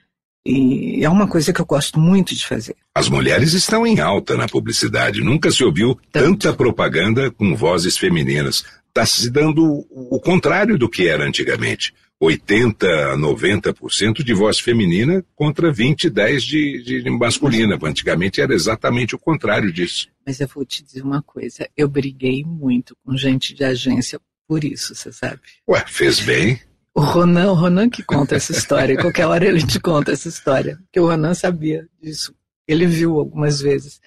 E 0.44 1.04
é 1.04 1.08
uma 1.08 1.28
coisa 1.28 1.52
que 1.52 1.60
eu 1.60 1.66
gosto 1.66 2.00
muito 2.00 2.34
de 2.34 2.46
fazer. 2.46 2.74
As 2.94 3.08
mulheres 3.08 3.52
estão 3.52 3.86
em 3.86 4.00
alta 4.00 4.36
na 4.36 4.48
publicidade. 4.48 5.22
Nunca 5.22 5.50
se 5.50 5.62
ouviu 5.62 5.94
Tanto. 6.10 6.24
tanta 6.24 6.52
propaganda 6.54 7.30
com 7.30 7.54
vozes 7.54 7.98
femininas. 7.98 8.64
Está 8.90 9.06
se 9.06 9.30
dando 9.30 9.86
o 9.88 10.20
contrário 10.20 10.76
do 10.76 10.88
que 10.88 11.08
era 11.08 11.24
antigamente. 11.24 11.94
80, 12.20 13.16
90% 13.16 14.22
de 14.22 14.34
voz 14.34 14.60
feminina 14.60 15.24
contra 15.34 15.72
20, 15.72 16.10
10 16.10 16.42
de, 16.42 16.82
de, 16.82 17.02
de 17.02 17.10
masculina. 17.10 17.78
Antigamente 17.82 18.42
era 18.42 18.52
exatamente 18.52 19.14
o 19.14 19.18
contrário 19.18 19.72
disso. 19.72 20.08
Mas 20.26 20.38
eu 20.38 20.46
vou 20.46 20.64
te 20.66 20.84
dizer 20.84 21.02
uma 21.02 21.22
coisa, 21.22 21.66
eu 21.74 21.88
briguei 21.88 22.44
muito 22.44 22.94
com 23.02 23.16
gente 23.16 23.54
de 23.54 23.64
agência 23.64 24.20
por 24.46 24.62
isso, 24.64 24.94
você 24.94 25.10
sabe? 25.10 25.40
Ué, 25.66 25.82
fez 25.86 26.20
bem. 26.20 26.60
O 26.94 27.00
Ronan, 27.00 27.52
o 27.52 27.54
Ronan 27.54 27.88
que 27.88 28.02
conta 28.02 28.34
essa 28.34 28.52
história, 28.52 29.00
qualquer 29.00 29.24
hora 29.24 29.46
ele 29.46 29.64
te 29.64 29.80
conta 29.80 30.12
essa 30.12 30.28
história, 30.28 30.76
porque 30.82 31.00
o 31.00 31.06
Ronan 31.06 31.32
sabia 31.34 31.88
disso, 32.02 32.34
ele 32.68 32.84
viu 32.84 33.18
algumas 33.18 33.62
vezes. 33.62 34.00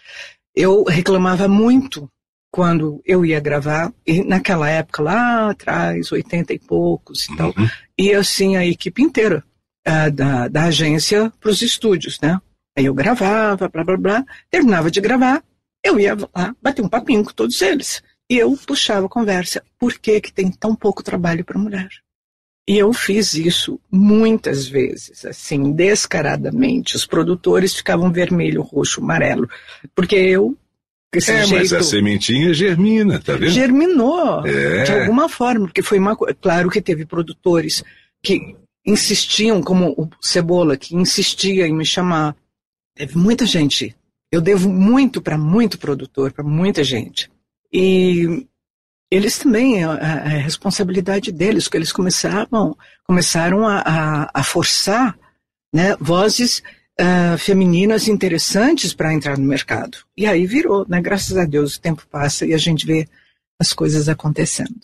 Eu 0.56 0.84
reclamava 0.84 1.48
muito 1.48 2.12
quando 2.54 3.02
eu 3.04 3.26
ia 3.26 3.40
gravar, 3.40 3.92
e 4.06 4.24
naquela 4.24 4.70
época 4.70 5.02
lá 5.02 5.50
atrás, 5.50 6.12
80 6.12 6.54
e 6.54 6.60
poucos 6.60 7.28
e 7.28 7.36
tal, 7.36 7.52
Uhum. 7.58 7.68
ia 7.98 8.20
assim 8.20 8.56
a 8.56 8.64
equipe 8.64 9.02
inteira 9.02 9.44
ah, 9.84 10.08
da, 10.10 10.48
da 10.48 10.66
agência 10.66 11.34
para 11.42 11.50
os 11.50 11.64
estúdios, 11.64 12.20
né? 12.22 12.40
Aí 12.78 12.86
eu 12.86 12.94
gravava, 12.94 13.68
blá 13.68 13.84
blá 13.84 13.98
blá, 13.98 14.26
terminava 14.52 14.92
de 14.92 15.02
gravar, 15.02 15.44
eu 15.84 16.00
ia 16.00 16.16
lá 16.16 16.56
bater 16.62 16.84
um 16.86 16.88
papinho 16.88 17.24
com 17.24 17.34
todos 17.34 17.60
eles. 17.60 18.04
E 18.30 18.38
eu 18.38 18.56
puxava 18.68 19.08
a 19.08 19.10
conversa. 19.10 19.64
Por 19.80 19.98
que, 19.98 20.22
que 20.22 20.32
tem 20.32 20.52
tão 20.52 20.76
pouco 20.76 21.02
trabalho 21.02 21.44
para 21.44 21.60
mulher? 21.60 21.90
E 22.70 22.78
eu 22.78 22.94
fiz 22.94 23.34
isso 23.34 23.80
muitas 23.92 24.68
vezes, 24.68 25.26
assim, 25.26 25.74
descaradamente. 25.74 26.96
Os 26.96 27.06
produtores 27.06 27.74
ficavam 27.76 28.12
vermelho, 28.12 28.62
roxo, 28.62 29.02
amarelo. 29.02 29.50
Porque 29.96 30.16
eu, 30.16 30.56
esse 31.14 31.32
É, 31.32 31.46
jeito, 31.46 31.60
mas 31.60 31.74
a 31.74 31.84
sementinha 31.84 32.54
germina, 32.54 33.20
tá 33.20 33.34
vendo? 33.34 33.50
germinou 33.52 34.46
É. 34.46 34.84
de 34.84 34.92
alguma 34.92 35.28
forma, 35.30 35.66
porque 35.68 35.82
foi 35.82 36.00
uma. 36.00 36.16
Claro 36.16 36.70
que 36.70 36.82
teve 36.82 37.06
produtores 37.06 37.84
que 38.22 38.56
insistiam, 38.86 39.62
como 39.62 39.92
o 39.98 40.10
Cebola, 40.22 40.76
que 40.78 40.96
insistia 40.96 41.68
em 41.68 41.74
me 41.74 41.86
chamar. 41.86 42.36
Teve 42.96 43.18
muita 43.18 43.46
gente. 43.46 43.96
Eu 44.32 44.42
devo 44.42 44.70
muito 44.70 45.22
para 45.22 45.38
muito 45.38 45.78
produtor, 45.78 46.32
para 46.32 46.44
muita 46.44 46.84
gente. 46.84 47.30
E 47.72 48.46
eles 49.12 49.38
também, 49.38 49.84
a, 49.84 49.92
a- 49.94 50.28
responsabilidade 50.28 51.32
deles, 51.32 51.68
que 51.68 51.78
eles 51.78 51.92
começaram, 51.92 52.76
começaram 53.06 53.68
a, 53.68 53.80
a, 53.86 54.30
a 54.34 54.44
forçar 54.44 55.18
né, 55.74 55.96
vozes 56.00 56.62
ah, 57.00 57.36
femininas 57.38 58.08
interessantes 58.08 58.94
para 58.94 59.14
entrar 59.14 59.38
no 59.38 59.46
mercado. 59.46 59.98
E 60.16 60.26
aí 60.26 60.46
virou, 60.46 60.86
né? 60.88 61.02
Graças 61.02 61.38
a 61.38 61.46
Deus 61.46 61.76
o 61.76 61.82
tempo 61.82 62.06
passa 62.10 62.46
e 62.46 62.54
a 62.54 62.58
gente 62.58 62.86
vê 62.86 63.08
as 63.60 63.74
coisas 63.74 64.10
acontecendo. 64.10 64.82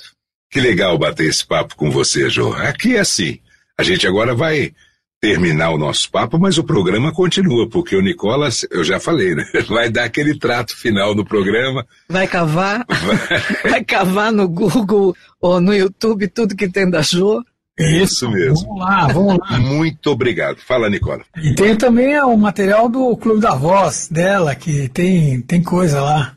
Que 0.49 0.59
legal 0.59 0.97
bater 0.97 1.27
esse 1.27 1.45
papo 1.45 1.75
com 1.75 1.91
você, 1.91 2.29
Jô. 2.29 2.53
Aqui 2.53 2.95
é 2.95 2.99
assim. 2.99 3.39
A 3.77 3.83
gente 3.83 4.07
agora 4.07 4.33
vai 4.33 4.73
terminar 5.21 5.71
o 5.71 5.77
nosso 5.77 6.09
papo, 6.09 6.39
mas 6.39 6.57
o 6.57 6.63
programa 6.63 7.11
continua, 7.11 7.69
porque 7.69 7.95
o 7.95 8.01
Nicolas, 8.01 8.65
eu 8.71 8.83
já 8.83 8.99
falei, 8.99 9.35
né? 9.35 9.45
Vai 9.67 9.89
dar 9.89 10.05
aquele 10.05 10.37
trato 10.37 10.75
final 10.75 11.13
no 11.13 11.25
programa. 11.25 11.85
Vai 12.07 12.25
cavar, 12.25 12.85
vai 13.63 13.83
cavar 13.83 14.31
no 14.31 14.47
Google 14.47 15.13
ou 15.41 15.59
no 15.59 15.73
YouTube 15.73 16.27
tudo 16.29 16.55
que 16.55 16.69
tem 16.69 16.89
da 16.89 17.01
Jo. 17.01 17.43
Isso 17.79 18.29
mesmo. 18.29 18.67
Vamos 18.67 18.79
lá, 18.79 19.07
vamos 19.07 19.37
lá. 19.37 19.59
Muito 19.59 20.07
obrigado. 20.11 20.57
Fala, 20.57 20.89
Nicola. 20.89 21.23
E 21.41 21.55
tem 21.55 21.75
também 21.77 22.19
o 22.21 22.35
material 22.35 22.89
do 22.89 23.15
Clube 23.15 23.39
da 23.39 23.55
Voz 23.55 24.09
dela, 24.11 24.53
que 24.53 24.89
tem, 24.89 25.41
tem 25.41 25.63
coisa 25.63 26.01
lá. 26.01 26.35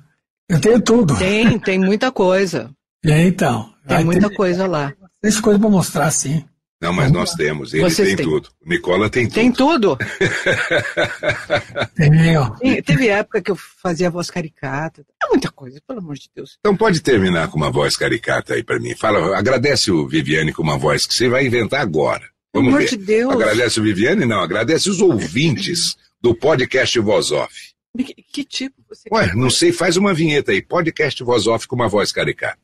Eu 0.49 0.61
tenho 0.61 0.81
tudo. 0.81 1.17
Tem, 1.17 1.59
tem 1.59 1.79
muita 1.79 2.13
coisa. 2.13 2.71
Aí, 3.05 3.27
então. 3.27 3.73
Tem 3.87 4.05
muita 4.05 4.29
ter 4.29 4.37
coisa 4.37 4.67
lá. 4.67 4.93
bastante 5.23 5.43
coisa 5.43 5.59
para 5.59 5.69
mostrar, 5.69 6.11
sim. 6.11 6.45
Não, 6.83 6.93
mas 6.93 7.13
nós 7.13 7.31
temos. 7.35 7.73
Ele 7.73 7.85
Vocês 7.85 8.09
tem 8.09 8.17
têm. 8.17 8.27
tudo. 8.27 8.49
Nicola 8.67 9.09
tem 9.09 9.29
tudo. 9.29 9.35
Tem 9.35 9.53
tudo. 9.53 9.99
Tem, 11.95 12.37
ó. 12.37 12.51
Teve 12.85 13.07
época 13.09 13.41
que 13.41 13.51
eu 13.53 13.57
fazia 13.57 14.11
voz 14.11 14.29
caricata. 14.29 15.05
É 15.23 15.29
muita 15.29 15.51
coisa, 15.51 15.81
pelo 15.87 16.01
amor 16.01 16.17
de 16.17 16.29
Deus. 16.35 16.57
Então 16.59 16.77
pode 16.77 17.01
terminar 17.01 17.49
com 17.49 17.57
uma 17.57 17.71
voz 17.71 17.97
caricata 17.97 18.55
aí 18.55 18.65
pra 18.65 18.81
mim. 18.81 18.97
Fala, 18.97 19.39
agradece 19.39 19.93
o 19.93 20.09
Viviane 20.09 20.53
com 20.53 20.63
uma 20.63 20.77
voz 20.77 21.07
que 21.07 21.15
você 21.15 21.29
vai 21.29 21.47
inventar 21.47 21.81
agora. 21.81 22.25
Pelo 22.53 22.65
Vamos 22.65 22.71
amor 22.75 22.81
ver. 22.81 22.89
de 22.91 22.97
Deus. 22.97 23.33
Agradece 23.33 23.79
o 23.81 23.83
Viviane? 23.85 24.27
Não, 24.27 24.41
agradece 24.41 24.91
os 24.91 25.01
ouvintes 25.01 25.97
do 26.21 26.35
podcast 26.35 26.99
Voz 26.99 27.31
Off. 27.31 27.55
Que, 27.97 28.15
que 28.15 28.45
tipo 28.45 28.75
você 28.89 29.09
Ué, 29.13 29.33
não 29.35 29.51
sei, 29.51 29.71
faz 29.73 29.97
uma 29.97 30.13
vinheta 30.13 30.51
aí. 30.51 30.61
Podcast 30.63 31.23
Voz 31.23 31.47
Off 31.47 31.69
com 31.69 31.77
uma 31.77 31.89
voz 31.89 32.11
caricata. 32.11 32.59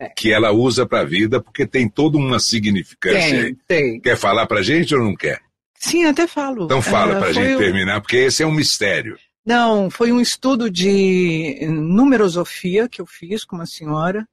É. 0.00 0.08
que 0.10 0.32
ela 0.32 0.52
usa 0.52 0.86
para 0.86 1.00
a 1.00 1.04
vida, 1.04 1.40
porque 1.40 1.66
tem 1.66 1.88
toda 1.88 2.16
uma 2.16 2.38
significância. 2.38 3.42
Tem, 3.42 3.56
tem. 3.66 4.00
Quer 4.00 4.16
falar 4.16 4.46
pra 4.46 4.62
gente 4.62 4.94
ou 4.94 5.02
não 5.02 5.16
quer? 5.16 5.40
Sim, 5.80 6.04
até 6.04 6.28
falo. 6.28 6.64
Então 6.66 6.80
fala 6.80 7.16
pra 7.16 7.24
foi 7.32 7.34
gente 7.34 7.54
o- 7.56 7.58
terminar, 7.58 8.00
porque 8.00 8.16
esse 8.18 8.40
é 8.42 8.46
um 8.46 8.52
mistério. 8.52 9.18
Não, 9.44 9.90
foi 9.90 10.10
um 10.10 10.20
estudo 10.20 10.70
de 10.70 11.66
numerosofia 11.68 12.88
que 12.88 13.00
eu 13.00 13.06
fiz 13.06 13.44
com 13.44 13.56
uma 13.56 13.66
senhora 13.66 14.26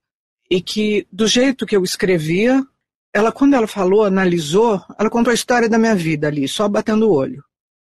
e 0.50 0.62
que, 0.62 1.06
do 1.12 1.28
jeito 1.28 1.66
que 1.66 1.76
eu 1.76 1.84
escrevia, 1.84 2.66
ela, 3.14 3.32
quando 3.32 3.56
ela 3.56 3.68
falou, 3.68 4.06
analisou, 4.06 4.84
ela 4.98 5.10
contou 5.10 5.32
a 5.32 5.36
história 5.36 5.68
da 5.68 5.78
minha 5.78 5.96
vida 5.96 6.28
ali, 6.28 6.48
só 6.48 6.68
batendo 6.68 7.10
o 7.10 7.14
olho. 7.14 7.44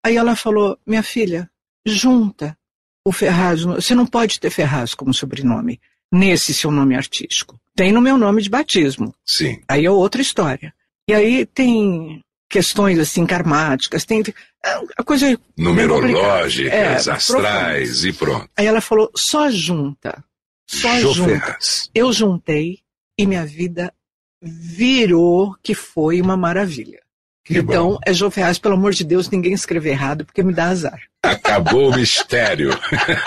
Aí 0.06 0.18
ela 0.18 0.36
falou, 0.36 0.78
minha 0.86 1.04
filha, 1.04 1.50
junta 1.86 2.58
o 3.06 3.12
Ferraz, 3.12 3.62
você 3.62 3.96
não 3.96 4.06
pode 4.06 4.40
ter 4.40 4.50
Ferraz 4.50 4.94
como 4.94 5.14
sobrenome, 5.14 5.80
nesse 6.12 6.54
seu 6.54 6.72
nome 6.72 6.96
artístico. 6.96 7.60
Tem 7.76 7.92
no 7.92 8.02
meu 8.02 8.18
nome 8.18 8.42
de 8.42 8.50
batismo, 8.50 9.14
Sim. 9.26 9.62
aí 9.68 9.86
é 9.86 9.92
outra 9.92 10.22
história. 10.22 10.74
E 11.10 11.14
aí 11.14 11.46
tem 11.46 12.22
questões 12.54 13.00
assim 13.00 13.26
karmáticas, 13.26 14.06
tem 14.06 14.22
é, 14.64 14.80
a 14.96 15.04
coisa 15.04 15.36
Numerológicas, 15.58 17.08
É, 17.08 17.12
astrais 17.12 18.06
e 18.06 18.14
pronto. 18.14 18.48
Aí 18.56 18.68
ela 18.68 18.80
falou, 18.80 19.12
só 19.16 19.50
junta. 19.50 20.24
Só 20.70 20.96
junta. 21.00 21.58
Eu 21.96 22.14
juntei 22.14 22.78
e 23.18 23.26
minha 23.26 23.44
vida 23.44 23.92
virou 24.40 25.56
que 25.64 25.74
foi 25.74 26.22
uma 26.22 26.38
maravilha. 26.38 27.02
Que 27.44 27.58
então, 27.58 27.94
bom. 27.94 28.00
é 28.06 28.14
Jô 28.14 28.30
Ferraz, 28.30 28.60
pelo 28.60 28.76
amor 28.76 28.94
de 28.94 29.04
Deus, 29.04 29.30
ninguém 29.30 29.54
escrever 29.54 29.90
errado, 29.90 30.24
porque 30.24 30.44
me 30.44 30.54
dá 30.54 30.68
azar. 30.68 31.02
Acabou 31.24 31.90
o 31.92 31.96
mistério. 31.96 32.70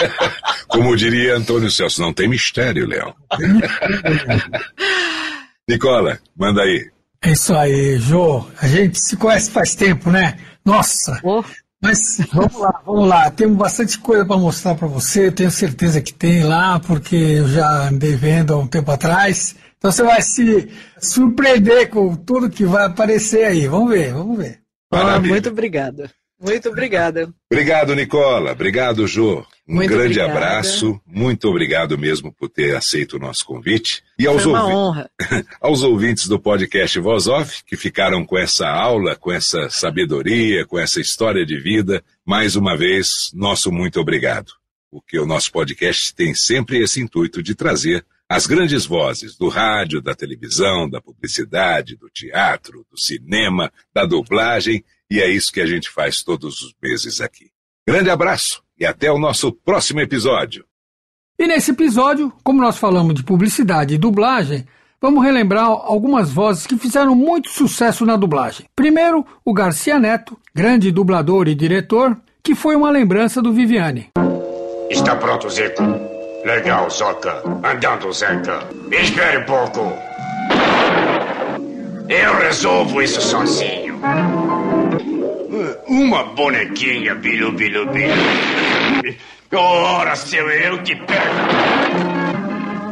Como 0.68 0.97
diria 0.97 1.35
Antônio 1.37 1.70
Celso, 1.70 2.01
não 2.01 2.14
tem 2.14 2.29
mistério, 2.29 2.87
Léo. 2.87 3.14
Nicola, 5.68 6.18
manda 6.35 6.62
aí. 6.62 6.95
É 7.23 7.33
isso 7.33 7.55
aí, 7.55 7.99
Jô. 7.99 8.47
A 8.61 8.67
gente 8.67 8.99
se 9.01 9.17
conhece 9.17 9.51
faz 9.51 9.75
tempo, 9.75 10.11
né? 10.11 10.39
Nossa! 10.64 11.21
Mas 11.83 12.19
vamos 12.33 12.59
lá, 12.59 12.83
vamos 12.85 13.09
lá. 13.09 13.31
Temos 13.31 13.57
bastante 13.57 13.99
coisa 13.99 14.25
para 14.25 14.37
mostrar 14.37 14.75
para 14.75 14.89
você. 14.89 15.27
Eu 15.29 15.33
tenho 15.33 15.51
certeza 15.51 16.01
que 16.01 16.12
tem 16.12 16.43
lá, 16.43 16.81
porque 16.81 17.14
eu 17.14 17.49
já 17.49 17.89
andei 17.89 18.17
vendo 18.17 18.55
há 18.55 18.59
um 18.59 18.67
tempo 18.67 18.91
atrás. 18.91 19.55
Então 19.79 19.93
você 19.93 20.03
vai 20.03 20.23
se 20.23 20.71
surpreender 20.99 21.91
com 21.91 22.17
tudo 22.17 22.51
que 22.51 22.64
vai 22.64 22.87
aparecer 22.87 23.45
aí. 23.45 23.69
Vamos 23.69 23.91
ver, 23.91 24.12
vamos 24.12 24.39
ver. 24.39 24.61
Ah, 24.91 25.21
muito 25.21 25.49
obrigada. 25.49 26.11
Muito 26.41 26.69
obrigada. 26.69 27.33
Obrigado, 27.53 27.95
Nicola. 27.95 28.53
Obrigado, 28.53 29.07
Jô. 29.07 29.45
Um 29.69 29.75
Muito 29.75 29.89
grande 29.91 30.21
obrigada. 30.21 30.33
abraço. 30.33 31.01
Muito 31.05 31.49
obrigado 31.49 31.99
mesmo 31.99 32.33
por 32.33 32.49
ter 32.49 32.77
aceito 32.77 33.17
o 33.17 33.19
nosso 33.19 33.45
convite. 33.45 34.03
E 34.17 34.25
aos, 34.27 34.47
ouvi- 34.47 35.05
aos 35.61 35.83
ouvintes 35.83 36.29
do 36.29 36.39
podcast 36.39 37.01
Voz 37.01 37.27
Off, 37.27 37.64
que 37.64 37.77
ficaram 37.77 38.25
com 38.25 38.39
essa 38.39 38.69
aula, 38.69 39.17
com 39.17 39.33
essa 39.33 39.69
sabedoria, 39.69 40.64
com 40.64 40.79
essa 40.79 41.01
história 41.01 41.45
de 41.45 41.59
vida, 41.61 42.05
mais 42.25 42.55
uma 42.55 42.77
vez, 42.77 43.09
nosso 43.35 43.73
muito 43.73 43.99
obrigado. 44.01 44.53
Porque 44.89 45.19
o 45.19 45.27
nosso 45.27 45.51
podcast 45.51 46.14
tem 46.14 46.33
sempre 46.33 46.79
esse 46.79 47.01
intuito 47.01 47.43
de 47.43 47.55
trazer 47.57 48.07
as 48.29 48.47
grandes 48.47 48.87
vozes 48.87 49.37
do 49.37 49.49
rádio, 49.49 50.01
da 50.01 50.14
televisão, 50.14 50.89
da 50.89 51.01
publicidade, 51.01 51.97
do 51.97 52.09
teatro, 52.09 52.87
do 52.91 52.99
cinema, 52.99 53.73
da 53.95 54.05
dublagem, 54.07 54.85
e 55.11 55.21
é 55.21 55.29
isso 55.29 55.53
que 55.53 55.61
a 55.61 55.67
gente 55.67 55.89
faz 55.91 56.23
todos 56.23 56.61
os 56.62 56.73
meses 56.83 57.21
aqui. 57.21 57.51
Grande 57.87 58.11
abraço 58.11 58.64
e 58.79 58.85
até 58.85 59.11
o 59.11 59.18
nosso 59.18 59.53
próximo 59.53 60.01
episódio. 60.01 60.64
E 61.39 61.47
nesse 61.47 61.70
episódio, 61.70 62.33
como 62.43 62.61
nós 62.61 62.79
falamos 62.79 63.14
de 63.14 63.22
publicidade 63.22 63.95
e 63.95 63.99
dublagem, 63.99 64.66
vamos 65.01 65.22
relembrar 65.22 65.66
algumas 65.66 66.31
vozes 66.33 66.66
que 66.66 66.77
fizeram 66.79 67.14
muito 67.14 67.51
sucesso 67.51 68.07
na 68.07 68.16
dublagem. 68.16 68.66
Primeiro, 68.74 69.24
o 69.45 69.53
Garcia 69.53 69.99
Neto, 69.99 70.39
grande 70.55 70.91
dublador 70.91 71.49
e 71.49 71.55
diretor, 71.55 72.16
que 72.43 72.55
foi 72.55 72.74
uma 72.74 72.91
lembrança 72.91 73.43
do 73.43 73.53
Viviane. 73.53 74.11
Está 74.89 75.16
pronto, 75.16 75.51
Zico. 75.51 75.83
Legal, 76.45 76.89
Zoca. 76.89 77.43
Andando, 77.64 78.12
Zeca. 78.12 78.61
Espere 78.91 79.39
um 79.39 79.45
pouco. 79.45 79.93
Eu 82.09 82.37
resolvo 82.39 83.03
isso 83.03 83.20
sozinho. 83.20 84.01
Uma 85.89 86.25
bonequinha, 86.25 87.14
bilu, 87.14 87.53
bilu, 87.53 87.87
bilu. 87.87 89.17
Ora, 89.53 90.17
seu 90.17 90.49
eu 90.51 90.83
que 90.83 90.97
pego. 90.97 92.37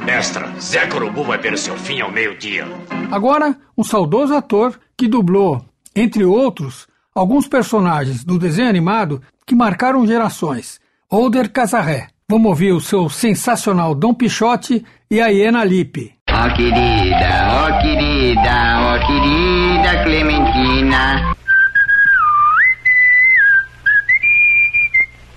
Mestra, 0.04 0.52
Zeca 0.60 0.96
Urubu 0.96 1.24
vai 1.24 1.38
ver 1.38 1.54
o 1.54 1.58
seu 1.58 1.76
fim 1.76 2.00
ao 2.00 2.10
meio-dia. 2.12 2.66
Agora, 3.10 3.56
um 3.76 3.82
saudoso 3.82 4.34
ator 4.34 4.78
que 4.96 5.08
dublou, 5.08 5.64
entre 5.96 6.24
outros, 6.24 6.86
alguns 7.14 7.48
personagens 7.48 8.22
do 8.24 8.38
desenho 8.38 8.68
animado 8.68 9.22
que 9.46 9.54
marcaram 9.54 10.06
gerações. 10.06 10.80
Older 11.10 11.50
Casarré. 11.50 12.08
Vamos 12.28 12.48
ouvir 12.48 12.72
o 12.72 12.80
seu 12.80 13.08
sensacional 13.08 13.94
Dom 13.94 14.14
Pichote 14.14 14.84
e 15.10 15.20
a 15.20 15.28
Hiena 15.28 15.62
Lipe. 15.64 16.14
Ó 16.30 16.48
querida, 16.54 17.48
ó 17.50 17.80
querida, 17.80 18.76
ó 18.80 19.06
querida 19.06 20.04
Clementina. 20.04 21.34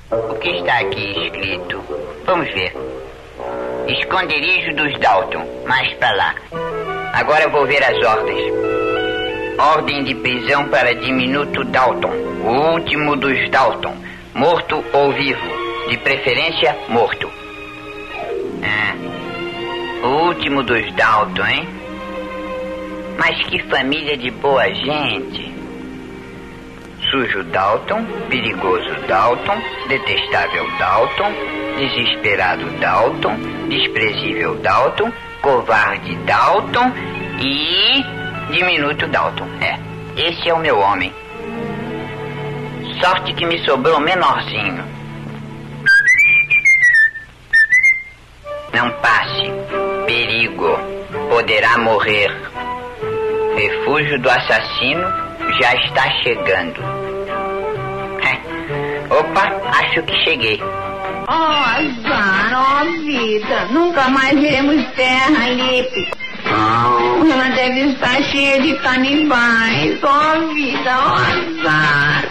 O 0.10 0.36
que 0.36 0.49
está 0.49 0.80
aqui 0.80 1.26
escrito? 1.26 1.84
Vamos 2.26 2.47
ver. 2.53 2.74
Esconderijo 3.89 4.74
dos 4.74 4.97
Dalton, 4.99 5.45
mais 5.68 5.93
pra 5.95 6.14
lá. 6.14 6.36
Agora 7.12 7.43
eu 7.43 7.51
vou 7.51 7.66
ver 7.66 7.84
as 7.84 7.97
ordens. 8.05 8.53
Ordem 9.60 10.05
de 10.05 10.16
prisão 10.16 10.70
para 10.70 10.95
diminuto 10.95 11.62
Dalton, 11.66 12.14
o 12.45 12.74
último 12.74 13.18
dos 13.18 13.49
Dalton. 13.49 13.97
Morto 14.34 14.82
ou 14.93 15.12
vivo? 15.12 15.89
De 15.89 15.97
preferência, 15.97 16.78
morto. 16.88 17.30
É. 18.64 20.05
O 20.05 20.28
último 20.28 20.64
dos 20.64 20.89
Dalton, 20.95 21.45
hein? 21.45 21.68
Mas 23.18 23.45
que 23.47 23.62
família 23.64 24.16
de 24.16 24.32
boa 24.32 24.74
gente. 24.74 25.57
Sujo 27.10 27.43
Dalton, 27.45 28.05
perigoso 28.30 28.93
Dalton, 29.08 29.62
detestável 29.88 30.66
Dalton, 30.78 31.32
desesperado 31.78 32.66
Dalton, 32.80 33.38
desprezível 33.70 34.55
Dalton, 34.55 35.12
covarde 35.41 36.16
Dalton 36.26 36.91
e 37.39 38.03
diminuto 38.51 39.08
Dalton. 39.08 39.47
É, 39.62 39.80
esse 40.20 40.49
é 40.49 40.53
o 40.53 40.60
meu 40.60 40.80
homem. 40.80 41.14
Sorte 42.99 43.34
que 43.34 43.45
me 43.45 43.58
sobrou 43.66 43.99
menorzinho. 43.99 44.84
Não 48.74 48.91
passe. 49.01 49.51
Perigo. 50.05 50.78
Poderá 51.30 51.78
morrer. 51.78 52.32
Refúgio 53.55 54.20
do 54.20 54.30
assassino 54.30 55.28
já 55.60 55.76
está 55.76 56.10
chegando. 56.24 56.97
Opa, 59.20 59.49
acho 59.80 60.03
que 60.03 60.15
cheguei. 60.24 60.59
Oh, 60.61 61.34
azar, 61.34 62.53
oh 62.53 63.01
vida, 63.01 63.65
nunca 63.72 64.07
mais 64.09 64.39
veremos 64.39 64.86
terra, 64.95 65.49
Lipe. 65.49 66.11
Oh, 66.45 67.26
ela 67.26 67.49
deve 67.55 67.93
estar 67.93 68.22
cheia 68.26 68.61
de 68.61 68.76
canibais. 68.76 69.99
Oh 70.03 70.53
vida, 70.53 70.99
oh 70.99 71.15
azar. 71.15 72.26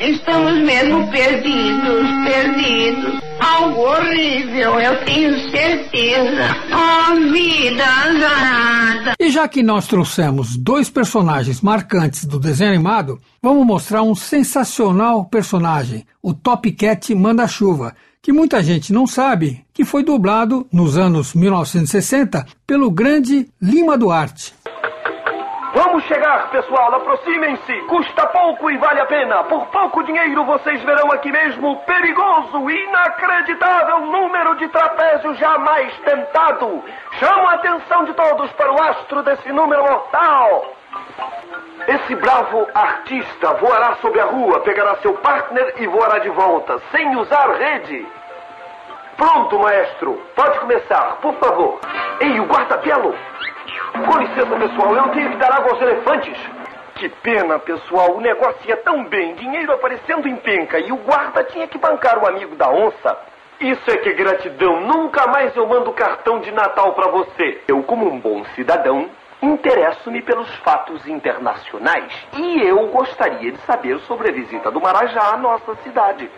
Estamos 0.00 0.52
mesmo 0.52 1.10
perdidos, 1.10 2.06
perdidos. 2.26 3.27
Algo 3.40 3.80
horrível, 3.80 4.80
eu 4.80 5.04
tenho 5.04 5.50
certeza. 5.50 6.56
Oh, 6.72 7.32
vida 7.32 7.84
azarada. 7.84 9.14
E 9.18 9.30
já 9.30 9.46
que 9.48 9.62
nós 9.62 9.86
trouxemos 9.86 10.56
dois 10.56 10.90
personagens 10.90 11.60
marcantes 11.60 12.24
do 12.24 12.38
desenho 12.38 12.70
animado, 12.70 13.20
vamos 13.42 13.66
mostrar 13.66 14.02
um 14.02 14.14
sensacional 14.14 15.24
personagem, 15.24 16.06
o 16.22 16.34
Top 16.34 16.70
Cat 16.72 17.14
Manda-Chuva, 17.14 17.94
que 18.22 18.32
muita 18.32 18.62
gente 18.62 18.92
não 18.92 19.06
sabe 19.06 19.64
que 19.72 19.84
foi 19.84 20.02
dublado 20.02 20.66
nos 20.72 20.96
anos 20.98 21.34
1960 21.34 22.46
pelo 22.66 22.90
grande 22.90 23.48
Lima 23.60 23.96
Duarte. 23.96 24.52
Vamos 25.74 26.02
chegar, 26.04 26.50
pessoal, 26.50 26.94
aproximem-se. 26.94 27.74
Custa 27.82 28.26
pouco 28.28 28.70
e 28.70 28.76
vale 28.78 29.00
a 29.00 29.06
pena. 29.06 29.44
Por 29.44 29.66
pouco 29.66 30.02
dinheiro 30.02 30.44
vocês 30.44 30.82
verão 30.82 31.12
aqui 31.12 31.30
mesmo 31.30 31.72
o 31.72 31.76
perigoso, 31.84 32.70
inacreditável 32.70 34.00
número 34.00 34.54
de 34.56 34.68
trapézio 34.68 35.34
jamais 35.34 35.94
tentado. 35.98 36.82
Chamo 37.18 37.48
a 37.48 37.54
atenção 37.54 38.04
de 38.04 38.14
todos 38.14 38.50
para 38.52 38.72
o 38.72 38.82
astro 38.82 39.22
desse 39.22 39.52
número 39.52 39.82
mortal. 39.82 40.72
Esse 41.86 42.14
bravo 42.16 42.66
artista 42.74 43.52
voará 43.54 43.96
sobre 43.96 44.20
a 44.20 44.24
rua, 44.24 44.60
pegará 44.60 44.96
seu 44.96 45.14
partner 45.14 45.74
e 45.76 45.86
voará 45.86 46.18
de 46.18 46.30
volta, 46.30 46.80
sem 46.90 47.14
usar 47.16 47.50
rede. 47.52 48.06
Pronto, 49.16 49.58
maestro. 49.58 50.14
Pode 50.34 50.60
começar, 50.60 51.16
por 51.20 51.34
favor. 51.34 51.80
Ei, 52.20 52.38
o 52.40 52.44
guarda-pelo. 52.44 53.14
Com 54.04 54.18
licença, 54.18 54.56
pessoal, 54.56 54.94
eu 54.94 55.08
tenho 55.10 55.30
que 55.30 55.36
dar 55.36 55.52
água 55.52 55.72
aos 55.72 55.82
elefantes. 55.82 56.38
Que 56.94 57.08
pena, 57.08 57.58
pessoal, 57.58 58.16
o 58.16 58.20
negócio 58.20 58.68
ia 58.68 58.76
tão 58.78 59.04
bem, 59.04 59.34
dinheiro 59.34 59.72
aparecendo 59.72 60.26
em 60.26 60.36
penca 60.36 60.78
e 60.78 60.90
o 60.90 60.96
guarda 60.96 61.44
tinha 61.44 61.66
que 61.66 61.78
bancar 61.78 62.18
o 62.18 62.26
amigo 62.26 62.56
da 62.56 62.68
onça. 62.70 63.16
Isso 63.60 63.90
é 63.90 63.96
que 63.96 64.08
é 64.08 64.12
gratidão, 64.12 64.80
nunca 64.80 65.26
mais 65.26 65.54
eu 65.56 65.66
mando 65.66 65.92
cartão 65.92 66.40
de 66.40 66.50
Natal 66.50 66.94
para 66.94 67.10
você. 67.10 67.62
Eu, 67.68 67.82
como 67.82 68.08
um 68.08 68.18
bom 68.18 68.44
cidadão, 68.54 69.08
interesso-me 69.42 70.22
pelos 70.22 70.52
fatos 70.58 71.06
internacionais 71.06 72.12
e 72.36 72.62
eu 72.62 72.86
gostaria 72.88 73.52
de 73.52 73.58
saber 73.58 73.98
sobre 74.00 74.30
a 74.30 74.32
visita 74.32 74.70
do 74.70 74.80
Marajá 74.80 75.34
à 75.34 75.36
nossa 75.36 75.74
cidade. 75.82 76.28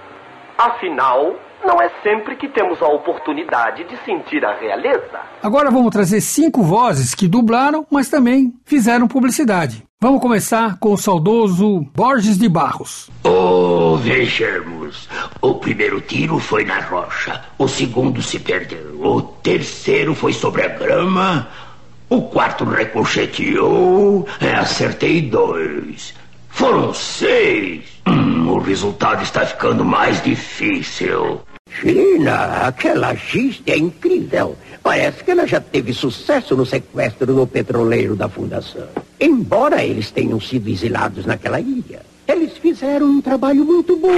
Afinal, 0.57 1.37
não 1.65 1.81
é 1.81 1.91
sempre 2.03 2.37
que 2.37 2.49
temos 2.49 2.81
a 2.83 2.89
oportunidade 2.89 3.85
de 3.85 3.97
sentir 4.05 4.45
a 4.45 4.55
realeza. 4.55 5.21
Agora 5.43 5.71
vamos 5.71 5.91
trazer 5.91 6.21
cinco 6.21 6.63
vozes 6.63 7.15
que 7.15 7.29
dublaram, 7.29 7.87
mas 7.91 8.09
também 8.09 8.53
fizeram 8.65 9.07
publicidade. 9.07 9.85
Vamos 10.01 10.23
começar 10.23 10.79
com 10.79 10.95
o 10.95 10.97
saudoso 10.97 11.87
Borges 11.95 12.39
de 12.39 12.49
Barros. 12.49 13.11
Oh, 13.23 13.97
vejamos. 13.97 15.09
O 15.43 15.55
primeiro 15.57 16.01
tiro 16.01 16.39
foi 16.39 16.65
na 16.65 16.81
rocha, 16.81 17.43
o 17.59 17.69
segundo 17.69 18.23
se 18.23 18.39
perdeu, 18.39 18.99
o 18.99 19.21
terceiro 19.21 20.15
foi 20.15 20.33
sobre 20.33 20.63
a 20.63 20.69
grama, 20.69 21.49
o 22.09 22.23
quarto 22.23 22.65
ricocheteou, 22.65 24.27
acertei 24.59 25.21
dois. 25.21 26.15
Foram 26.49 26.93
seis. 26.93 27.85
Hum, 28.07 28.49
o 28.49 28.59
resultado 28.59 29.23
está 29.23 29.47
ficando 29.47 29.85
mais 29.85 30.23
difícil. 30.23 31.41
China, 31.79 32.67
aquela 32.67 33.15
gista 33.15 33.71
é 33.71 33.79
incrível. 33.79 34.57
Parece 34.83 35.23
que 35.23 35.31
ela 35.31 35.47
já 35.47 35.61
teve 35.61 35.93
sucesso 35.93 36.57
no 36.57 36.67
sequestro 36.67 37.33
do 37.33 37.47
petroleiro 37.47 38.17
da 38.17 38.29
Fundação. 38.29 38.89
Embora 39.21 39.85
eles 39.85 40.11
tenham 40.11 40.41
sido 40.41 40.69
exilados 40.69 41.27
naquela 41.27 41.61
ilha, 41.61 42.03
eles 42.27 42.57
fizeram 42.59 43.07
um 43.07 43.21
trabalho 43.21 43.65
muito 43.65 43.97
bom. 43.97 44.11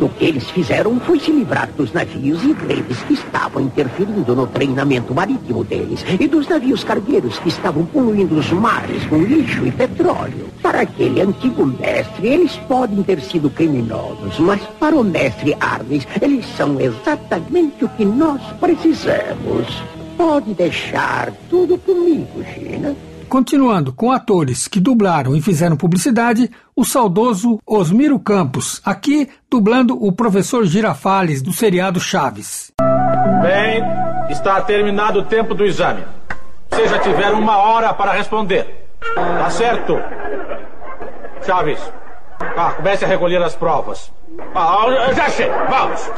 Tudo 0.00 0.12
o 0.12 0.16
que 0.16 0.24
eles 0.24 0.48
fizeram 0.48 0.98
foi 0.98 1.20
se 1.20 1.30
livrar 1.30 1.68
dos 1.76 1.92
navios 1.92 2.42
ingleses 2.42 3.02
que 3.02 3.12
estavam 3.12 3.60
interferindo 3.60 4.34
no 4.34 4.46
treinamento 4.46 5.14
marítimo 5.14 5.62
deles 5.62 6.02
e 6.18 6.26
dos 6.26 6.48
navios 6.48 6.82
cargueiros 6.82 7.38
que 7.38 7.50
estavam 7.50 7.84
poluindo 7.84 8.38
os 8.38 8.50
mares 8.50 9.04
com 9.04 9.18
lixo 9.18 9.66
e 9.66 9.70
petróleo. 9.70 10.48
Para 10.62 10.80
aquele 10.80 11.20
antigo 11.20 11.66
mestre, 11.66 12.28
eles 12.28 12.56
podem 12.66 13.02
ter 13.02 13.20
sido 13.20 13.50
criminosos, 13.50 14.38
mas 14.38 14.62
para 14.80 14.96
o 14.96 15.04
mestre 15.04 15.54
Arnes, 15.60 16.08
eles 16.18 16.46
são 16.56 16.80
exatamente 16.80 17.84
o 17.84 17.88
que 17.90 18.06
nós 18.06 18.40
precisamos. 18.58 19.82
Pode 20.16 20.54
deixar 20.54 21.30
tudo 21.50 21.76
comigo, 21.76 22.42
Gina. 22.54 22.96
Continuando 23.30 23.92
com 23.92 24.10
atores 24.10 24.66
que 24.66 24.80
dublaram 24.80 25.36
e 25.36 25.40
fizeram 25.40 25.76
publicidade, 25.76 26.50
o 26.74 26.84
saudoso 26.84 27.60
Osmiro 27.64 28.18
Campos, 28.18 28.82
aqui 28.84 29.30
dublando 29.48 29.96
o 30.04 30.10
professor 30.10 30.66
Girafales 30.66 31.40
do 31.40 31.52
seriado 31.52 32.00
Chaves. 32.00 32.72
Bem, 33.40 33.84
está 34.30 34.60
terminado 34.62 35.20
o 35.20 35.24
tempo 35.24 35.54
do 35.54 35.64
exame. 35.64 36.04
Vocês 36.70 36.90
já 36.90 36.98
tiveram 36.98 37.38
uma 37.38 37.56
hora 37.56 37.94
para 37.94 38.10
responder. 38.10 38.88
Tá 39.14 39.48
certo? 39.48 39.96
Chaves, 41.46 41.78
ah, 42.56 42.72
comece 42.72 43.04
a 43.04 43.08
recolher 43.08 43.40
as 43.40 43.54
provas. 43.54 44.10
Ah, 44.56 45.12
já 45.14 45.30
sei, 45.30 45.48
vamos. 45.48 46.10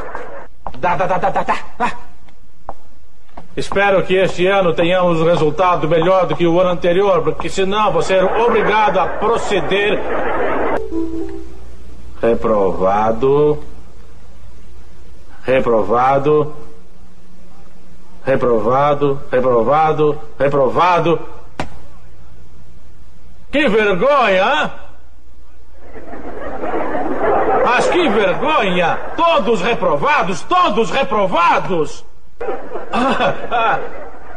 Dá, 0.79 0.95
dá, 0.95 1.05
dá, 1.05 1.19
dá, 1.19 1.29
dá, 1.29 1.57
dá. 1.77 2.12
Espero 3.55 4.03
que 4.03 4.15
este 4.15 4.47
ano 4.47 4.73
tenhamos 4.73 5.21
um 5.21 5.25
resultado 5.25 5.87
melhor 5.87 6.25
do 6.25 6.35
que 6.35 6.47
o 6.47 6.59
ano 6.59 6.71
anterior, 6.71 7.21
porque 7.21 7.49
senão 7.49 7.91
vou 7.91 8.01
ser 8.01 8.23
obrigado 8.23 8.97
a 8.99 9.07
proceder. 9.07 9.99
Reprovado. 12.19 13.63
Reprovado. 15.43 16.53
Reprovado. 18.25 19.21
Reprovado. 19.31 20.19
Reprovado. 20.39 21.19
Que 23.51 23.67
vergonha! 23.67 24.71
Mas 27.63 27.87
que 27.87 28.09
vergonha! 28.09 28.97
Todos 29.15 29.61
reprovados! 29.61 30.41
Todos 30.41 30.89
reprovados! 30.89 32.03
Ah, 32.91 33.35
ah, 33.51 33.79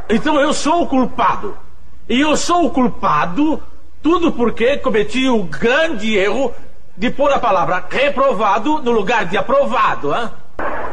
então 0.09 0.41
eu 0.41 0.53
sou 0.53 0.83
o 0.83 0.87
culpado. 0.87 1.57
E 2.09 2.21
eu 2.21 2.37
sou 2.37 2.67
o 2.67 2.71
culpado 2.71 3.63
tudo 4.03 4.31
porque 4.31 4.77
cometi 4.79 5.29
o 5.29 5.43
grande 5.43 6.17
erro 6.17 6.55
de 6.97 7.11
pôr 7.11 7.33
a 7.33 7.39
palavra 7.39 7.85
reprovado 7.91 8.81
no 8.81 8.93
lugar 8.93 9.27
de 9.27 9.37
aprovado. 9.37 10.15
Hein? 10.15 10.31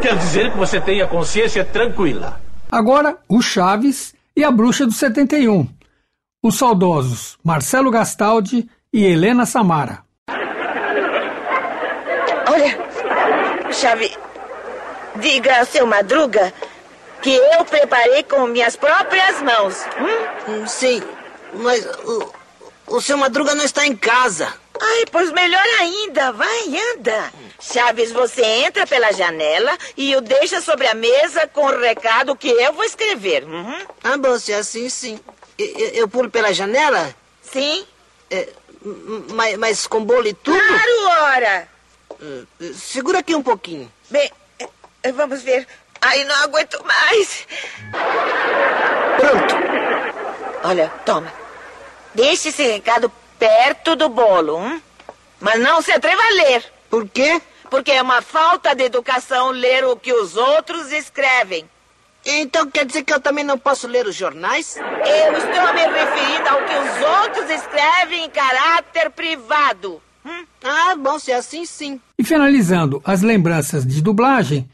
Quer 0.01 0.17
dizer 0.17 0.51
que 0.51 0.57
você 0.57 0.81
tem 0.81 1.01
a 1.01 1.07
consciência 1.07 1.63
tranquila. 1.63 2.41
Agora, 2.71 3.17
o 3.29 3.41
Chaves 3.41 4.15
e 4.35 4.43
a 4.43 4.49
Bruxa 4.49 4.85
do 4.85 4.91
71. 4.91 5.67
Os 6.41 6.57
saudosos 6.57 7.37
Marcelo 7.43 7.91
Gastaldi 7.91 8.67
e 8.91 9.05
Helena 9.05 9.45
Samara. 9.45 9.99
Olha, 12.51 13.71
Chave, 13.71 14.11
diga 15.19 15.59
ao 15.59 15.65
seu 15.65 15.85
Madruga 15.85 16.51
que 17.23 17.33
eu 17.33 17.63
preparei 17.65 18.21
com 18.23 18.45
minhas 18.47 18.75
próprias 18.75 19.41
mãos. 19.41 19.77
Hum? 19.97 20.67
Sim, 20.67 21.01
mas 21.53 21.85
o, 21.85 22.33
o 22.87 23.01
seu 23.01 23.17
Madruga 23.17 23.55
não 23.55 23.63
está 23.63 23.87
em 23.87 23.95
casa. 23.95 24.53
Ai, 24.79 25.05
pois 25.09 25.31
melhor 25.31 25.63
ainda. 25.79 26.33
Vai, 26.33 26.67
anda. 26.91 27.31
Chaves, 27.61 28.11
você 28.11 28.43
entra 28.43 28.85
pela 28.85 29.13
janela 29.13 29.77
e 29.95 30.13
o 30.15 30.21
deixa 30.21 30.59
sobre 30.59 30.85
a 30.87 30.93
mesa 30.93 31.47
com 31.47 31.65
o 31.65 31.79
recado 31.79 32.35
que 32.35 32.49
eu 32.49 32.73
vou 32.73 32.83
escrever. 32.83 33.45
Uhum. 33.45 33.81
Ah, 34.03 34.17
bom, 34.17 34.37
se 34.37 34.51
é 34.51 34.57
assim, 34.57 34.89
sim. 34.89 35.17
Eu, 35.57 35.89
eu 35.89 36.07
pulo 36.09 36.29
pela 36.29 36.53
janela? 36.53 37.15
Sim. 37.41 37.85
É, 38.29 38.49
mas, 39.29 39.57
mas, 39.57 39.87
com 39.87 40.03
bolo 40.03 40.27
e 40.27 40.33
tudo? 40.33 40.59
Claro, 40.59 41.23
ora. 41.23 41.67
Uh, 42.11 42.73
segura 42.73 43.19
aqui 43.19 43.33
um 43.33 43.43
pouquinho. 43.43 43.89
Bem, 44.09 44.29
é, 45.03 45.11
vamos 45.11 45.41
ver. 45.41 45.65
Ai, 46.05 46.23
não 46.25 46.35
aguento 46.43 46.83
mais. 46.85 47.47
Pronto. 49.17 49.55
Olha, 50.65 50.89
toma. 51.05 51.31
Deixe 52.13 52.49
esse 52.49 52.63
recado 52.63 53.11
perto 53.39 53.95
do 53.95 54.09
bolo, 54.09 54.57
hein? 54.65 54.83
mas 55.39 55.59
não 55.59 55.81
se 55.81 55.91
atreva 55.91 56.21
a 56.21 56.33
ler. 56.35 56.63
Por 56.89 57.07
quê? 57.07 57.41
Porque 57.69 57.91
é 57.91 58.01
uma 58.01 58.21
falta 58.21 58.75
de 58.75 58.83
educação 58.83 59.49
ler 59.49 59.83
o 59.85 59.95
que 59.95 60.13
os 60.13 60.37
outros 60.37 60.91
escrevem. 60.91 61.65
Então 62.25 62.69
quer 62.69 62.85
dizer 62.85 63.03
que 63.03 63.13
eu 63.13 63.19
também 63.19 63.43
não 63.43 63.57
posso 63.57 63.87
ler 63.87 64.05
os 64.07 64.15
jornais? 64.15 64.77
Eu 64.77 65.37
estou 65.37 65.73
me 65.73 65.85
referindo 65.85 66.49
ao 66.49 66.63
que 66.63 66.75
os 66.75 67.19
outros 67.19 67.49
escrevem 67.49 68.25
em 68.25 68.29
caráter 68.29 69.09
privado. 69.09 70.01
Hum? 70.25 70.45
Ah, 70.63 70.95
bom, 70.95 71.19
se 71.19 71.31
é 71.31 71.35
assim, 71.35 71.65
sim. 71.65 71.99
E 72.17 72.23
finalizando 72.23 73.01
as 73.03 73.21
lembranças 73.21 73.85
de 73.85 74.01
dublagem, 74.01 74.69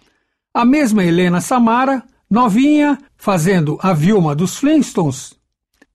a 0.53 0.65
mesma 0.65 1.03
Helena 1.03 1.41
Samara, 1.41 2.03
novinha, 2.29 2.97
fazendo 3.17 3.77
a 3.81 3.93
Vilma 3.93 4.35
dos 4.35 4.57
Flintstones, 4.57 5.33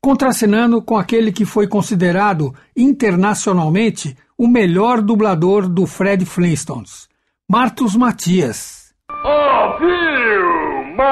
contracenando 0.01 0.83
com 0.83 0.97
aquele 0.97 1.33
que 1.33 1.45
foi 1.45 1.67
considerado 1.67 2.55
internacionalmente 2.77 4.17
o 4.37 4.47
melhor 4.47 5.01
dublador 5.01 5.69
do 5.69 5.87
Fred 5.87 6.25
Flintstones, 6.25 7.09
Martus 7.49 7.97
Matias. 7.97 8.95
Oh, 9.11 9.79
Vilma! 9.79 11.05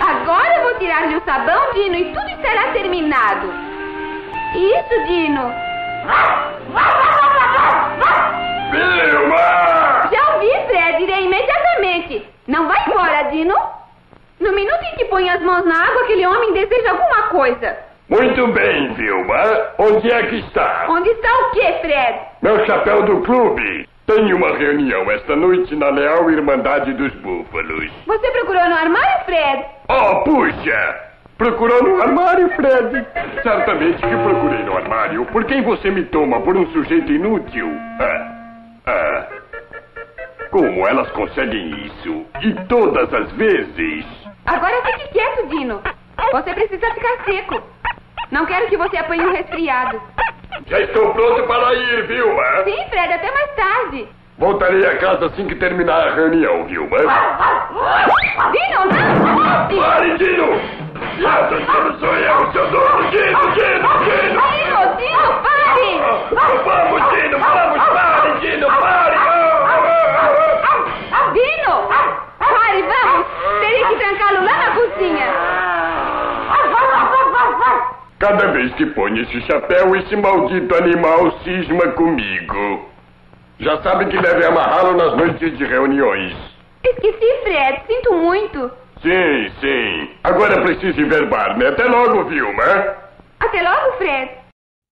Agora 0.00 0.56
eu 0.56 0.70
vou 0.70 0.78
tirar-lhe 0.78 1.16
o 1.16 1.24
sabão, 1.24 1.72
Dino, 1.74 1.96
e 1.96 2.12
tudo 2.12 2.28
estará 2.28 2.72
terminado. 2.72 3.48
Isso, 4.54 5.06
Dino. 5.06 5.71
Vilma! 8.70 10.08
Já 10.12 10.34
ouvi, 10.34 10.50
Fred. 10.66 11.02
Irei 11.02 11.24
imediatamente. 11.26 12.26
Não 12.46 12.66
vai 12.66 12.78
embora, 12.86 13.22
Dino. 13.30 13.54
No 14.40 14.52
minuto 14.52 14.82
em 14.84 14.96
que 14.96 15.04
põe 15.06 15.28
as 15.30 15.40
mãos 15.42 15.64
na 15.64 15.84
água, 15.86 16.02
aquele 16.02 16.26
homem 16.26 16.52
deseja 16.52 16.90
alguma 16.90 17.28
coisa. 17.28 17.76
Muito 18.08 18.46
bem, 18.48 18.92
Vilma. 18.94 19.72
Onde 19.78 20.12
é 20.12 20.22
que 20.24 20.36
está? 20.40 20.86
Onde 20.88 21.08
está 21.10 21.28
o 21.32 21.50
quê, 21.52 21.74
Fred? 21.80 22.18
Meu 22.42 22.66
chapéu 22.66 23.02
do 23.04 23.20
clube. 23.22 23.88
Tenho 24.06 24.36
uma 24.36 24.56
reunião 24.56 25.08
esta 25.12 25.36
noite 25.36 25.76
na 25.76 25.88
Leal 25.90 26.28
Irmandade 26.28 26.92
dos 26.94 27.14
Búfalos. 27.14 27.90
Você 28.04 28.30
procurou 28.32 28.68
no 28.68 28.74
armário, 28.76 29.24
Fred? 29.24 29.64
Oh, 29.88 30.24
puxa! 30.24 31.11
Procurou 31.38 31.82
no 31.82 32.00
armário, 32.02 32.48
Fred? 32.50 33.06
Certamente 33.42 33.96
que 33.96 34.16
procurei 34.16 34.62
no 34.64 34.76
armário. 34.76 35.24
Por 35.26 35.44
quem 35.44 35.62
você 35.62 35.90
me 35.90 36.04
toma? 36.04 36.40
Por 36.40 36.56
um 36.56 36.66
sujeito 36.72 37.10
inútil? 37.10 37.68
Ah, 38.00 38.32
ah. 38.86 39.26
Como 40.50 40.86
elas 40.86 41.10
conseguem 41.12 41.86
isso? 41.86 42.26
E 42.42 42.52
todas 42.66 43.12
as 43.12 43.32
vezes? 43.32 44.04
Agora 44.46 44.82
fique 44.84 45.08
quieto, 45.08 45.48
Dino. 45.48 45.80
Você 46.32 46.54
precisa 46.54 46.94
ficar 46.94 47.24
seco. 47.24 47.62
Não 48.30 48.46
quero 48.46 48.68
que 48.68 48.76
você 48.76 48.96
apanhe 48.98 49.26
um 49.26 49.32
resfriado. 49.32 50.00
Já 50.66 50.80
estou 50.80 51.12
pronto 51.12 51.42
para 51.46 51.74
ir, 51.74 52.06
Vilma. 52.06 52.64
Sim, 52.64 52.84
Fred, 52.88 53.12
até 53.14 53.30
mais 53.32 53.50
tarde. 53.54 54.08
Voltarei 54.38 54.86
a 54.86 54.96
casa 54.98 55.26
assim 55.26 55.46
que 55.46 55.54
terminar 55.54 56.08
a 56.08 56.14
reunião, 56.14 56.64
Vilma. 56.66 56.98
Dino, 58.52 58.84
não! 58.92 59.80
Pare, 59.80 60.18
Dino! 60.18 60.81
Dino, 61.12 61.28
Dino, 64.96 65.28
pare! 65.42 66.00
Vamos, 66.64 67.02
Dino, 67.12 67.36
vamos, 67.38 67.78
pare, 67.78 68.40
Dino, 68.40 68.66
pare! 68.66 69.16
Dino! 71.32 71.74
Pare, 72.38 72.82
vamos! 72.82 73.26
Terei 73.60 73.84
que 73.84 73.94
trancá-lo 73.96 74.44
lá 74.44 74.56
na 74.56 74.70
cozinha. 74.74 75.28
Cada 78.18 78.46
vez 78.52 78.72
que 78.74 78.86
põe 78.86 79.20
esse 79.20 79.40
chapéu, 79.42 79.94
esse 79.96 80.16
maldito 80.16 80.74
animal 80.76 81.32
cisma 81.42 81.88
comigo. 81.88 82.88
Já 83.58 83.82
sabe 83.82 84.06
que 84.06 84.16
deve 84.18 84.46
amarrá-lo 84.46 84.96
nas 84.96 85.14
noites 85.16 85.58
de 85.58 85.64
reuniões. 85.64 86.34
Esqueci, 86.84 87.42
Fred. 87.42 87.82
Sinto 87.86 88.14
muito. 88.14 88.70
Sim, 89.02 89.50
sim. 89.60 90.10
Agora 90.22 90.62
preciso 90.62 91.08
ver 91.08 91.28
Barney. 91.28 91.66
Até 91.66 91.84
logo, 91.84 92.24
Vilma. 92.28 92.94
Até 93.40 93.60
logo, 93.62 93.98
Fred. 93.98 94.30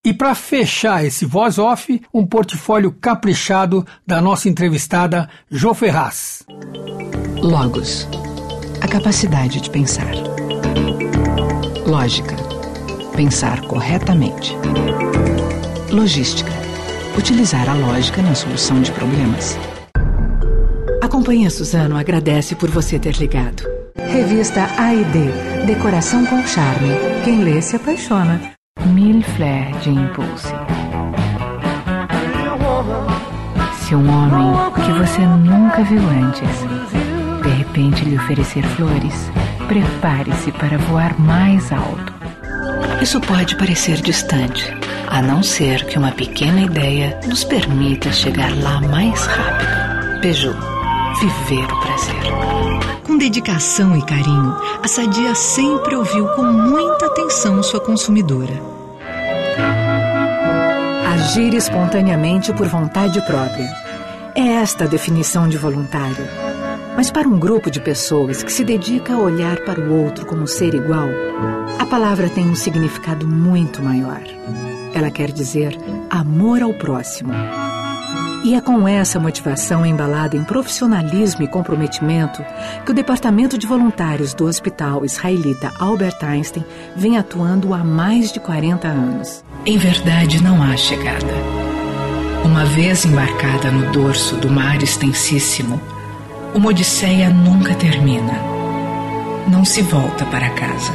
E 0.04 0.12
para 0.12 0.34
fechar 0.34 1.04
esse 1.04 1.24
voz 1.24 1.58
off, 1.58 2.00
um 2.12 2.26
portfólio 2.26 2.90
caprichado 2.90 3.86
da 4.06 4.20
nossa 4.20 4.48
entrevistada 4.48 5.28
Jo 5.50 5.74
Ferraz. 5.74 6.44
Logos. 7.36 8.08
A 8.82 8.88
capacidade 8.88 9.60
de 9.60 9.70
pensar. 9.70 10.10
Lógica. 11.86 12.34
Pensar 13.14 13.60
corretamente. 13.62 14.56
Logística. 15.92 16.50
Utilizar 17.16 17.68
a 17.68 17.74
lógica 17.74 18.22
na 18.22 18.34
solução 18.34 18.80
de 18.80 18.90
problemas. 18.92 19.58
A 21.02 21.08
Companhia 21.08 21.50
Suzano 21.50 21.96
agradece 21.96 22.56
por 22.56 22.70
você 22.70 22.98
ter 22.98 23.16
ligado. 23.16 23.79
Revista 23.96 24.64
A&D. 24.78 25.66
Decoração 25.66 26.24
com 26.26 26.42
charme. 26.46 26.90
Quem 27.24 27.42
lê 27.42 27.60
se 27.60 27.76
apaixona. 27.76 28.40
Mille 28.86 29.22
Flair 29.22 29.76
de 29.78 29.90
Impulse. 29.90 30.52
Se 33.80 33.94
um 33.94 34.08
homem 34.08 34.72
que 34.74 34.92
você 34.92 35.20
nunca 35.20 35.82
viu 35.82 36.00
antes, 36.00 37.42
de 37.42 37.48
repente 37.50 38.04
lhe 38.04 38.16
oferecer 38.16 38.62
flores, 38.62 39.30
prepare-se 39.66 40.52
para 40.52 40.78
voar 40.78 41.18
mais 41.18 41.72
alto. 41.72 42.14
Isso 43.02 43.20
pode 43.20 43.56
parecer 43.56 44.00
distante, 44.00 44.72
a 45.08 45.20
não 45.20 45.42
ser 45.42 45.84
que 45.86 45.98
uma 45.98 46.12
pequena 46.12 46.60
ideia 46.60 47.18
nos 47.26 47.44
permita 47.44 48.12
chegar 48.12 48.50
lá 48.62 48.80
mais 48.80 49.26
rápido. 49.26 50.20
Peugeot. 50.20 50.79
Viver 51.20 51.64
o 51.64 51.80
prazer. 51.80 53.02
Com 53.06 53.18
dedicação 53.18 53.94
e 53.94 54.00
carinho, 54.00 54.56
a 54.82 54.88
Sadia 54.88 55.34
sempre 55.34 55.94
ouviu 55.94 56.26
com 56.28 56.42
muita 56.42 57.08
atenção 57.08 57.62
sua 57.62 57.78
consumidora. 57.78 58.54
Agir 61.12 61.52
espontaneamente 61.52 62.54
por 62.54 62.66
vontade 62.68 63.20
própria. 63.26 63.70
É 64.34 64.62
esta 64.62 64.84
a 64.84 64.88
definição 64.88 65.46
de 65.46 65.58
voluntário. 65.58 66.26
Mas 66.96 67.10
para 67.10 67.28
um 67.28 67.38
grupo 67.38 67.70
de 67.70 67.82
pessoas 67.82 68.42
que 68.42 68.50
se 68.50 68.64
dedica 68.64 69.12
a 69.12 69.18
olhar 69.18 69.58
para 69.66 69.78
o 69.78 70.02
outro 70.02 70.24
como 70.24 70.46
ser 70.46 70.72
igual, 70.72 71.08
a 71.78 71.84
palavra 71.84 72.30
tem 72.30 72.48
um 72.48 72.54
significado 72.54 73.28
muito 73.28 73.82
maior. 73.82 74.22
Ela 74.94 75.10
quer 75.10 75.30
dizer 75.30 75.78
amor 76.08 76.62
ao 76.62 76.72
próximo. 76.72 77.34
E 78.42 78.54
é 78.54 78.60
com 78.60 78.88
essa 78.88 79.20
motivação 79.20 79.84
embalada 79.84 80.34
em 80.34 80.42
profissionalismo 80.42 81.42
e 81.42 81.48
comprometimento 81.48 82.42
que 82.86 82.90
o 82.90 82.94
Departamento 82.94 83.58
de 83.58 83.66
Voluntários 83.66 84.32
do 84.32 84.46
Hospital 84.46 85.04
Israelita 85.04 85.70
Albert 85.78 86.16
Einstein 86.22 86.64
vem 86.96 87.18
atuando 87.18 87.74
há 87.74 87.84
mais 87.84 88.32
de 88.32 88.40
40 88.40 88.88
anos. 88.88 89.44
Em 89.66 89.76
verdade, 89.76 90.42
não 90.42 90.62
há 90.62 90.74
chegada. 90.74 91.34
Uma 92.42 92.64
vez 92.64 93.04
embarcada 93.04 93.70
no 93.70 93.92
dorso 93.92 94.36
do 94.36 94.48
mar 94.48 94.82
extensíssimo, 94.82 95.78
uma 96.54 96.70
odisseia 96.70 97.28
nunca 97.28 97.74
termina. 97.74 98.32
Não 99.48 99.66
se 99.66 99.82
volta 99.82 100.24
para 100.24 100.48
casa. 100.50 100.92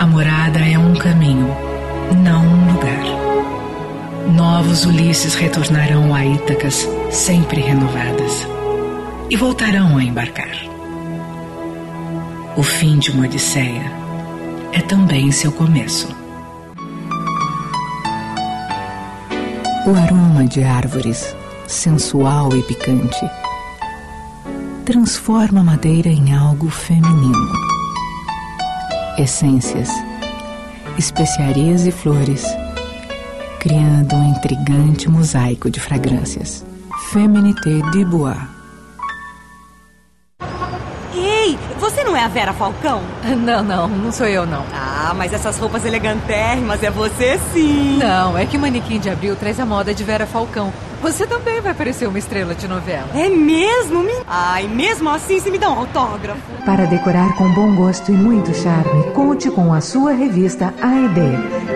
A 0.00 0.04
morada 0.06 0.58
é 0.58 0.76
um 0.76 0.94
caminho, 0.94 1.48
não 2.24 2.44
um 2.44 2.72
lugar. 2.72 3.53
Novos 4.32 4.86
Ulisses 4.86 5.34
retornarão 5.34 6.14
a 6.14 6.24
Ítacas 6.24 6.88
sempre 7.10 7.60
renovadas 7.60 8.48
e 9.30 9.36
voltarão 9.36 9.98
a 9.98 10.02
embarcar. 10.02 10.56
O 12.56 12.62
fim 12.62 12.98
de 12.98 13.10
uma 13.10 13.26
odisseia 13.26 13.84
é 14.72 14.80
também 14.80 15.30
seu 15.30 15.52
começo. 15.52 16.08
O 19.86 19.94
aroma 19.94 20.44
de 20.46 20.64
árvores, 20.64 21.36
sensual 21.66 22.56
e 22.56 22.62
picante, 22.62 23.30
transforma 24.84 25.60
a 25.60 25.64
madeira 25.64 26.08
em 26.08 26.34
algo 26.34 26.70
feminino. 26.70 27.52
Essências 29.18 29.90
especiarias 30.96 31.86
e 31.86 31.90
flores, 31.90 32.44
criando 33.64 34.14
um 34.14 34.28
intrigante 34.28 35.08
mosaico 35.08 35.70
de 35.70 35.80
fragrâncias. 35.80 36.62
Feminité 37.10 37.80
de 37.92 38.04
Bois. 38.04 38.36
Ei, 41.14 41.58
você 41.80 42.04
não 42.04 42.14
é 42.14 42.22
a 42.22 42.28
Vera 42.28 42.52
Falcão? 42.52 43.00
Não, 43.24 43.62
não, 43.62 43.88
não 43.88 44.12
sou 44.12 44.26
eu 44.26 44.44
não. 44.44 44.66
Ah, 44.70 45.14
mas 45.16 45.32
essas 45.32 45.58
roupas 45.58 45.86
elegantérrimas 45.86 46.82
é 46.82 46.90
você 46.90 47.40
sim. 47.54 47.96
Não, 47.96 48.36
é 48.36 48.44
que 48.44 48.58
Manequim 48.58 49.00
de 49.00 49.08
Abril 49.08 49.34
traz 49.34 49.58
a 49.58 49.64
moda 49.64 49.94
de 49.94 50.04
Vera 50.04 50.26
Falcão. 50.26 50.70
Você 51.04 51.26
também 51.26 51.60
vai 51.60 51.74
parecer 51.74 52.08
uma 52.08 52.18
estrela 52.18 52.54
de 52.54 52.66
novela. 52.66 53.10
É 53.14 53.28
mesmo? 53.28 54.02
Ai, 54.26 54.66
mesmo 54.66 55.10
assim 55.10 55.38
você 55.38 55.50
me 55.50 55.58
dá 55.58 55.68
um 55.68 55.80
autógrafo. 55.80 56.40
Para 56.64 56.86
decorar 56.86 57.36
com 57.36 57.46
bom 57.52 57.76
gosto 57.76 58.10
e 58.10 58.14
muito 58.14 58.54
charme, 58.54 59.12
conte 59.12 59.50
com 59.50 59.74
a 59.74 59.82
sua 59.82 60.12
revista 60.12 60.72
AED. 60.80 61.20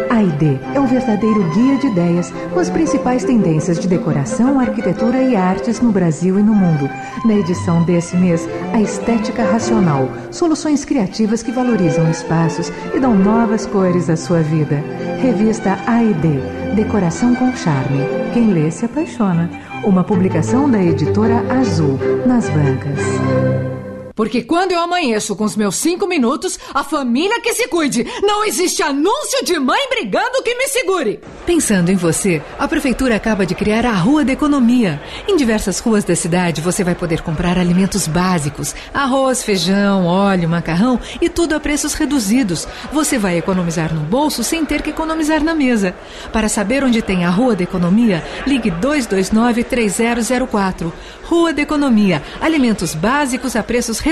AID 0.08 0.58
é 0.74 0.80
o 0.80 0.86
verdadeiro 0.86 1.44
guia 1.50 1.76
de 1.76 1.88
ideias 1.88 2.32
com 2.54 2.58
as 2.58 2.70
principais 2.70 3.22
tendências 3.22 3.78
de 3.78 3.86
decoração, 3.86 4.58
arquitetura 4.58 5.22
e 5.22 5.36
artes 5.36 5.78
no 5.82 5.92
Brasil 5.92 6.38
e 6.38 6.42
no 6.42 6.54
mundo. 6.54 6.88
Na 7.26 7.34
edição 7.34 7.82
desse 7.82 8.16
mês, 8.16 8.48
a 8.72 8.80
estética 8.80 9.44
racional, 9.44 10.08
soluções 10.30 10.86
criativas 10.86 11.42
que 11.42 11.52
valorizam 11.52 12.10
espaços 12.10 12.72
e 12.94 12.98
dão 12.98 13.14
novas 13.14 13.66
cores 13.66 14.08
à 14.08 14.16
sua 14.16 14.40
vida. 14.40 14.82
Revista 15.20 15.78
AID, 15.86 16.74
decoração 16.74 17.34
com 17.34 17.54
charme. 17.54 18.00
Quem 18.32 18.52
lê 18.54 18.70
se 18.70 18.86
apaixona. 18.86 19.17
Uma 19.84 20.04
publicação 20.04 20.70
da 20.70 20.80
editora 20.80 21.42
Azul, 21.52 21.98
nas 22.24 22.48
bancas. 22.50 23.57
Porque 24.18 24.42
quando 24.42 24.72
eu 24.72 24.80
amanheço 24.80 25.36
com 25.36 25.44
os 25.44 25.54
meus 25.54 25.76
cinco 25.76 26.04
minutos, 26.04 26.58
a 26.74 26.82
família 26.82 27.40
que 27.40 27.54
se 27.54 27.68
cuide. 27.68 28.04
Não 28.20 28.44
existe 28.44 28.82
anúncio 28.82 29.44
de 29.44 29.56
mãe 29.60 29.78
brigando 29.88 30.42
que 30.42 30.56
me 30.56 30.66
segure. 30.66 31.20
Pensando 31.46 31.88
em 31.88 31.94
você, 31.94 32.42
a 32.58 32.66
prefeitura 32.66 33.14
acaba 33.14 33.46
de 33.46 33.54
criar 33.54 33.86
a 33.86 33.92
Rua 33.92 34.24
da 34.24 34.32
Economia. 34.32 35.00
Em 35.28 35.36
diversas 35.36 35.78
ruas 35.78 36.02
da 36.02 36.16
cidade 36.16 36.60
você 36.60 36.82
vai 36.82 36.96
poder 36.96 37.20
comprar 37.20 37.56
alimentos 37.56 38.08
básicos: 38.08 38.74
arroz, 38.92 39.44
feijão, 39.44 40.04
óleo, 40.04 40.48
macarrão 40.48 40.98
e 41.22 41.28
tudo 41.28 41.54
a 41.54 41.60
preços 41.60 41.94
reduzidos. 41.94 42.66
Você 42.92 43.18
vai 43.18 43.38
economizar 43.38 43.94
no 43.94 44.00
bolso 44.00 44.42
sem 44.42 44.64
ter 44.64 44.82
que 44.82 44.90
economizar 44.90 45.44
na 45.44 45.54
mesa. 45.54 45.94
Para 46.32 46.48
saber 46.48 46.82
onde 46.82 47.02
tem 47.02 47.24
a 47.24 47.30
Rua 47.30 47.54
da 47.54 47.62
Economia, 47.62 48.24
ligue 48.48 48.72
229 48.72 49.62
3004. 49.62 50.92
Rua 51.22 51.52
da 51.52 51.62
Economia. 51.62 52.20
Alimentos 52.40 52.96
básicos 52.96 53.54
a 53.54 53.62
preços 53.62 54.00
reduzidos. 54.00 54.07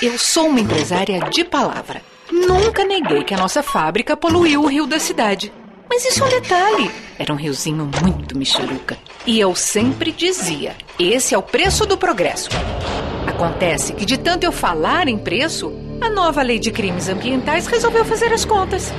Eu 0.00 0.18
sou 0.18 0.46
uma 0.48 0.60
empresária 0.60 1.20
de 1.30 1.44
palavra. 1.44 2.00
Nunca 2.30 2.84
neguei 2.84 3.22
que 3.22 3.34
a 3.34 3.36
nossa 3.36 3.62
fábrica 3.62 4.16
poluiu 4.16 4.62
o 4.62 4.66
rio 4.66 4.86
da 4.86 4.98
cidade. 4.98 5.52
Mas 5.88 6.06
isso 6.06 6.24
é 6.24 6.26
um 6.26 6.30
detalhe. 6.30 6.90
Era 7.18 7.32
um 7.32 7.36
riozinho 7.36 7.90
muito 8.02 8.38
michuruca. 8.38 8.96
E 9.26 9.38
eu 9.38 9.54
sempre 9.54 10.10
dizia: 10.10 10.74
esse 10.98 11.34
é 11.34 11.38
o 11.38 11.42
preço 11.42 11.84
do 11.84 11.98
progresso. 11.98 12.48
Acontece 13.26 13.92
que, 13.92 14.06
de 14.06 14.16
tanto 14.16 14.44
eu 14.44 14.52
falar 14.52 15.06
em 15.08 15.18
preço, 15.18 15.70
a 16.00 16.08
nova 16.08 16.40
lei 16.40 16.58
de 16.58 16.70
crimes 16.70 17.08
ambientais 17.08 17.66
resolveu 17.66 18.06
fazer 18.06 18.32
as 18.32 18.46
contas. 18.46 18.90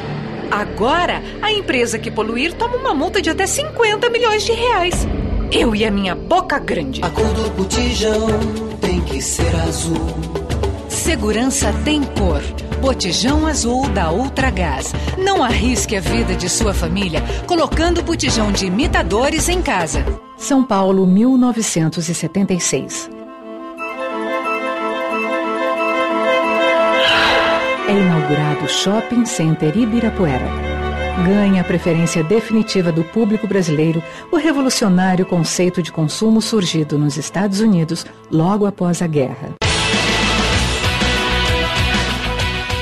Agora, 0.52 1.24
a 1.42 1.52
empresa 1.52 1.98
que 1.98 2.12
poluir 2.12 2.54
toma 2.54 2.78
uma 2.78 2.94
multa 2.94 3.20
de 3.20 3.32
até 3.32 3.48
50 3.48 4.08
milhões 4.12 4.46
de 4.46 4.52
reais. 4.52 5.08
Eu 5.52 5.76
e 5.76 5.84
a 5.84 5.90
minha 5.90 6.14
boca 6.14 6.60
grande. 6.60 7.02
A 7.04 7.10
cor 7.10 7.34
do 7.34 7.50
botijão 7.50 8.73
tem 8.84 9.02
que 9.02 9.20
ser 9.22 9.54
azul. 9.56 10.08
Segurança 10.90 11.72
tem 11.86 12.04
cor. 12.04 12.42
Botijão 12.82 13.48
azul 13.48 13.88
da 13.90 14.12
Ultragás. 14.12 14.94
Não 15.18 15.42
arrisque 15.42 15.96
a 15.96 16.02
vida 16.02 16.36
de 16.36 16.50
sua 16.50 16.74
família 16.74 17.24
colocando 17.48 18.04
botijão 18.04 18.52
de 18.52 18.66
imitadores 18.66 19.48
em 19.48 19.62
casa. 19.62 20.06
São 20.38 20.66
Paulo, 20.66 21.08
1976. 21.08 23.10
É 27.88 27.92
inaugurado 27.92 28.66
o 28.66 28.70
Shopping 28.70 29.26
Center 29.26 29.78
Ibirapuera 29.78 30.73
ganha 31.26 31.62
a 31.62 31.64
preferência 31.64 32.24
definitiva 32.24 32.92
do 32.92 33.04
público 33.04 33.48
brasileiro 33.48 34.02
o 34.32 34.38
revolucionário 34.38 35.26
conceito 35.26 35.82
de 35.82 35.92
consumo 35.92 36.42
surgido 36.42 36.98
nos 36.98 37.18
Estados 37.18 37.60
Unidos 37.60 38.06
logo 38.32 38.66
após 38.66 39.02
a 39.02 39.08
guerra. 39.08 39.52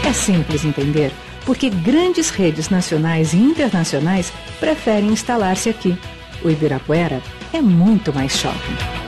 É 0.06 0.14
simples 0.14 0.66
entender 0.66 1.12
porque 1.46 1.70
grandes 1.70 2.30
redes 2.30 2.70
nacionais 2.70 3.34
e 3.34 3.38
internacionais 3.38 4.32
preferem 4.60 5.10
instalar-se 5.10 5.70
aqui. 5.70 5.98
O 6.44 6.50
Ibirapuera 6.50 7.22
é 7.54 7.62
muito 7.62 8.14
mais 8.14 8.38
shopping. 8.38 9.02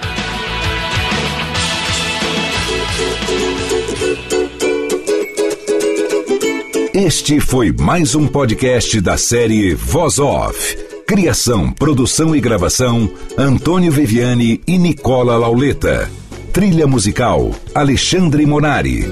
Este 6.93 7.39
foi 7.39 7.71
mais 7.71 8.13
um 8.13 8.27
podcast 8.27 9.01
da 9.01 9.17
série 9.17 9.73
Voz 9.73 10.19
Off. 10.19 10.75
Criação, 11.07 11.71
produção 11.71 12.35
e 12.35 12.39
gravação: 12.39 13.09
Antônio 13.35 13.91
Viviani 13.91 14.61
e 14.67 14.77
Nicola 14.77 15.35
Lauleta. 15.35 16.07
Trilha 16.53 16.85
musical: 16.85 17.49
Alexandre 17.73 18.45
Monari. 18.45 19.05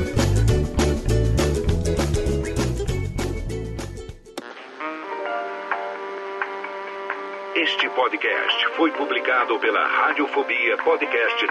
Este 7.56 7.90
podcast 7.90 8.68
foi 8.78 8.92
publicado 8.92 9.58
pela 9.60 9.88
Radiofobia 9.88 10.78
Podcast. 10.84 11.51